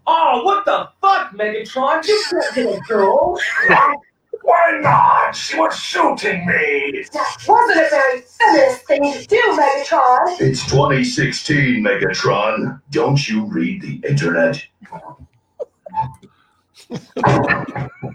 [0.04, 2.04] Oh, what the fuck, Megatron?
[2.04, 3.38] You can't hit a girl.
[4.44, 5.34] Why not?
[5.34, 7.02] She was shooting me.
[7.14, 10.38] That wasn't a very feminist thing to do, Megatron.
[10.38, 12.82] It's 2016, Megatron.
[12.90, 14.62] Don't you read the internet?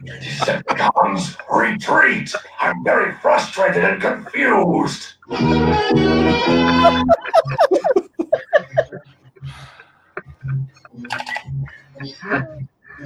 [0.05, 2.31] Decepticons, retreat!
[2.59, 5.13] I'm very frustrated and confused.
[13.01, 13.05] Oh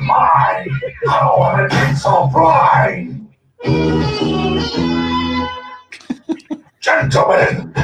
[0.00, 0.64] my!
[1.08, 3.28] I been so blind?
[6.80, 7.74] Gentlemen,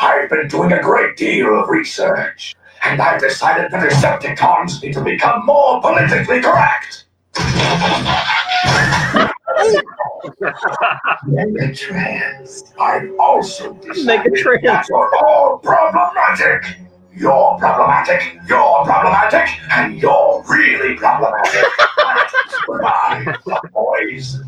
[0.00, 4.94] I've been doing a great deal of research, and I've decided that the Decepticons need
[4.94, 7.06] to become more politically correct.
[11.26, 12.72] Megatrans.
[12.78, 14.62] I've also decided Megatrans.
[14.62, 16.76] that you're all problematic.
[17.12, 21.64] You're problematic, you're problematic, and you're really problematic.
[22.66, 23.34] Goodbye,
[23.72, 24.38] boys.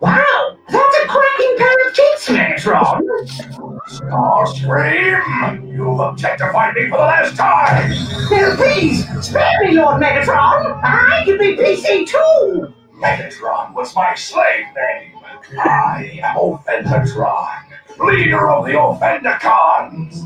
[0.00, 3.73] Wow, that's a cracking pair of tits, Megatron.
[3.88, 7.90] Starscream, you've objectified me for the last time.
[8.30, 10.80] Now, please, spare me, Lord Megatron.
[10.82, 12.72] I can be PC too.
[12.94, 15.12] Megatron was my slave name.
[15.60, 17.58] I am Offendertron,
[17.98, 20.24] leader of the Offendicons.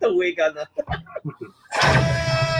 [0.00, 1.02] The wig on the Prime,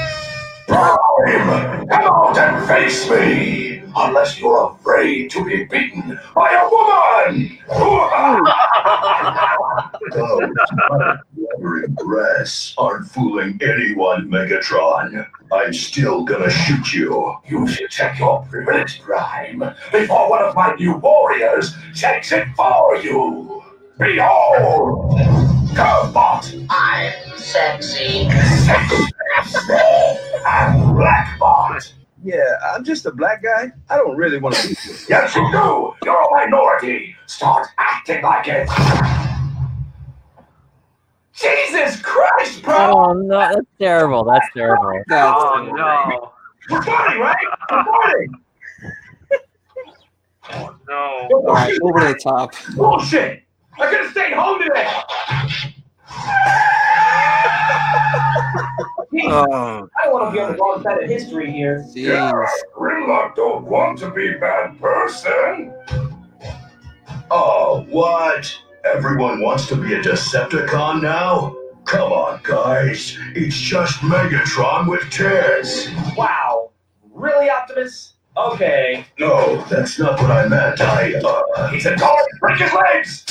[0.81, 7.59] come out and face me, unless you're afraid to be beaten by a woman.
[12.05, 15.27] Dress aren't fooling anyone, Megatron.
[15.53, 17.35] I'm still gonna shoot you.
[17.49, 19.59] You should check your privilege, Prime,
[19.93, 23.63] before one of my new warriors checks it for you.
[23.99, 25.15] Behold,
[25.75, 28.29] Curvebot I'm sexy.
[28.31, 29.13] Sexy
[30.47, 31.93] and Blackbot.
[32.23, 33.73] Yeah, I'm just a black guy.
[33.89, 34.97] I don't really want to be here.
[35.09, 35.95] Yes, you do.
[36.05, 37.17] You're a minority.
[37.27, 38.69] Start acting like it.
[41.33, 42.77] Jesus Christ, bro!
[42.77, 44.25] Oh no, that's terrible.
[44.25, 45.01] That's terrible.
[45.09, 46.33] that's Oh no.
[46.69, 47.47] We're funny, right?
[47.71, 48.27] We're funny.
[50.53, 51.29] Oh no.
[51.31, 51.79] all right.
[51.81, 52.55] Over the top.
[52.75, 53.45] Bullshit.
[53.81, 54.91] I could have stayed home today.
[59.23, 61.85] Oh, I don't want to be on the wrong side of history here.
[61.95, 62.47] Jeez.
[62.75, 65.75] Grimlock don't want to be a bad person.
[67.31, 68.57] Oh, what?
[68.85, 71.57] Everyone wants to be a Decepticon now?
[71.85, 73.17] Come on, guys.
[73.35, 75.89] It's just Megatron with tears.
[76.17, 76.71] Wow.
[77.13, 78.15] Really, Optimus?
[78.37, 79.05] Okay.
[79.19, 80.81] No, that's not what I meant.
[80.81, 81.69] I, uh...
[81.69, 82.19] He's a dog!
[82.41, 83.25] Break his legs!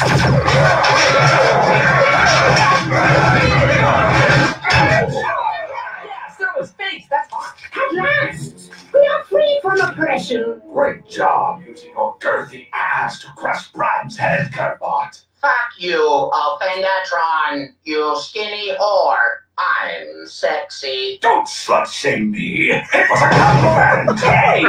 [6.58, 7.42] His face, that's all.
[7.42, 10.62] At last, we are free from oppression.
[10.74, 15.24] Great job using your girthy ass to crush Brian's head, Curvebot.
[15.42, 19.38] Fuck you, Offendertron, you skinny whore.
[19.58, 21.18] I'm sexy.
[21.22, 22.72] Don't slut shame me.
[22.72, 24.20] It was a compliment.
[24.20, 24.64] hey,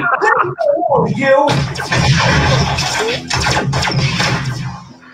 [1.20, 1.48] you.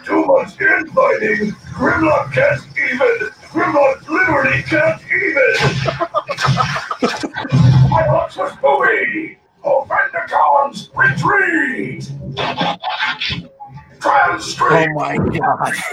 [0.04, 1.52] Too much infighting.
[1.72, 3.30] Grimlock can't even.
[3.48, 5.54] Grimlock literally can't even.
[7.88, 9.38] My box was movie.
[9.64, 12.12] Ophenatons, retreat.
[13.98, 14.88] Transstream.
[14.88, 15.74] Oh my god.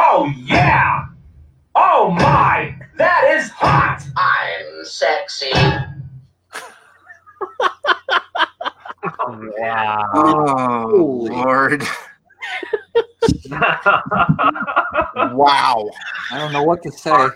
[0.00, 1.06] Oh yeah!
[1.74, 2.76] Oh my!
[2.98, 4.04] That is hot!
[4.16, 5.50] I'm sexy.
[9.58, 10.10] Wow.
[10.14, 11.82] Oh Lord.
[15.34, 15.90] wow.
[16.30, 17.28] I don't know what to say.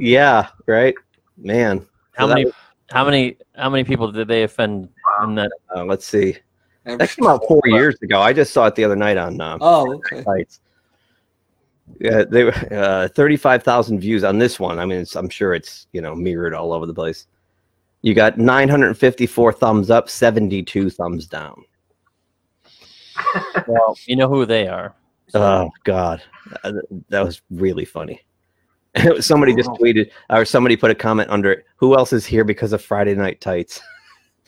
[0.00, 0.06] Hardcore.
[0.08, 0.94] Yeah, right,
[1.36, 1.86] man.
[2.12, 2.44] How So many?
[2.46, 2.54] was-
[2.92, 3.36] How many?
[3.54, 4.88] How many people did they offend
[5.22, 5.50] in that?
[5.74, 6.36] uh, let's see.
[6.86, 8.20] Every- That came out four years ago.
[8.20, 10.22] I just saw it the other night on uh, Oh, okay.
[10.24, 10.60] sites.
[12.00, 14.78] Yeah, they were uh, thirty-five thousand views on this one.
[14.78, 17.26] I mean, it's, I'm sure it's you know mirrored all over the place.
[18.02, 21.62] You got nine hundred fifty-four thumbs up, seventy-two thumbs down.
[23.66, 24.94] Well, you know who they are.
[25.34, 26.22] Oh God,
[26.64, 26.72] Uh,
[27.10, 28.20] that was really funny.
[29.20, 31.64] somebody just tweeted, or somebody put a comment under it.
[31.76, 33.80] Who else is here because of Friday Night Tights?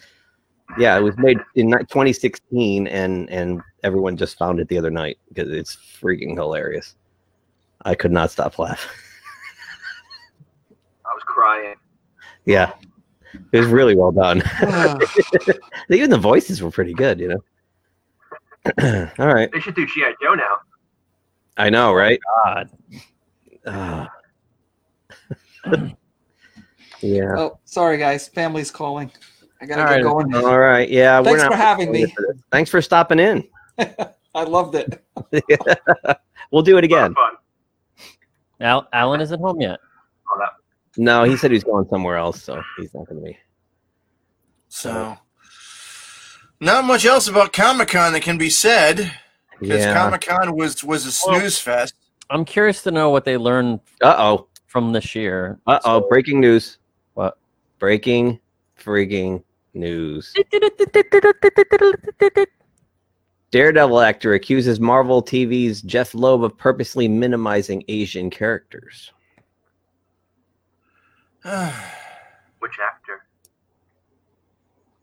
[0.79, 5.19] yeah, it was made in 2016, and and everyone just found it the other night
[5.29, 6.97] because it's freaking hilarious.
[7.85, 8.91] I could not stop laughing.
[11.05, 11.75] I was crying.
[12.45, 12.73] Yeah,
[13.53, 14.43] it was really well done.
[15.91, 17.45] Even the voices were pretty good, you know.
[19.19, 20.15] All right, They should do G.I.
[20.23, 20.59] Joe now.
[21.57, 22.19] I know, right?
[22.45, 22.71] God.
[23.67, 24.09] Ah.
[27.01, 27.35] Yeah.
[27.37, 29.11] Oh, sorry guys, family's calling.
[29.61, 30.03] I gotta All get right.
[30.03, 30.35] going.
[30.45, 30.89] All right.
[30.89, 31.21] Yeah.
[31.21, 32.07] we're Thanks not for having me.
[32.07, 32.37] for.
[32.51, 33.45] Thanks for stopping in.
[34.35, 35.05] I loved it.
[36.51, 37.11] we'll do it again.
[37.13, 37.35] of fun.
[38.61, 39.79] Al- Alan isn't home yet.
[40.29, 40.51] Oh, that,
[40.97, 43.37] No, he said he's going somewhere else, so he's not going to be.
[44.69, 45.17] So,
[46.61, 49.13] not much else about Comic Con that can be said
[49.61, 49.95] because Yeah.
[49.95, 51.95] Comic Con was was a snooze fest.
[52.31, 54.49] I'm curious to know what they learned Uh oh.
[54.73, 55.61] From this year.
[55.67, 56.01] Uh oh.
[56.01, 56.79] So- Breaking news.
[57.13, 57.37] What?
[57.79, 58.41] Breaking
[58.81, 59.43] freaking
[59.75, 60.33] news.
[63.51, 69.13] Daredevil actor accuses Marvel TV's Jeph Loeb of purposely minimizing Asian characters.
[71.45, 73.27] which actor?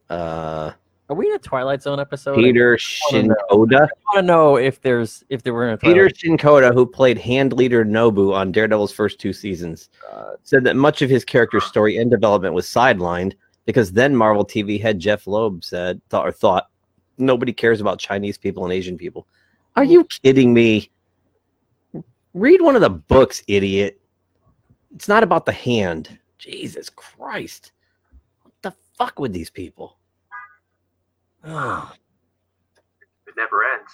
[0.10, 0.72] Uh,
[1.10, 2.36] Are we in a Twilight Zone episode?
[2.36, 2.77] Peter.
[2.77, 3.31] Shinkoda.
[3.49, 6.07] I want to know if there's if there were in a Peter.
[6.07, 11.02] Shinkoda, who played hand leader Nobu on Daredevil's first two seasons, uh, said that much
[11.02, 13.34] of his character's story and development was sidelined
[13.65, 16.69] because then Marvel TV head Jeph Loeb said thought or thought
[17.18, 19.26] nobody cares about Chinese people and Asian people.
[19.76, 20.91] Are you kidding me?
[22.36, 23.99] Read one of the books, idiot.
[24.94, 26.19] It's not about the hand.
[26.38, 27.72] Jesus Christ.
[28.44, 29.98] What the fuck with these people?
[31.44, 31.88] Ugh.
[33.28, 33.91] It never ends.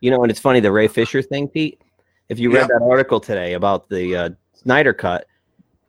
[0.00, 1.80] You know, and it's funny the Ray Fisher thing, Pete.
[2.28, 5.26] If you read that article today about the uh, Snyder cut,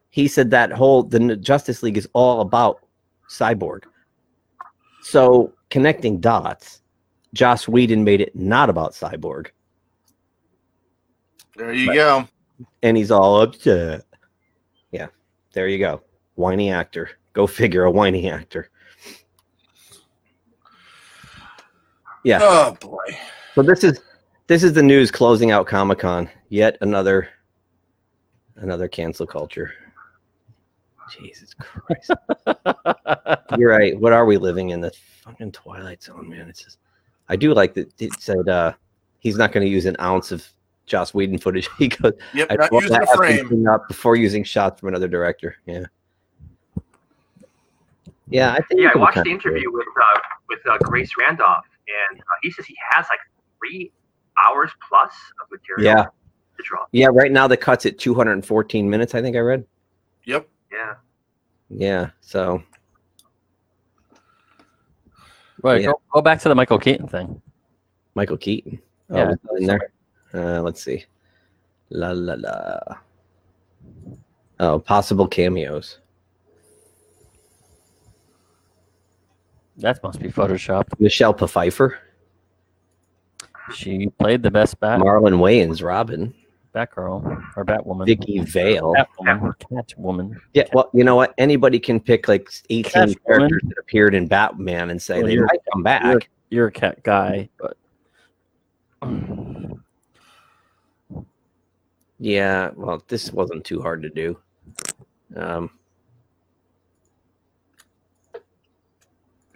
[0.10, 2.80] he said that whole the Justice League is all about
[3.30, 3.84] Cyborg.
[5.02, 6.82] So connecting dots,
[7.34, 9.48] Joss Whedon made it not about Cyborg,
[11.56, 12.28] There you go.
[12.84, 14.04] and he's all upset.
[14.92, 15.08] Yeah,
[15.54, 16.02] there you go.
[16.36, 17.10] Whiny actor.
[17.34, 18.70] Go figure, a whiny actor.
[22.24, 22.40] Yeah.
[22.42, 23.04] Oh boy.
[23.56, 24.00] So this is
[24.48, 26.30] this is the news closing out Comic Con.
[26.50, 27.30] Yet another
[28.58, 29.72] another cancel culture.
[31.18, 32.12] Jesus Christ.
[33.58, 34.00] You're right.
[34.00, 34.82] What are we living in?
[34.82, 34.92] The
[35.24, 36.48] fucking Twilight Zone, man.
[36.50, 36.78] It's just
[37.30, 38.74] I do like that it said uh
[39.20, 40.48] he's not gonna use an ounce of
[40.86, 41.70] Joss Whedon footage.
[41.78, 43.68] He goes Yep, I not using that a frame.
[43.68, 45.56] up before using shots from another director.
[45.66, 45.86] Yeah.
[48.30, 50.20] Yeah, I think Yeah, I watched the interview with uh,
[50.50, 51.66] with uh, Grace Randolph,
[52.12, 53.20] and uh, he says he has like
[53.58, 53.92] three
[54.44, 55.12] hours plus
[55.44, 56.04] of material Yeah.
[56.06, 56.86] to draw.
[56.92, 59.66] Yeah, right now the cut's at 214 minutes, I think I read.
[60.26, 60.48] Yep.
[60.72, 60.94] Yeah.
[61.70, 62.62] Yeah, so
[65.62, 65.88] Right, Yeah.
[65.88, 67.42] go, go back to the Michael Keaton thing.
[68.16, 68.82] Michael Keaton.
[69.10, 69.92] Oh, Yeah, in there.
[70.34, 71.06] Uh, let's see.
[71.90, 72.80] La la la.
[74.60, 76.00] Oh, possible cameos.
[79.80, 81.00] That must be photoshopped.
[81.00, 81.98] Michelle Pfeiffer,
[83.74, 86.34] She played the best bat Marlon Wayans, Robin,
[86.76, 88.06] Batgirl or Batwoman.
[88.06, 88.94] Vicki Vale.
[88.96, 89.54] Catwoman.
[89.72, 90.40] Catwoman.
[90.54, 91.34] Yeah, well, you know what?
[91.38, 93.16] Anybody can pick like 18 Catwoman.
[93.26, 96.04] characters that appeared in Batman and say Well, they might come back.
[96.04, 97.78] You're, you're a cat guy, but
[102.20, 104.38] Yeah, well, this wasn't too hard to do.
[105.38, 105.72] Um,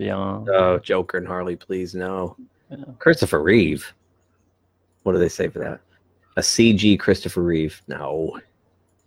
[0.08, 0.50] beyond.
[0.50, 2.36] oh, Joker and Harley, please no.
[2.70, 2.78] Yeah.
[3.00, 3.94] Christopher Reeve.
[5.04, 5.80] What do they say for that?
[6.38, 7.82] A CG Christopher Reeve?
[7.88, 8.40] No.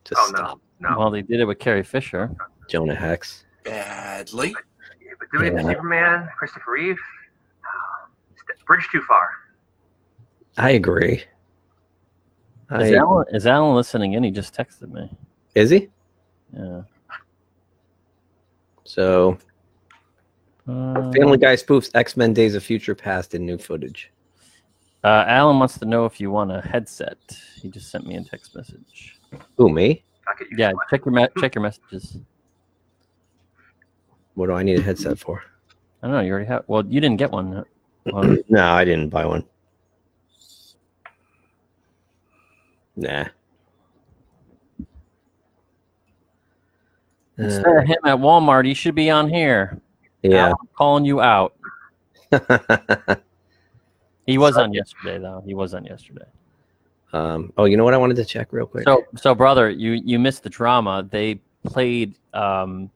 [0.04, 0.60] Just Oh no, stop.
[0.80, 0.98] no.
[0.98, 2.30] Well, they did it with Carrie Fisher.
[2.68, 3.44] Jonah Hex.
[3.64, 4.54] Badly.
[5.04, 5.70] Yeah, but doing it to Yeah.
[5.72, 6.98] Superman, Christopher Reeve,
[8.66, 9.28] bridge too far.
[10.58, 11.24] I agree.
[12.72, 14.24] Is I, Alan, is Alan listening in?
[14.24, 15.10] He just texted me.
[15.54, 15.88] is he?
[16.56, 16.82] Yeah.
[18.84, 19.38] So,
[20.68, 24.10] Uh, Family Guy spoofs X Men Days of Future Past in new footage.
[25.04, 27.18] uh, Alan wants to know if you want a headset.
[27.60, 29.18] He just sent me a text message.
[29.56, 30.02] Who, me?
[30.26, 32.18] I could use Yeah, check your me- check your messages.
[34.34, 35.42] What do I need a headset for?
[36.02, 36.20] I don't know.
[36.22, 36.64] You already have.
[36.66, 37.64] Well, you didn't get one.
[38.06, 39.44] Well, No, I didn't buy one.
[42.96, 43.26] Nah.
[47.38, 49.80] instead Uh, of him at Walmart, he should be on here.
[50.32, 50.46] Yeah.
[50.46, 51.54] Alan, calling you out.
[54.26, 55.42] He was on yesterday, though.
[55.46, 56.26] He was on yesterday.
[57.12, 58.84] um, oh, you know what I wanted to check real quick?
[58.84, 61.06] So, so brother, you you missed the drama.
[61.08, 62.90] They played um,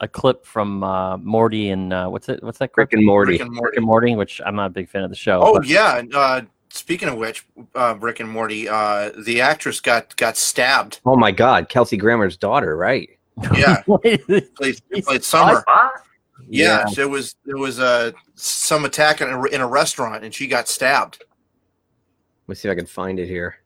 [0.00, 2.42] a clip from uh, Morty and uh, what's it?
[2.42, 2.72] What's that?
[2.76, 3.32] Rick and Morty.
[3.32, 3.76] Rick and Rick Morty.
[3.76, 5.40] and Morty, which I'm not a big fan of the show.
[5.42, 6.02] Oh but- yeah.
[6.12, 6.40] Uh,
[6.70, 11.00] speaking of which, uh, Rick and Morty, uh, the actress got got stabbed.
[11.06, 13.10] Oh my God, Kelsey Grammer's daughter, right?
[13.56, 14.26] Yeah, Wait,
[14.56, 15.62] played, played Summer.
[15.64, 15.92] What?
[16.50, 20.46] Yeah, there was there was uh, some attack in a, in a restaurant, and she
[20.46, 21.18] got stabbed.
[22.46, 23.56] Let me see if I can find it here.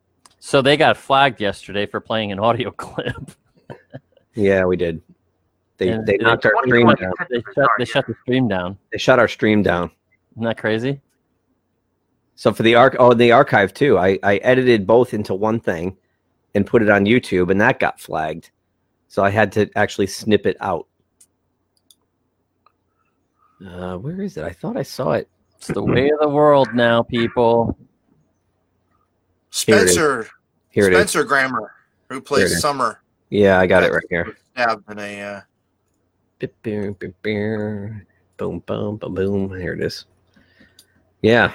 [0.40, 3.30] so they got flagged yesterday for playing an audio clip.
[4.34, 5.00] Yeah, we did.
[5.78, 7.12] They And they they- knocked our What do you stream down.
[7.30, 8.78] They shut they shut the stream down.
[8.90, 9.90] They shut our stream down.
[10.32, 11.00] Isn't that crazy?
[12.34, 13.98] So for the arc, oh, the archive too.
[13.98, 15.96] I I edited both into one thing,
[16.54, 18.50] and put it on YouTube, and that got flagged.
[19.08, 20.86] So I had to actually snip it out.
[23.66, 24.44] Uh, where is it?
[24.44, 25.28] I thought I saw it.
[25.56, 27.76] It's the way of the world now, people.
[29.66, 29.94] Here it is.
[29.94, 30.28] Spencer
[30.70, 30.98] Here it is.
[30.98, 31.72] Spencer Grammer,
[32.08, 32.60] who plays.
[32.60, 34.24] Summer, Yeah, I got it right here.
[34.24, 35.22] was stabbed in a.
[35.22, 35.40] Uh,
[36.38, 36.54] bip.
[36.62, 38.04] Boom,
[38.60, 39.60] boom, boom, boom.
[39.60, 40.06] Here it is.
[41.20, 41.54] Yeah,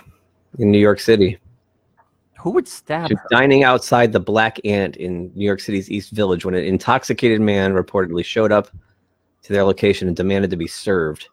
[0.59, 1.37] in New York City.
[2.39, 3.27] Who would stab She was her?
[3.37, 7.73] dining outside the Black Ant in New York City's East Village when an intoxicated man
[7.73, 8.69] reportedly showed up
[9.41, 11.27] to their location and demanded to be served.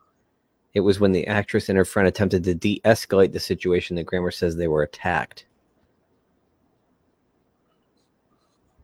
[0.75, 4.07] It was when the actress and her friend attempted to de escalate the situation that
[4.07, 5.47] Grammer says they were attacked.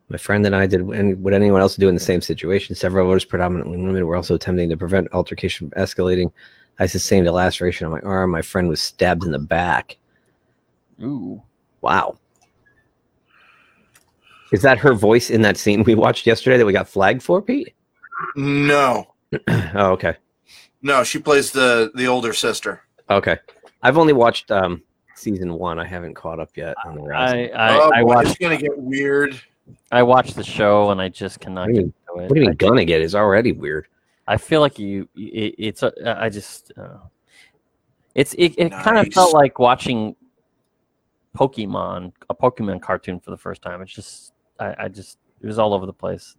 [0.09, 2.75] My friend and I did and what anyone else would do in the same situation.
[2.75, 6.33] Several others, predominantly women, were also attempting to prevent altercation from escalating.
[6.79, 8.31] I sustained a laceration on my arm.
[8.31, 9.99] My friend was stabbed in the back.
[11.03, 11.43] Ooh.
[11.81, 12.19] Wow.
[14.53, 17.41] Is that her voice in that scene we watched yesterday that we got flagged for,
[17.41, 17.75] Pete?
[18.37, 19.15] no,
[19.49, 20.17] oh, okay.
[20.82, 22.82] No, she plays the the older sister.
[23.09, 23.39] Okay.
[23.82, 24.82] I've only watched um
[25.15, 25.78] season one.
[25.78, 27.35] I haven't caught up yet on the rest.
[27.35, 29.40] I I, oh, I boy, watched it's gonna get weird.
[29.93, 32.35] I watched the show and I just cannot What do you get mean- into what
[32.35, 33.01] do you I mean gonna get?
[33.02, 33.86] Is already weird.
[34.27, 35.09] I feel like you.
[35.16, 35.82] It, it's.
[35.82, 35.93] A,
[36.23, 36.73] I just.
[36.77, 36.98] Uh,
[38.15, 38.32] it's.
[38.35, 40.15] It, it kind of felt like watching
[41.36, 43.82] Pokemon, a Pokemon cartoon for the first time.
[43.82, 44.32] It's just.
[44.59, 45.19] I, I just.
[45.40, 46.36] It was all over the place.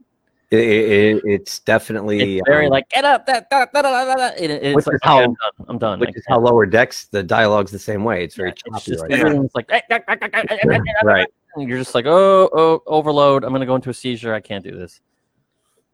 [0.51, 3.25] It, it, it- it's definitely It's very um, like get up.
[3.25, 3.49] That.
[3.49, 5.65] that, that, that, that, that," and it- Which it's like is how- okay, I'm done.
[5.69, 5.99] I'm done.
[5.99, 8.23] which I is how can't- lower decks the dialogue's the same way.
[8.23, 9.69] It's very it's choppy just right everything's like
[11.03, 11.27] right.
[11.55, 13.43] and you're just like oh oh overload.
[13.45, 14.33] I'm gonna go into a seizure.
[14.33, 14.99] I can't do this.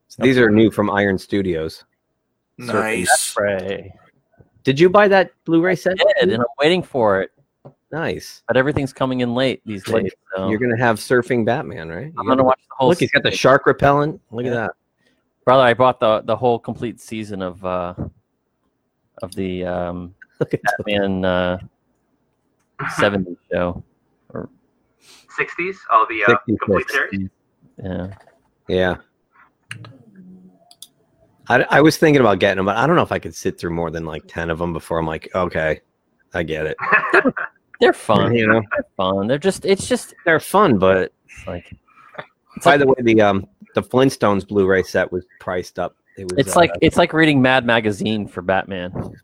[0.07, 1.83] So these are new from Iron Studios.
[2.57, 3.35] Nice.
[4.63, 5.93] Did you buy that Blu-ray set?
[5.93, 7.31] I did, and I'm waiting for it,
[7.91, 8.43] Nice.
[8.47, 10.13] but everything's coming in late these Like, days.
[10.35, 12.07] So You're gonna have surfing Batman, right?
[12.17, 12.89] I'm got gonna watch the whole.
[12.89, 14.19] Look, he's got the shark repellent.
[14.31, 14.71] Look at that.
[15.45, 15.63] brother.
[15.63, 17.93] I bought the the whole complete season of uh
[19.21, 20.61] of the um Look at.
[20.63, 21.59] Batman uh
[22.99, 23.83] 70s show.
[24.33, 25.75] 60s?
[25.91, 26.59] Oh, the uh, 66.
[26.65, 27.29] complete series?
[27.83, 28.13] Yeah.
[28.67, 28.95] Yeah.
[31.49, 33.59] I, I was thinking about getting them, but I don't know if I could sit
[33.59, 35.81] through more than like 10 of them before I'm like, okay,
[36.33, 36.77] I get it.
[37.79, 38.33] They're fun.
[38.35, 39.27] You know, They're fun.
[39.27, 41.75] They're just it's just they're fun, but It's like
[42.63, 45.95] By the way, the um the Flintstones Blu-ray set was priced up.
[46.17, 46.39] It was.
[46.39, 49.15] it's uh, like it's like reading Mad Magazine for Batman.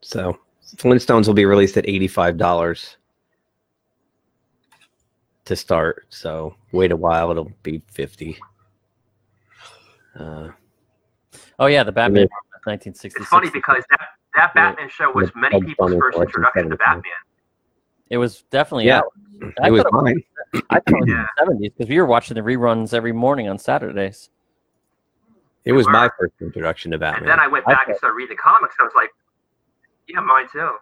[0.00, 0.38] so.
[0.76, 2.96] Flintstones will be released at eighty-five dollars
[5.46, 6.06] to start.
[6.10, 8.38] So wait a while; it'll be fifty.
[10.16, 10.50] Uh,
[11.58, 12.28] Oh yeah, the Batman Yeah.
[12.64, 13.20] 1966.
[13.20, 14.00] It's funny because that,
[14.34, 14.70] that Yeah.
[14.70, 16.76] Batman show was Yeah, many people's first introduction to.
[16.76, 17.04] Batman.
[18.10, 18.98] it was definitely Yeah.
[18.98, 19.12] out.
[19.62, 20.22] I it was thought mine.
[20.70, 21.14] I thought it was Yeah.
[21.14, 21.28] in the
[21.68, 24.30] 70s because we were watching the reruns every morning on Saturdays.
[25.64, 27.22] It was my first introduction to Batman.
[27.22, 28.74] And then I went I back and started reading the comics.
[28.78, 29.10] And I was like,
[30.08, 30.58] yeah, mine too.
[30.60, 30.72] Uh,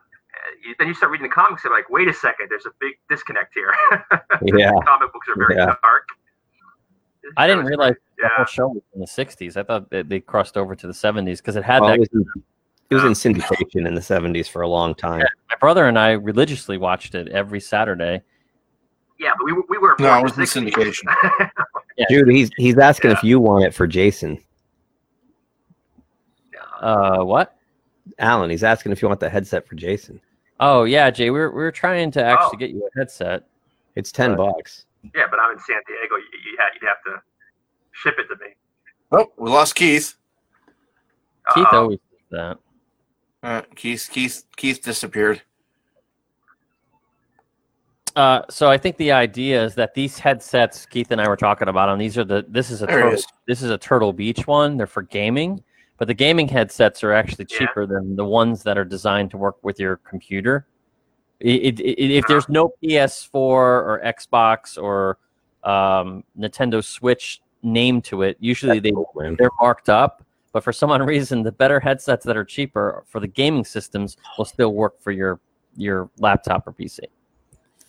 [0.65, 2.95] you- Then you start reading the comics and like, wait a second, there's a big
[3.11, 3.75] disconnect here.
[4.43, 4.71] Yeah.
[4.87, 5.75] Comic books are very Yeah.
[5.83, 6.09] dark.
[7.23, 8.29] This I didn't realize great.
[8.29, 9.57] the whole show was in the 60s.
[9.57, 12.09] I thought that they crossed over to the 70s because it had Well, that.
[12.91, 15.21] It, was in, it was in syndication in the seventies for a long time.
[15.51, 18.23] My brother and I religiously watched it every Saturday.
[19.19, 20.73] Yeah, but we, were- we were No, born it was in 60s.
[20.73, 21.51] syndication.
[22.09, 24.39] Dude, he's he's asking if you want it for Jason.
[26.81, 27.57] Uh, what?
[28.19, 30.21] Alan, he's asking if you want the headset for Jason.
[30.61, 32.59] Oh yeah, Jay, we were, we were trying to actually Oh.
[32.59, 33.45] get you a headset.
[33.97, 34.53] It's ten Right.
[34.55, 34.87] bucks.
[35.15, 36.17] yeah, but I'm in San Diego.
[36.17, 37.23] You, you had, you'd have to
[37.93, 38.55] ship it to me.
[39.13, 40.15] Oh, we lost Keith.
[41.55, 41.79] Keith Uh-oh.
[41.83, 42.59] always does that.
[43.43, 45.43] Uh, Keith, Keith, Keith disappeared.
[48.17, 51.69] Uh, so I think the idea is that these headsets Keith and I were talking
[51.69, 53.27] about, and these are the this is a turtle, is.
[53.47, 54.77] this is a Turtle Beach one.
[54.77, 55.63] They're for gaming,
[55.99, 57.59] but the gaming headsets are actually Yeah.
[57.59, 60.67] cheaper than the ones that are designed to work with your computer.
[61.39, 65.19] It, it, it, if there's no PS4 or Xbox or
[65.63, 70.25] um, Nintendo Switch name to it, usually they Cool, they're marked up.
[70.53, 74.17] But for some odd reason, the better headsets that are cheaper for the gaming systems
[74.37, 75.41] will still work for your
[75.77, 77.01] your laptop or PC.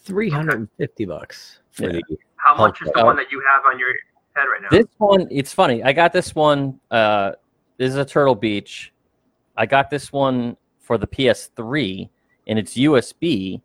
[0.03, 1.99] Three hundred and fifty bucks for Yeah.
[2.09, 3.89] the How much is the one that you have on your
[4.35, 4.67] head right now?
[4.71, 5.83] This one, it's funny.
[5.83, 6.79] I got this one.
[6.91, 7.33] Uh,
[7.77, 8.93] this is a Turtle Beach.
[9.57, 12.09] I got this one for the PS3,
[12.47, 13.61] and it's USB.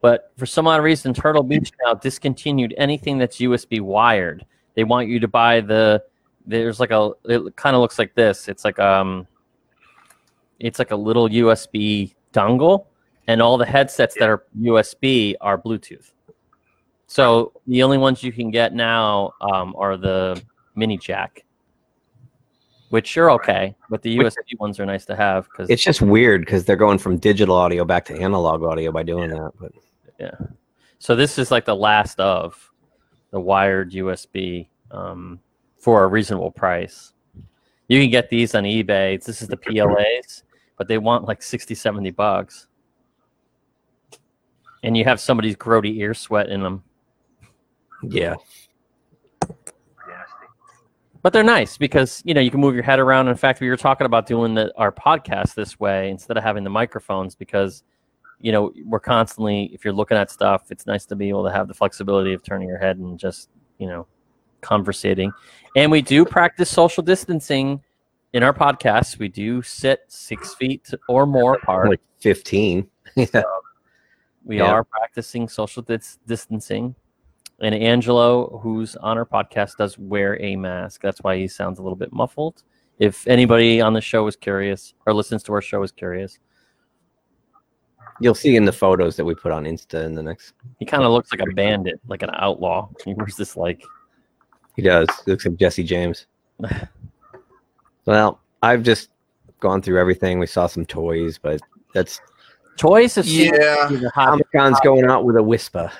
[0.00, 4.44] But for some odd reason, Turtle Beach now discontinued anything that's USB wired.
[4.74, 6.02] They want you to buy the.
[6.46, 7.12] There's like a.
[7.24, 8.48] It kind of looks like this.
[8.48, 9.26] It's like um.
[10.58, 12.86] It's like a little USB dongle,
[13.26, 16.12] and all the headsets that are USB are Bluetooth.
[17.06, 20.40] So the only ones you can get now um, are the
[20.76, 21.44] mini jack,
[22.90, 26.02] which are okay, but the Which- USB ones are nice to have because It's just
[26.02, 29.50] weird because they're going from digital audio back to analog audio by doing that.
[29.58, 29.72] But
[30.20, 30.36] yeah,
[30.98, 32.70] so this is like the last of
[33.30, 35.40] the wired USB um,
[35.80, 37.12] for a reasonable price.
[37.88, 39.22] You can get these on eBay.
[39.22, 40.44] This is the PLAs,
[40.76, 42.68] but they want like 60, 70 bucks.
[44.82, 46.84] And you have somebody's grody ear sweat in them.
[48.02, 48.34] yeah,
[51.22, 53.28] but they're nice because you know you can move your head around.
[53.28, 56.64] In fact, we were talking about doing the, our podcast this way instead of having
[56.64, 57.82] the microphones because
[58.40, 61.52] you know we're constantly if you're looking at stuff, it's nice to be able to
[61.52, 64.06] have the flexibility of turning your head and just you know
[64.60, 65.32] conversating.
[65.76, 67.82] And we do practice social distancing
[68.32, 69.18] in our podcasts.
[69.18, 71.88] We do sit six feet or more apart.
[71.90, 72.88] like fifteen.
[73.16, 73.42] yeah,
[74.44, 74.66] We Yeah.
[74.72, 76.94] are practicing social dis- distancing.
[77.62, 81.02] And Angelo, who's on our podcast, does wear a mask.
[81.02, 82.62] That's why he sounds a little bit muffled.
[82.98, 86.38] If anybody on the show is curious or listens to our show is curious,
[88.20, 90.54] you'll see in the photos that we put on Insta in the next.
[90.78, 92.88] he kind of looks like a bandit, like an outlaw.
[93.04, 93.82] He wears this like
[94.80, 95.08] He does.
[95.26, 96.26] He looks like Jesse James.
[98.06, 99.10] well, I've just
[99.60, 100.38] gone through everything.
[100.38, 101.60] We saw some toys, but
[101.92, 102.18] that's
[102.78, 103.18] toys.
[103.18, 103.90] Is Yeah.
[103.92, 105.92] is a hot- Comic Con's going out with a whisper.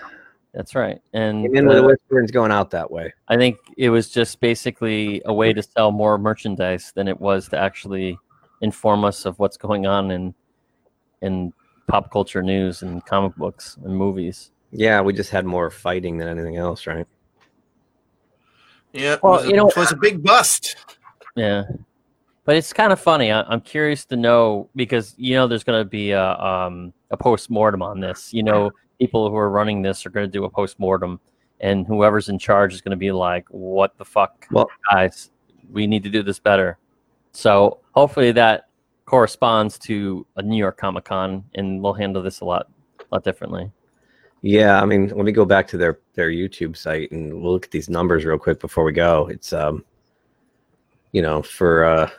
[0.55, 0.99] That's right.
[1.13, 3.13] And Came in with a whisper and going out that way.
[3.29, 7.51] I think it was just basically a way to sell more merchandise than it was
[7.51, 8.19] to actually
[8.63, 10.35] inform us of what's going on in
[11.21, 11.53] in
[11.87, 14.53] pop culture news and comic books and movies.
[14.73, 17.07] Yeah, we just had more fighting than anything else, right?
[18.93, 20.77] Yeah, it Well, was, a, you know- it was a big bust.
[21.37, 21.63] Yeah,
[22.45, 23.31] but it's kind of funny.
[23.31, 27.17] I, I'm curious to know because you know there's going to be a um, a
[27.17, 28.33] post mortem on this.
[28.33, 31.21] You know, people who are running this are going to do a post mortem,
[31.61, 35.31] and whoever's in charge is going to be like, "What the fuck, Well- guys?
[35.71, 36.79] We need to do this better."
[37.33, 38.67] So hopefully that
[39.07, 42.69] corresponds to a New York Comic Con, and we'll handle this a lot,
[42.99, 43.71] a lot differently.
[44.43, 47.67] Yeah, I mean, let me go back to their their YouTube site and we'll look
[47.67, 49.27] at these numbers real quick before we go.
[49.29, 49.85] It's um,
[51.13, 52.11] you know, for uh,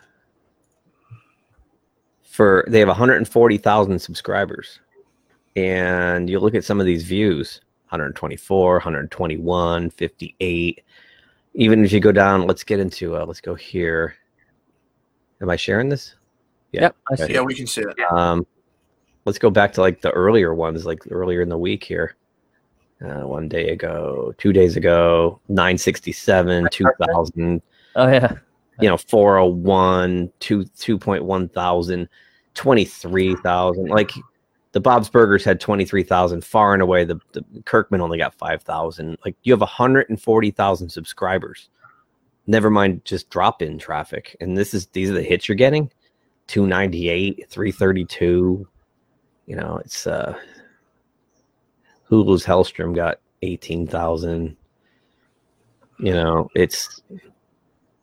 [2.24, 4.80] for they have 140,000 subscribers,
[5.56, 10.84] and you look at some of these views, 124, 121, 58.
[11.54, 14.16] Even if you go down, let's get into uh, let's go here.
[15.42, 16.16] Am I sharing this?
[16.72, 17.34] Yep, I see.
[17.34, 18.00] Yeah, we can see it.
[18.12, 18.46] Um,
[19.26, 22.16] let's go back to like the earlier ones, like earlier in the week here.
[23.04, 27.62] Uh, one day ago, two days ago, 967, 2000,
[27.96, 28.36] Oh yeah.
[28.80, 32.08] you know, 401, 2, 2.1 thousand,
[32.54, 33.88] 23,000.
[33.88, 34.12] Like
[34.72, 37.04] the Bob's Burgers had 23,000 far and away.
[37.04, 39.18] The, the Kirkman only got 5,000.
[39.26, 41.70] Like you have 140,000 subscribers.
[42.48, 44.36] Never mind just drop in traffic.
[44.42, 45.92] And this is, these are the hits you're getting
[46.48, 48.68] 298, 332.
[49.52, 50.34] You know, it's, uh,
[52.10, 54.56] Hulu's Helstrom got 18,000.
[56.00, 57.02] You know, it's,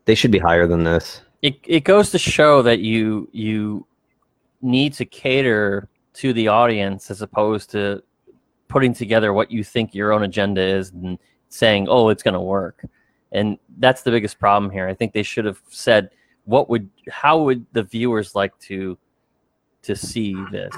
[0.04, 1.22] they should be higher than this.
[1.40, 3.86] It it goes to show that you you
[4.60, 8.02] need to cater to the audience as opposed to
[8.68, 11.18] putting together what you think your own agenda is and
[11.48, 12.84] saying, "Oh, it's going to work."
[13.32, 14.86] And that's the biggest problem here.
[14.86, 16.10] I think they should have said,
[16.44, 18.98] "What would how would the viewers like to
[19.84, 20.74] to see this?"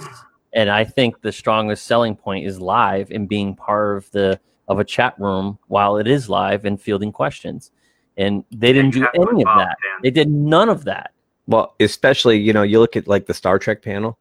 [0.53, 4.79] And I think the strongest selling point is live and being part of the of
[4.79, 7.73] a chat room while it is live and fielding questions.
[8.17, 9.77] And they didn't do any of that.
[10.03, 11.13] They did none of that.
[11.47, 14.19] Well, especially, you know, you look at like the Star Trek panel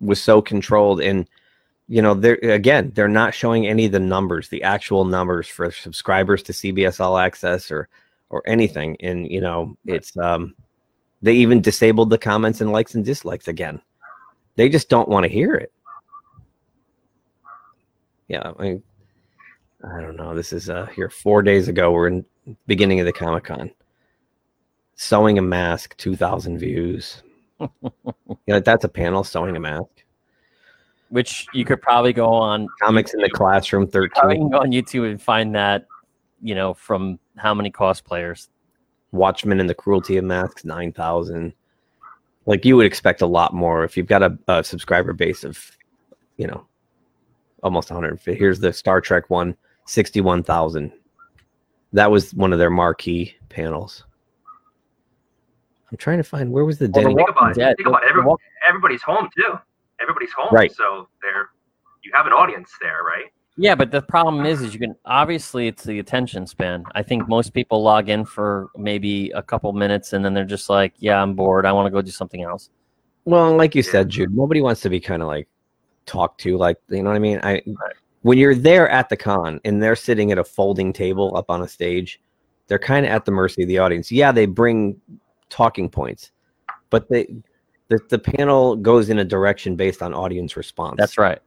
[0.00, 1.28] was so controlled and
[1.88, 5.70] you know, they're again, they're not showing any of the numbers, the actual numbers for
[5.70, 7.88] subscribers to CBS All Access or
[8.30, 8.96] or anything.
[9.00, 10.54] And you know, it's um
[11.22, 13.80] they even disabled the comments and likes and dislikes again.
[14.56, 15.72] They just don't want to hear it.
[18.28, 18.82] Yeah, I mean,
[19.84, 20.34] I don't know.
[20.34, 21.92] This is uh here four days ago.
[21.92, 22.24] We're in
[22.66, 23.70] beginning of the Comic Con.
[24.94, 27.22] Sewing a mask, two thousand views.
[27.60, 27.70] you
[28.46, 30.04] know, that's a panel sewing a mask.
[31.08, 34.38] Which you could probably go on Comics in the classroom, thirteen.
[34.38, 35.86] can go on YouTube and find that,
[36.40, 38.48] you know, from how many cosplayers.
[39.10, 41.52] Watchmen and the Cruelty of Masks, nine thousand.
[42.46, 45.76] Like you would expect a lot more if you've got a, a subscriber base of,
[46.36, 46.66] you know,
[47.62, 48.34] almost 150.
[48.38, 49.56] Here's the Star Trek one,
[49.86, 50.92] 61,000.
[51.92, 54.04] That was one of their marquee panels.
[55.90, 57.14] I'm trying to find where was the Well, Denny?
[57.14, 57.54] Think about.
[57.54, 57.76] Dead.
[57.76, 58.24] Think about The- Every,
[58.66, 59.58] everybody's home too.
[60.00, 60.72] Everybody's home, Right.
[60.72, 61.50] so they're
[62.02, 63.26] you have an audience there, right?
[63.56, 66.84] Yeah, but the problem is, is you can obviously it's the attention span.
[66.94, 70.70] I think most people log in for maybe a couple minutes and then they're just
[70.70, 71.66] like, "Yeah, I'm bored.
[71.66, 72.70] I want to go do something else."
[73.24, 75.48] Well, like you said, Jude, nobody wants to be kind of like
[76.06, 77.40] talked to, like you know what I mean.
[77.42, 77.62] I
[78.22, 81.62] when you're there at the con and they're sitting at a folding table up on
[81.62, 82.20] a stage,
[82.68, 84.10] they're kind of at the mercy of the audience.
[84.10, 84.98] Yeah, they bring
[85.50, 86.32] talking points,
[86.88, 87.26] but they
[87.88, 90.96] the, the panel goes in a direction based on audience response.
[90.96, 91.40] That's right.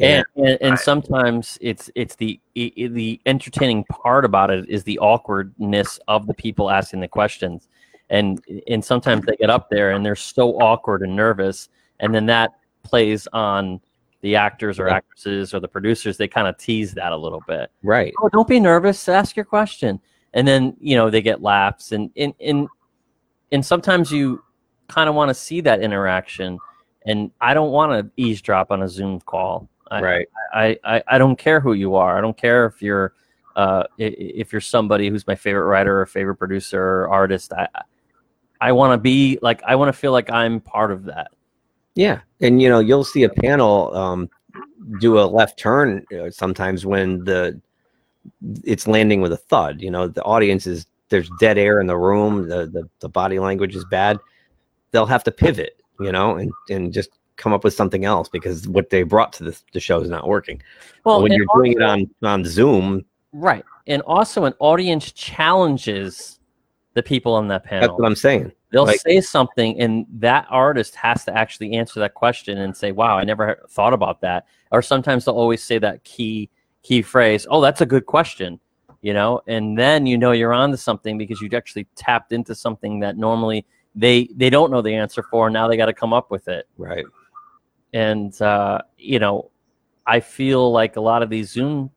[0.00, 0.78] And- And and, and Right.
[0.80, 6.26] sometimes it's it's the i i- the entertaining part about it is the awkwardness of
[6.26, 7.68] the people asking the questions,
[8.10, 11.68] and and sometimes they get up there and they're so awkward and nervous,
[12.00, 12.52] and then that
[12.82, 13.80] plays on
[14.22, 16.16] the actors or actresses or the producers.
[16.16, 17.70] They kind of tease that a little bit.
[17.82, 18.12] right.
[18.22, 19.06] oh, don't be nervous.
[19.08, 20.00] Ask your question.
[20.32, 22.66] And then, you know, they get laughs and, and, and,
[23.52, 24.42] and sometimes you
[24.88, 26.58] kind of want to see that interaction.
[27.06, 29.68] And I don't want to eavesdrop on a Zoom call.
[29.90, 30.28] I, Right.
[30.52, 32.16] I, I, I don't care who you are.
[32.16, 33.12] I don't care if you're,
[33.56, 37.52] uh, if you're somebody who's my favorite writer or favorite producer or artist.
[37.52, 37.68] I,
[38.60, 41.30] I want to be like, I want to feel like I'm part of that.
[41.94, 44.28] Yeah, and you know you'll see a panel um,
[45.00, 47.60] do a left turn uh, sometimes when the
[48.64, 49.80] it's landing with a thud.
[49.80, 52.48] You know the audience is there's dead air in the room.
[52.48, 54.18] The the, the body language is bad.
[54.90, 58.68] They'll have to pivot, you know, and and just come up with something else because
[58.68, 60.62] what they brought to the, the show is not working.
[61.04, 63.64] Well, when you're doing it on on Zoom, right.
[63.86, 66.40] And also an audience challenges
[66.94, 67.88] the people on that panel.
[67.88, 68.52] that's what I'm saying.
[68.70, 72.92] They'll Like- say something, and that artist has to actually answer that question and say,
[72.92, 76.48] "Wow, I never thought about that." Or sometimes they'll always say that key
[76.82, 78.58] key phrase, "Oh, that's a good question,"
[79.00, 82.54] you know, and then you know you're on to something because you've actually tapped into
[82.54, 85.50] something that normally they they don't know the answer for.
[85.50, 87.04] Now they got to come up with it, Right.
[87.94, 89.50] And uh, you know,
[90.06, 91.90] I feel like a lot of these Zoom,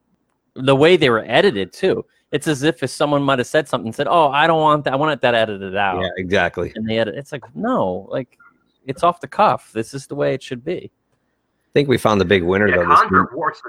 [0.56, 2.06] the way they were edited too.
[2.32, 4.84] It's as if if someone might have said something, and said, "Oh, I don't want
[4.86, 4.94] that.
[4.94, 6.72] I want that edited out." Yeah, exactly.
[6.76, 7.16] and they edit.
[7.16, 8.38] It's like no, like
[8.86, 9.72] it's off the cuff.
[9.74, 10.92] This is the way it should be.
[10.92, 12.90] I think we found the big winner Yeah, though.
[12.90, 13.34] This cons are week.
[13.34, 13.62] warts.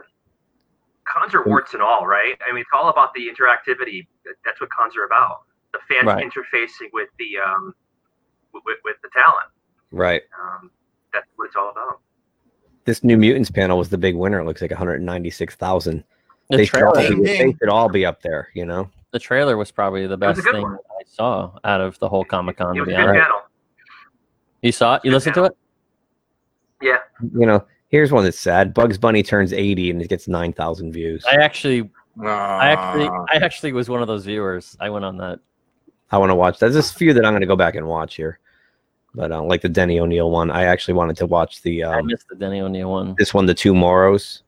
[1.07, 2.35] Cons are warts and all, right?
[2.49, 4.07] I mean, it's all about the interactivity.
[4.45, 5.43] That's what cons are about.
[5.73, 6.25] The fans Right.
[6.25, 7.75] interfacing with the um,
[8.53, 9.49] with, with- with the talent.
[9.91, 10.23] Right.
[10.39, 10.71] Um,
[11.13, 12.01] that's what it's all about.
[12.89, 14.41] This New Mutants panel was the big winner.
[14.41, 16.05] It looks like 196,000
[16.49, 18.49] The they should all be, they should all be up there.
[18.55, 18.89] You know.
[19.11, 20.79] the trailer was probably the best thing one.
[20.99, 22.75] I saw out of the whole Comic Con.
[22.75, 23.41] It To be honest, panel.
[24.63, 25.03] you saw it.
[25.05, 25.53] You Good listened to it.
[26.81, 26.97] Yeah.
[27.35, 27.67] You know.
[27.91, 28.73] Here's one that's sad.
[28.73, 31.27] Bugs Bunny turns 80 and it gets 9,000 views.
[31.31, 31.91] I actually,
[32.23, 34.79] I I actually, I actually was one of those viewers.
[34.81, 35.41] I went on that.
[36.11, 36.59] I want to watch.
[36.59, 38.39] There's just a few that I'm going to go back and watch here,
[39.15, 42.07] but uh, like the Denny O'Neill one, I actually wanted to watch the I um,
[42.07, 43.15] missed the Denny O'Neill one.
[43.19, 44.43] this one, the TwoMorrows,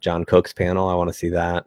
[0.00, 0.88] John Cook's panel.
[0.88, 1.66] I want to see that.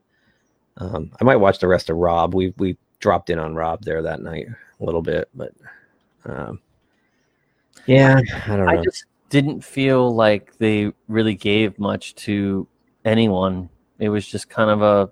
[0.78, 2.34] Um, I might watch the rest of Rob.
[2.36, 4.48] We we dropped in on Rob there that night
[4.80, 5.54] a little bit, but
[6.26, 6.60] um,
[7.86, 8.72] yeah, I don't know.
[8.80, 12.68] I just didn't feel like they really gave much to
[13.06, 13.70] anyone.
[14.00, 15.12] It was just kind of a.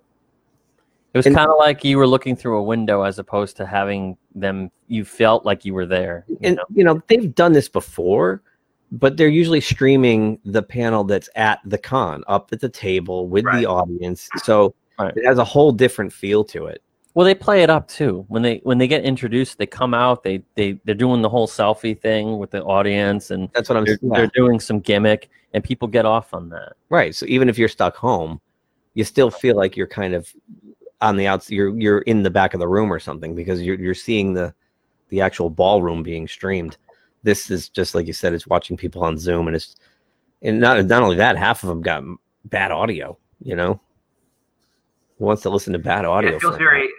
[1.13, 4.17] It was kind of like you were looking through a window as opposed to having
[4.35, 4.69] them.
[4.87, 6.25] You felt like you were there.
[6.27, 6.63] You and know?
[6.73, 8.41] you know they've done this before
[8.91, 13.43] but they're usually streaming the panel that's at the con up at the table with
[13.43, 13.61] Right.
[13.61, 15.11] the audience so Right.
[15.17, 16.81] it has a whole different feel to it
[17.15, 18.25] Well, they play it up too.
[18.27, 20.21] When they when they get introduced, they come out.
[20.23, 23.85] They they they're doing the whole selfie thing with the audience, and that's what i'm
[23.85, 26.73] they're, yeah, they're doing some gimmick, and people get off on that.
[26.89, 28.39] right so even if you're stuck home
[28.93, 30.27] you still feel like you're kind of
[31.01, 33.79] on the outs you're you're in the back of the room or something because you're
[33.79, 34.53] you're seeing the
[35.09, 36.77] the actual ballroom being streamed
[37.23, 39.75] this is just like you said it's watching people on zoom and it's
[40.41, 42.03] and not not only that half of them got
[42.45, 43.79] bad audio you know
[45.19, 46.89] Who wants to listen to bad audio Yeah, it feels for- very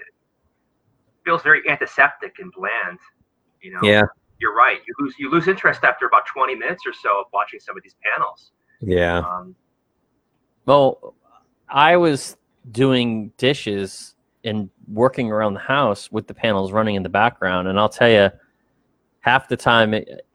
[1.24, 2.98] feels very antiseptic and bland.
[3.60, 3.81] You know.
[3.82, 4.02] yeah
[4.39, 4.78] You're right.
[4.86, 7.82] You lose you lose interest after about 20 minutes or so of watching some of
[7.82, 8.52] these panels.
[8.81, 9.56] yeah Um,
[10.66, 11.14] Well,
[11.68, 12.36] I was
[12.72, 14.14] doing dishes
[14.44, 18.09] and working around the house with the panels running in the background, and I'll tell
[18.09, 18.30] you,
[19.20, 20.26] half the time it,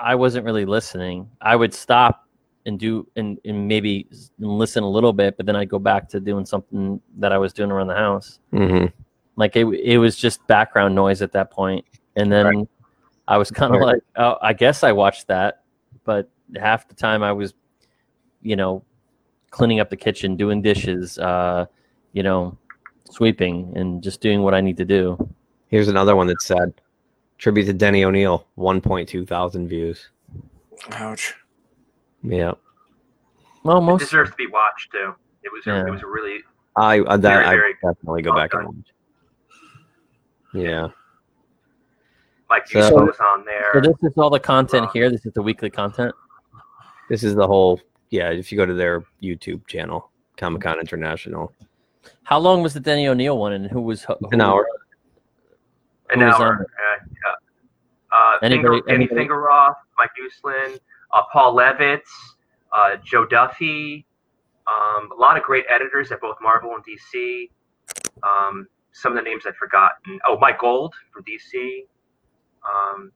[0.00, 1.28] I wasn't really listening.
[1.40, 2.26] I would stop
[2.66, 4.06] and do and, and maybe
[4.38, 7.52] listen a little bit, but then I'd go back to doing something that I was
[7.52, 8.38] doing around the house.
[8.52, 8.86] hmm
[9.36, 11.84] Like it, it was just background noise at that point.
[12.16, 12.68] and then
[13.26, 13.94] I was kind of Right.
[13.94, 15.62] like, oh, I guess I watched that,
[16.04, 17.54] but half the time I was,
[18.42, 18.84] you know,
[19.52, 21.66] cleaning up the kitchen, doing dishes, uh,
[22.12, 22.56] you know,
[23.08, 25.16] sweeping, and just doing what I need to do.
[25.68, 26.74] Here's another one that said
[27.38, 30.08] tribute to Denny O'Neill, 1.2 thousand views.
[30.92, 31.34] Ouch.
[32.24, 32.52] Yeah,
[33.64, 35.14] Well, it most deserves to be watched too.
[35.44, 35.86] It was Yeah.
[35.86, 36.40] it was a really
[36.76, 38.76] I uh, that Very, I very definitely go well back and done.
[38.76, 38.86] watch.
[40.64, 40.88] Yeah,
[42.50, 43.70] like So- Yusuke was on there.
[43.74, 45.10] so this is all the content here.
[45.10, 46.14] This is the weekly content.
[47.08, 47.80] this is the whole.
[48.12, 51.50] Yeah, if you go to their YouTube channel, Comic Con International,
[52.24, 54.66] How long was the Denny O'Neill one, and who was who, an hour.
[56.10, 56.66] An was on hour.
[56.78, 57.32] Uh, yeah.
[58.12, 60.78] Uh, Anybody- Finger, Danny anybody- Fingeroth, Mike Uslan,
[61.12, 62.02] uh, Paul Levitz,
[62.72, 64.06] uh, Jo Duffy,
[64.66, 67.50] um, a lot of great editors at both Marvel and DC.
[68.22, 70.20] Um, some of the names I've forgotten.
[70.26, 71.86] Oh, Mike Gold from DC.
[72.62, 73.10] Um,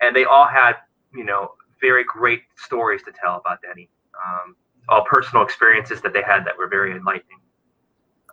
[0.00, 0.78] and they all had,
[1.14, 3.88] you know, very great stories to tell about Denny.
[4.14, 4.56] Um,
[4.88, 7.38] all personal experiences that they had that were very enlightening.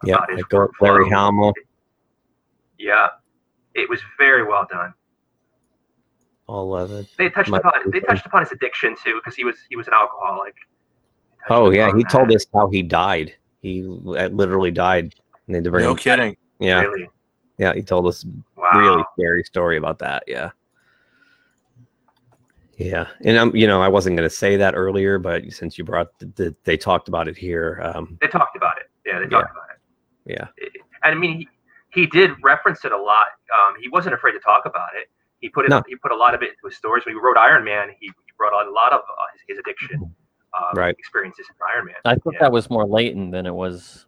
[0.04, 0.52] Yeah, like
[0.82, 1.10] Larry workflow.
[1.10, 1.54] Hamill,
[2.78, 3.08] Yeah,
[3.74, 4.94] it was very well done.
[6.48, 7.08] all of it.
[7.18, 9.88] They touched Mike upon they touched upon his addiction too, because he was he was
[9.88, 10.56] an alcoholic.
[11.50, 13.36] Oh yeah, upon he told us how he died.
[13.62, 15.16] He literally died.
[15.48, 16.38] And they had to No kidding.
[16.60, 17.10] Yeah, Really?
[17.58, 18.26] yeah, he told us
[18.56, 18.70] Wow.
[18.76, 20.24] really scary story about that.
[20.28, 20.52] Yeah.
[22.78, 25.84] Yeah, and I'm, you know, I wasn't going to say that earlier, but since you
[25.84, 27.82] brought, the, the, they talked about it here.
[27.84, 28.84] Um, They talked about it.
[29.04, 29.30] Yeah, they Yeah.
[29.30, 29.80] talked about it.
[30.26, 30.48] yeah,
[31.04, 31.50] And I mean, he,
[32.02, 33.28] he did reference it a lot.
[33.52, 35.10] Um, he wasn't afraid to talk about it.
[35.40, 35.70] He put it.
[35.70, 35.82] No.
[35.88, 37.04] He put a lot of it into his stories.
[37.06, 39.58] When he wrote Iron Man, he, he brought on a lot of uh, his, his
[39.58, 40.14] addiction
[40.54, 40.96] uh, Right.
[41.00, 41.96] experiences in Iron Man.
[42.06, 42.40] I thought Yeah.
[42.42, 44.06] that was more latent than it was.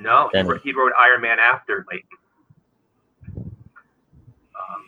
[0.00, 2.08] No, he wrote, he wrote Iron Man after Layton.
[4.54, 4.84] Um,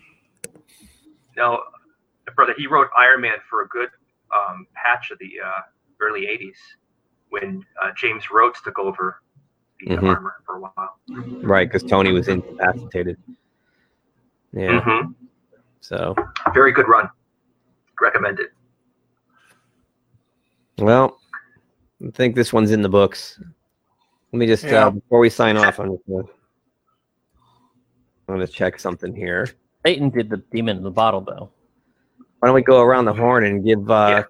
[1.36, 1.62] no,
[2.34, 3.88] brother, he wrote Iron Man for a good
[4.34, 5.60] um, patch of the uh,
[6.00, 6.56] early '80s
[7.30, 9.20] when uh, James Rhodes took over
[9.80, 10.08] the uh, Mhm.
[10.14, 10.98] armor for a while.
[11.42, 13.16] right, because Tony was incapacitated.
[14.52, 15.12] Yeah, hmm
[15.80, 16.14] so
[16.54, 17.08] Very good run.
[18.00, 18.46] Recommended.
[20.78, 21.18] well,
[22.06, 23.40] I think this one's in the books.
[24.32, 24.86] Let me just Yeah.
[24.86, 26.24] uh, before we sign off, I'm just gonna,
[28.28, 29.48] I'm gonna check something here.
[29.84, 31.50] Layton did the demon in the bottle though.
[32.40, 34.22] Why don't we go around the horn and give uh, Yeah.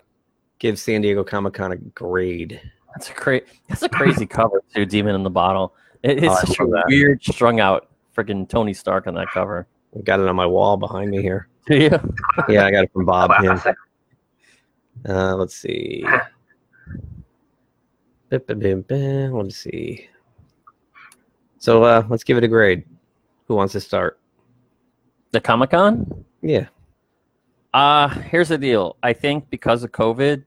[0.58, 2.60] give San Diego Comic Con a grade?
[2.94, 4.86] That's a cra- That's a crazy cover too.
[4.86, 5.74] Demon in the bottle.
[6.02, 6.84] It, Oh, it's I such a that.
[6.88, 9.66] weird, strung out freaking Tony Stark on that cover.
[9.96, 11.48] I got it on my wall behind me here.
[11.66, 11.90] Do you?
[12.48, 13.30] Yeah, I got it from Bob.
[13.42, 13.44] Him.
[13.58, 13.76] Classic.
[15.08, 16.04] Uh, let's see.
[18.30, 20.08] Let's see.
[21.58, 22.84] So uh, let's give it a grade.
[23.48, 24.18] Who wants to start?
[25.32, 26.24] The Comic Con.
[26.42, 26.66] Yeah.
[27.76, 28.96] Uh, here's the deal.
[29.02, 30.42] I think because of COVID,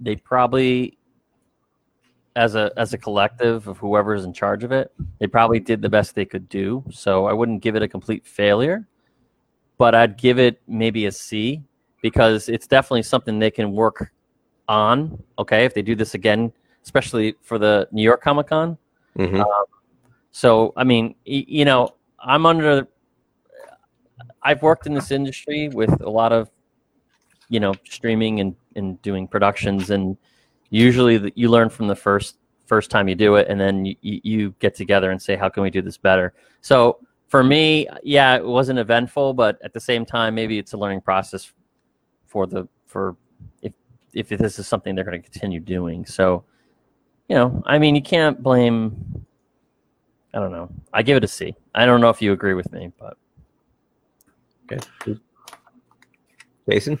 [0.00, 0.98] they probably,
[2.34, 5.88] as a as a collective of whoever's in charge of it, they probably did the
[5.88, 6.82] best they could do.
[6.90, 8.88] So I wouldn't give it a complete failure,
[9.78, 11.62] but I'd give it maybe a C
[12.02, 14.12] because it's definitely something they can work
[14.66, 15.22] on.
[15.38, 16.52] Okay, if they do this again,
[16.82, 18.76] especially for the New York Comic Con.
[19.16, 19.38] Mhm.
[19.38, 19.64] Um,
[20.32, 22.88] so I mean, y- you know, I'm under.
[24.42, 26.50] I've worked in this industry with a lot of,
[27.54, 30.16] you know, streaming and, and doing productions, and
[30.70, 34.20] usually you learn from the first first time you do it, and then you, you
[34.24, 36.34] you get together and say, how can we do this better?
[36.62, 36.98] So
[37.28, 41.02] for me, yeah, it wasn't eventful, but at the same time, maybe it's a learning
[41.02, 41.52] process
[42.26, 43.16] for the for
[43.62, 43.72] if
[44.12, 46.04] if this is something they're going to continue doing.
[46.06, 46.44] So,
[47.28, 49.24] you know, I mean, you can't blame.
[50.34, 50.68] I don't know.
[50.92, 51.54] I give it a C.
[51.72, 53.16] I don't know if you agree with me, but
[54.72, 55.20] Okay.
[56.68, 56.98] Jason.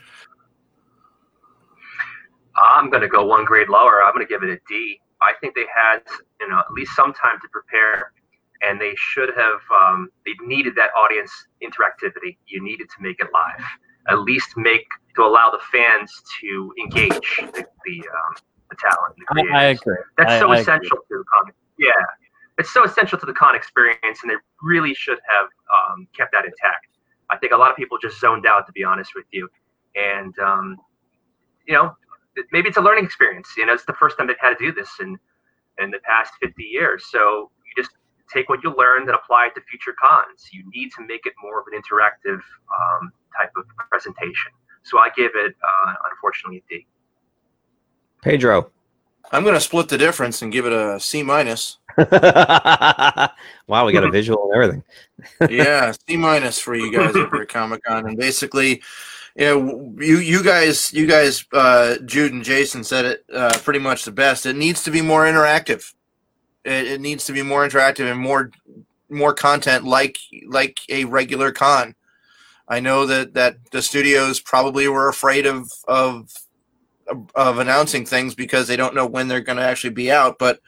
[2.74, 4.02] I'm going to go one grade lower.
[4.02, 5.00] I'm going to give it a D.
[5.22, 6.00] I think they had,
[6.40, 8.12] you know, at least some time to prepare,
[8.62, 9.60] and they should have.
[9.82, 11.30] Um, they needed that audience
[11.62, 12.36] interactivity.
[12.46, 13.64] You needed to make it live.
[14.08, 14.86] At least make
[15.16, 16.10] to allow the fans
[16.40, 18.34] to engage the the, um,
[18.70, 19.14] the talent.
[19.16, 19.96] The I, I agree.
[20.18, 20.62] That's I- so I agree.
[20.62, 21.52] essential to the con.
[21.78, 21.92] Yeah,
[22.58, 26.44] it's so essential to the con experience, and they really should have um, kept that
[26.44, 26.86] intact.
[27.30, 29.48] I think a lot of people just zoned out, to be honest with you,
[29.96, 30.76] and um,
[31.66, 31.96] you know,
[32.52, 33.48] maybe it's a learning experience.
[33.56, 35.18] You know, it's the first time they've had to do this in
[35.78, 37.06] in the past 50 years.
[37.10, 37.94] So you just
[38.32, 40.48] take what you learned and apply it to future cons.
[40.52, 44.52] You need to make it more of an interactive um, type of presentation.
[44.82, 46.86] So I give it, uh, unfortunately, a D.
[48.22, 48.70] Pedro.
[49.32, 51.78] I'm going to split the difference and give it a C minus.
[51.98, 54.84] wow, we got a visual and everything.
[55.56, 58.82] yeah, C minus for you guys over at Comic Con, and basically,
[59.36, 63.80] you know, you you guys, you guys, uh, Jude and Jason said it uh, pretty
[63.80, 64.46] much the best.
[64.46, 65.92] It needs to be more interactive.
[66.64, 68.50] It, it needs to be more interactive and more
[69.08, 71.94] more content like like a regular con.
[72.68, 76.32] I know that that the studios probably were afraid of of
[77.34, 80.60] of announcing things because they don't know when they're going to actually be out, but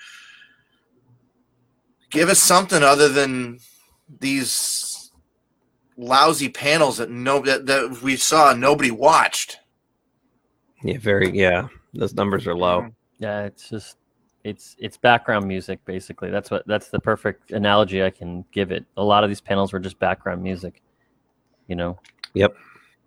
[2.11, 3.59] give us something other than
[4.21, 4.96] these
[5.97, 9.59] lousy panels that no that, that we saw nobody watched.
[10.83, 11.31] Yeah, very.
[11.31, 12.89] Yeah, those numbers are low.
[13.19, 13.97] Yeah, it's just
[14.45, 16.31] it's it's background music basically.
[16.31, 18.85] That's what that's the perfect analogy I can give it.
[18.97, 20.83] A lot of these panels were just background music.
[21.67, 21.99] You know.
[22.35, 22.55] Yep.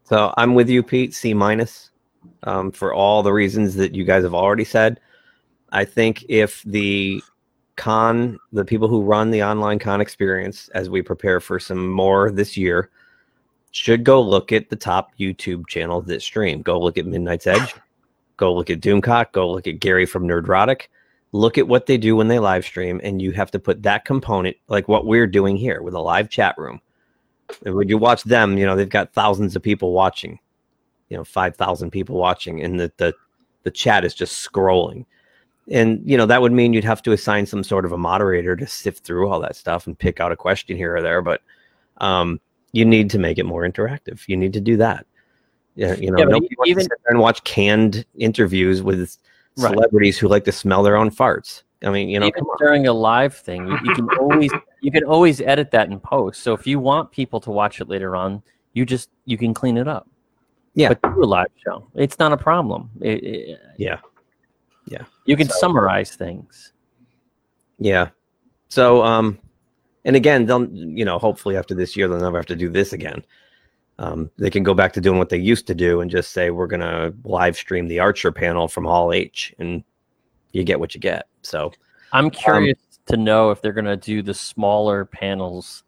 [0.04, 1.14] So I'm with you, Pete.
[1.14, 1.92] C minus,
[2.44, 5.00] um, for all the reasons that you guys have already said.
[5.72, 7.22] I think if the
[7.80, 12.30] con, the people who run the online con experience, as we prepare for some more
[12.30, 12.90] this year,
[13.72, 16.62] should go look at the top YouTube channels that stream.
[16.62, 17.74] Go look at Midnight's Edge.
[18.36, 19.32] Go look at Doomcock.
[19.32, 20.88] Go look at Gary from Nerdrotic.
[21.32, 24.04] Look at what they do when they live stream, and you have to put that
[24.04, 26.82] component, like what we're doing here with a live chat room.
[27.66, 30.38] And when you watch them, you know they've got thousands of people watching,
[31.08, 33.14] you know, five thousand people watching, and the, the
[33.64, 35.06] the chat is just scrolling.
[35.72, 38.56] And you know that would mean you'd have to assign some sort of a moderator
[38.56, 41.22] to sift through all that stuff and pick out a question here or there.
[41.22, 41.42] But
[41.98, 42.40] um,
[42.72, 44.22] you need to make it more interactive.
[44.28, 45.06] You need to do that.
[45.76, 48.82] Yeah, you know, Yeah, but nobody wants even- to sit there and watch canned interviews
[48.82, 49.18] with
[49.58, 49.72] Right.
[49.74, 51.64] celebrities who like to smell their own farts.
[51.84, 54.52] I mean, you know, even during a live thing, you, you can always
[54.82, 56.42] you can always edit that in post.
[56.42, 58.42] So if you want people to watch it later on,
[58.74, 60.08] you just you can clean it up.
[60.76, 60.90] Yeah.
[60.90, 61.88] but do a live show.
[61.96, 62.90] It's not a problem.
[63.02, 63.98] It- it- yeah,
[64.90, 65.04] yeah.
[65.26, 66.74] you can So- summarize things.
[67.78, 68.10] Yeah.
[68.68, 69.40] So, um,
[70.06, 72.94] and again, they'll, you know, hopefully after this year, they'll never have to do this
[72.94, 73.24] again.
[73.98, 76.52] Um, they can go back to doing what they used to do and just say,
[76.52, 79.84] we're going to live stream the Archer panel from Hall H and
[80.52, 81.28] you get what you get.
[81.42, 81.72] So,
[82.12, 85.84] I'm curious to know if they're going to do the smaller panels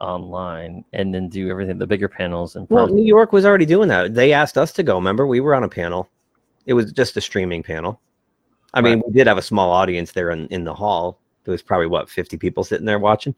[0.00, 2.88] online and then do everything the bigger panels in well.
[2.88, 4.14] New York was already doing that.
[4.14, 4.96] They asked us to go.
[4.96, 6.08] Remember, we were on a panel.
[6.66, 8.00] It was just a streaming panel.
[8.74, 11.20] I mean, we did have a small audience there in, in the hall.
[11.44, 13.34] There was probably what 50 people sitting there watching.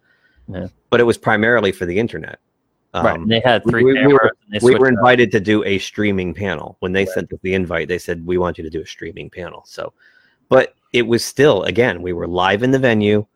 [0.49, 0.69] Yeah.
[0.91, 2.39] But it was primarily for the internet.
[2.95, 3.15] right.
[3.15, 4.93] Um, And they had we- three we, we were, and they we were up.
[4.93, 6.77] invited to do a streaming panel.
[6.81, 9.29] When they sent us the invite, they said we want you to do a streaming
[9.31, 9.63] panel.
[9.67, 9.93] So,
[10.49, 13.27] but it was still again, we were live in the venue,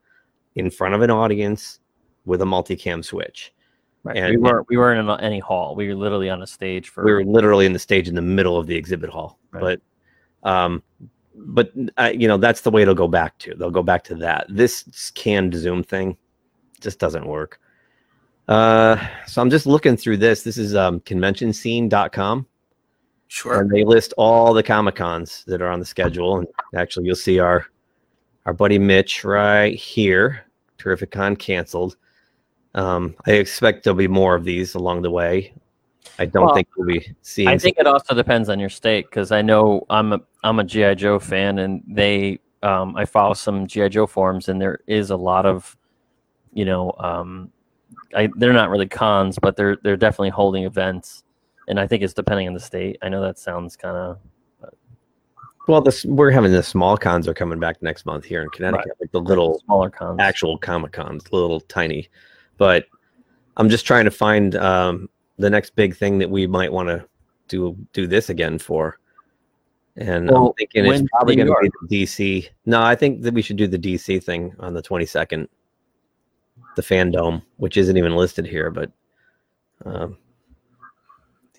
[0.54, 1.80] in front of an audience,
[2.24, 3.52] with a multicam switch.
[4.02, 4.16] Right.
[4.16, 5.74] And we weren't we weren't in any hall.
[5.74, 8.22] We were literally on a stage for we were literally in the stage in the
[8.22, 9.38] middle of the exhibit hall.
[9.50, 9.78] Right.
[10.42, 10.82] But um,
[11.34, 13.54] but uh, you know that's the way it'll go back to.
[13.54, 14.46] They'll go back to that.
[14.48, 16.16] This canned Zoom thing
[16.80, 17.60] just doesn't work.
[18.48, 18.96] Uh,
[19.26, 20.42] so I'm just looking through this.
[20.42, 22.46] This is um, conventionscene.com.
[23.28, 23.60] Sure.
[23.60, 26.38] And they list all the Comic Cons that are on the schedule.
[26.38, 27.66] And actually, you'll see our
[28.46, 30.44] our buddy Mitch right here.
[30.78, 31.96] Terrificon canceled.
[32.74, 35.52] Um, I expect there'll be more of these along the way.
[36.18, 37.48] I don't Well, think we'll be seeing.
[37.48, 40.64] I think it also depends on your state because I know I'm a I'm a
[40.64, 45.10] GI Joe fan and they um, I follow some GI Joe forums and there is
[45.10, 45.76] a lot of
[46.52, 47.50] you know um,
[48.14, 51.24] I, they're not really cons but they're they're definitely holding events
[51.68, 52.98] and I think it's depending on the state.
[53.02, 54.18] I know that sounds kind of
[55.68, 58.92] Well, this we're having the small cons are coming back next month here in Connecticut,
[59.00, 60.18] like the little smaller cons.
[60.20, 62.08] actual Comic Cons, little tiny.
[62.56, 62.86] But
[63.56, 65.08] I'm just trying to find um,
[65.40, 67.04] the next big thing that we might want to
[67.48, 68.98] do do this again for.
[69.96, 72.48] And I'm Well, thinking it's probably going to be the DC.
[72.66, 75.48] No, I think that we should do the DC thing on the 22nd,
[76.76, 78.90] the fandom, which isn't even listed here, but
[79.84, 80.16] um,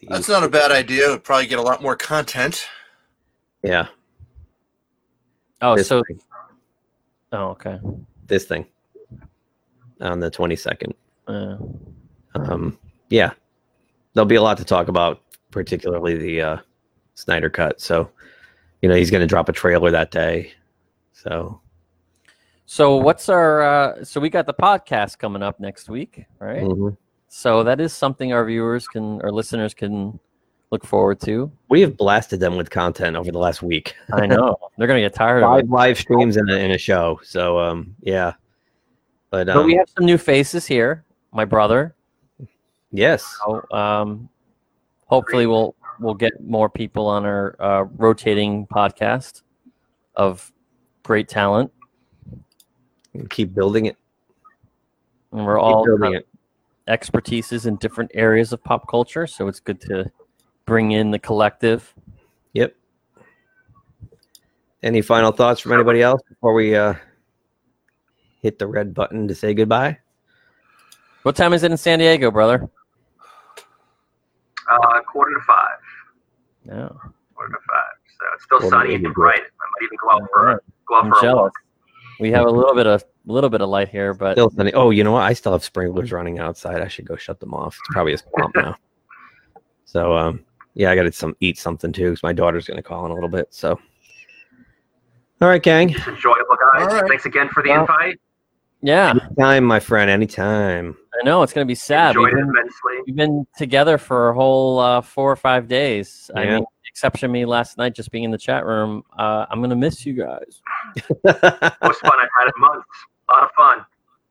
[0.08, 1.10] That's not a bad idea.
[1.12, 2.66] We'd probably get a lot more content.
[3.64, 3.88] yeah,
[5.62, 6.20] Oh, This so thing.
[7.34, 7.80] oh okay.
[8.28, 8.66] this thing
[10.00, 10.94] on the 22nd.
[11.28, 11.58] Uh,
[12.36, 12.78] um,
[13.10, 13.34] yeah,
[14.14, 15.22] there'll be a lot to talk about,
[15.52, 16.58] particularly the uh,
[17.16, 17.80] Snyder cut.
[17.82, 18.10] So,
[18.82, 20.54] you know, he's going to drop a trailer that day.
[21.14, 21.62] So,
[22.66, 26.64] so what's our uh, so we got the podcast coming up next week, right?
[26.64, 26.98] mhm.
[27.28, 30.20] So that is something our viewers can our listeners can
[30.72, 31.52] look forward to.
[31.70, 33.94] we have blasted them with content over the last week.
[34.14, 35.70] I know they're gonna get tired of Five it.
[35.70, 37.20] live streams in a, in a show.
[37.24, 38.34] So, um, yeah.
[39.30, 41.06] But, But um, we have some new faces here.
[41.34, 41.96] My brother.
[42.92, 44.30] Yes, So, um,
[45.08, 49.42] hopefully we'll we'll get more people on our uh, rotating podcast
[50.16, 50.52] of
[51.04, 51.72] great talent,
[53.30, 53.98] keep building it.
[55.32, 56.28] and we're Keep all building it.
[56.88, 59.28] expertises in different areas of pop culture.
[59.28, 60.12] So it's good to
[60.66, 61.94] bring in the collective.
[62.54, 62.76] Yep.
[64.84, 66.96] Any final thoughts from anybody else before we uh,
[68.42, 69.98] hit the red button to say goodbye?
[71.22, 72.68] What time is it in San Diego, brother?
[74.84, 75.78] Uh, quarter to five.
[76.66, 76.90] Yeah.
[77.36, 77.94] Quarter to five.
[78.08, 79.40] So it's still Quarter sunny and bright.
[79.40, 81.36] I might even go out for go out I'm for a jealous.
[81.42, 81.54] walk.
[82.20, 84.74] We have a little bit of a little bit of light here, but Still sunny.
[84.74, 85.24] Oh, you know what?
[85.24, 86.82] I still have sprinklers running outside.
[86.82, 87.76] I should go shut them off.
[87.80, 88.76] It's probably a swamp now.
[89.86, 90.46] So, um,
[90.76, 93.12] yeah, I got to some eat something too because my daughter's going to call in
[93.12, 93.48] a little bit.
[93.52, 93.80] So,
[95.42, 95.90] all right, gang.
[95.90, 96.88] It's enjoyable, guys.
[96.88, 97.08] All right.
[97.10, 98.20] Thanks again for the Well, invite.
[98.82, 100.10] Yeah, Anytime, my friend.
[100.10, 100.98] Anytime.
[101.20, 102.18] I know it's gonna be sad.
[102.18, 102.94] We've been, immensely.
[103.06, 106.32] we've been together for a whole uh, four or five days.
[106.36, 106.56] I Yeah.
[106.56, 109.04] mean, exception of me last night just being in the chat room.
[109.18, 110.62] Uh, I'm gonna miss you guys.
[111.24, 112.88] Most fun I've had in months.
[113.30, 113.86] A lot of fun.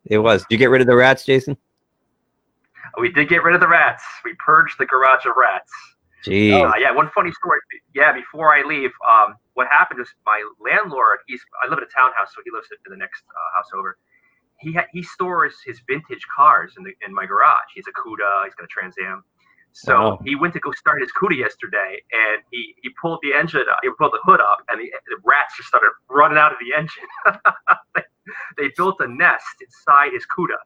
[0.07, 0.43] it was.
[0.43, 1.57] Did you get rid of the rats, Jason?
[2.99, 4.03] We did get rid of the rats.
[4.25, 5.71] We purged the garage of rats.
[6.25, 6.53] Gee.
[6.53, 7.61] Uh, yeah, one funny story.
[7.95, 11.19] Yeah, before I leave, um, what happened is my landlord.
[11.27, 13.97] He's I live in a townhouse, so he lives in the next uh, house over.
[14.61, 17.71] He ha- he stores his vintage cars in the in my garage.
[17.75, 18.45] He's a Cuda.
[18.45, 19.25] He's got a Trans Am.
[19.73, 20.19] So Wow.
[20.25, 23.65] he went to go start his Cuda yesterday, and he he pulled the engine.
[23.71, 26.59] Up, he pulled the hood up, and the, the rats just started running out of
[26.61, 27.09] the engine.
[27.95, 28.03] they,
[28.59, 30.57] they built a nest inside his Cuda.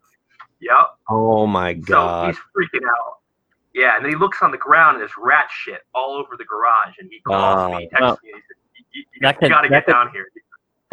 [0.60, 0.86] Yep.
[1.10, 2.20] Oh my god.
[2.20, 3.18] So he's freaking out.
[3.74, 6.44] Yeah, and then he looks on the ground and there's rat shit all over the
[6.44, 8.18] garage, and he calls me, he texts Wow.
[8.22, 8.56] me, and he said,
[8.94, 9.04] "You, you,
[9.42, 10.28] you gotta get could- down here."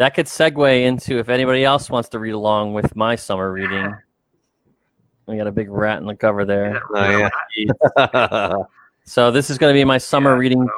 [0.02, 3.94] That could segue into if anybody else wants to read along with my summer reading.
[5.28, 6.82] We got a big rat in the cover there.
[6.92, 7.28] Oh,
[7.96, 8.52] yeah.
[9.04, 10.68] So this is going to be my summer Yeah, reading.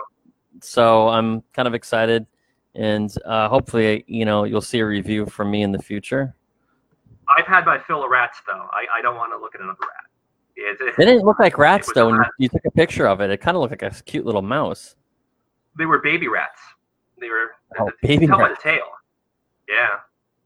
[0.60, 2.26] so- I'm kind of excited,
[2.74, 6.34] and uh, hopefully, you know, you'll see a review from me in the future.
[7.26, 8.68] I've had my fill of rats, though.
[8.72, 10.04] I, I don't want to look at another rat.
[10.56, 12.10] It, it- They didn't look like rats though.
[12.10, 14.42] When you, took a picture of it, it kind of looked like a cute little
[14.42, 14.96] mouse.
[15.78, 16.60] they were baby rats.
[17.18, 18.62] They were Oh, you baby by the rats.
[18.62, 18.82] tail.
[19.68, 19.98] Yeah,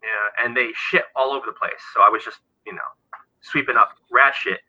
[0.03, 1.81] yeah, and they shit all over the place.
[1.95, 2.89] So I was just, you know,
[3.41, 4.61] sweeping up rat shit,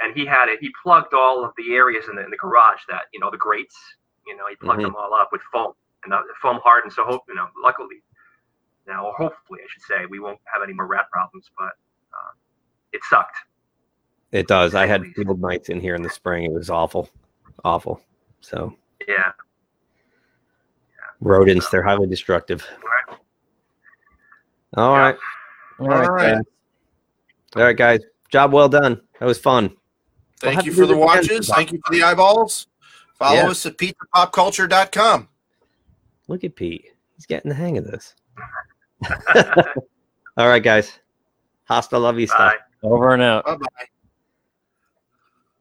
[0.00, 0.58] and he had it.
[0.60, 3.36] He plugged all of the areas in the, in the garage that you know the
[3.38, 3.76] grates.
[4.26, 4.84] You know, he plugged Mhm.
[4.86, 5.72] them all up with foam,
[6.04, 6.92] and the foam hardened.
[6.92, 8.02] So hope you know, luckily,
[8.86, 11.50] now or hopefully I should say, we won't have any more rat problems.
[11.58, 11.72] But
[12.12, 12.32] uh,
[12.92, 13.36] it sucked.
[14.32, 14.74] it does.
[14.74, 16.44] I had field nights in here in the spring.
[16.44, 17.08] It was awful.
[17.64, 18.00] Awful.
[18.40, 18.76] So
[19.08, 19.32] Yeah.
[21.20, 22.66] rodents, they're highly destructive.
[22.82, 23.18] Right.
[24.74, 25.00] All Yeah.
[25.00, 25.16] right.
[25.78, 26.34] All right, right.
[26.34, 26.44] guys.
[27.56, 28.00] All right, guys.
[28.30, 29.00] Job well done.
[29.20, 29.74] That was fun.
[30.40, 31.48] Thank have you for the this again watches.
[31.48, 32.66] Thank you for the eyeballs.
[33.18, 33.48] Follow Yeah.
[33.50, 35.28] us at pizzapopculture.com.
[36.28, 36.84] Look at Pete.
[37.14, 38.14] He's getting the hang of this.
[40.36, 40.98] All right, guys.
[41.64, 42.36] Hasta la vista.
[42.36, 42.56] Bye.
[42.82, 43.44] Over and out.
[43.46, 43.86] Bye bye.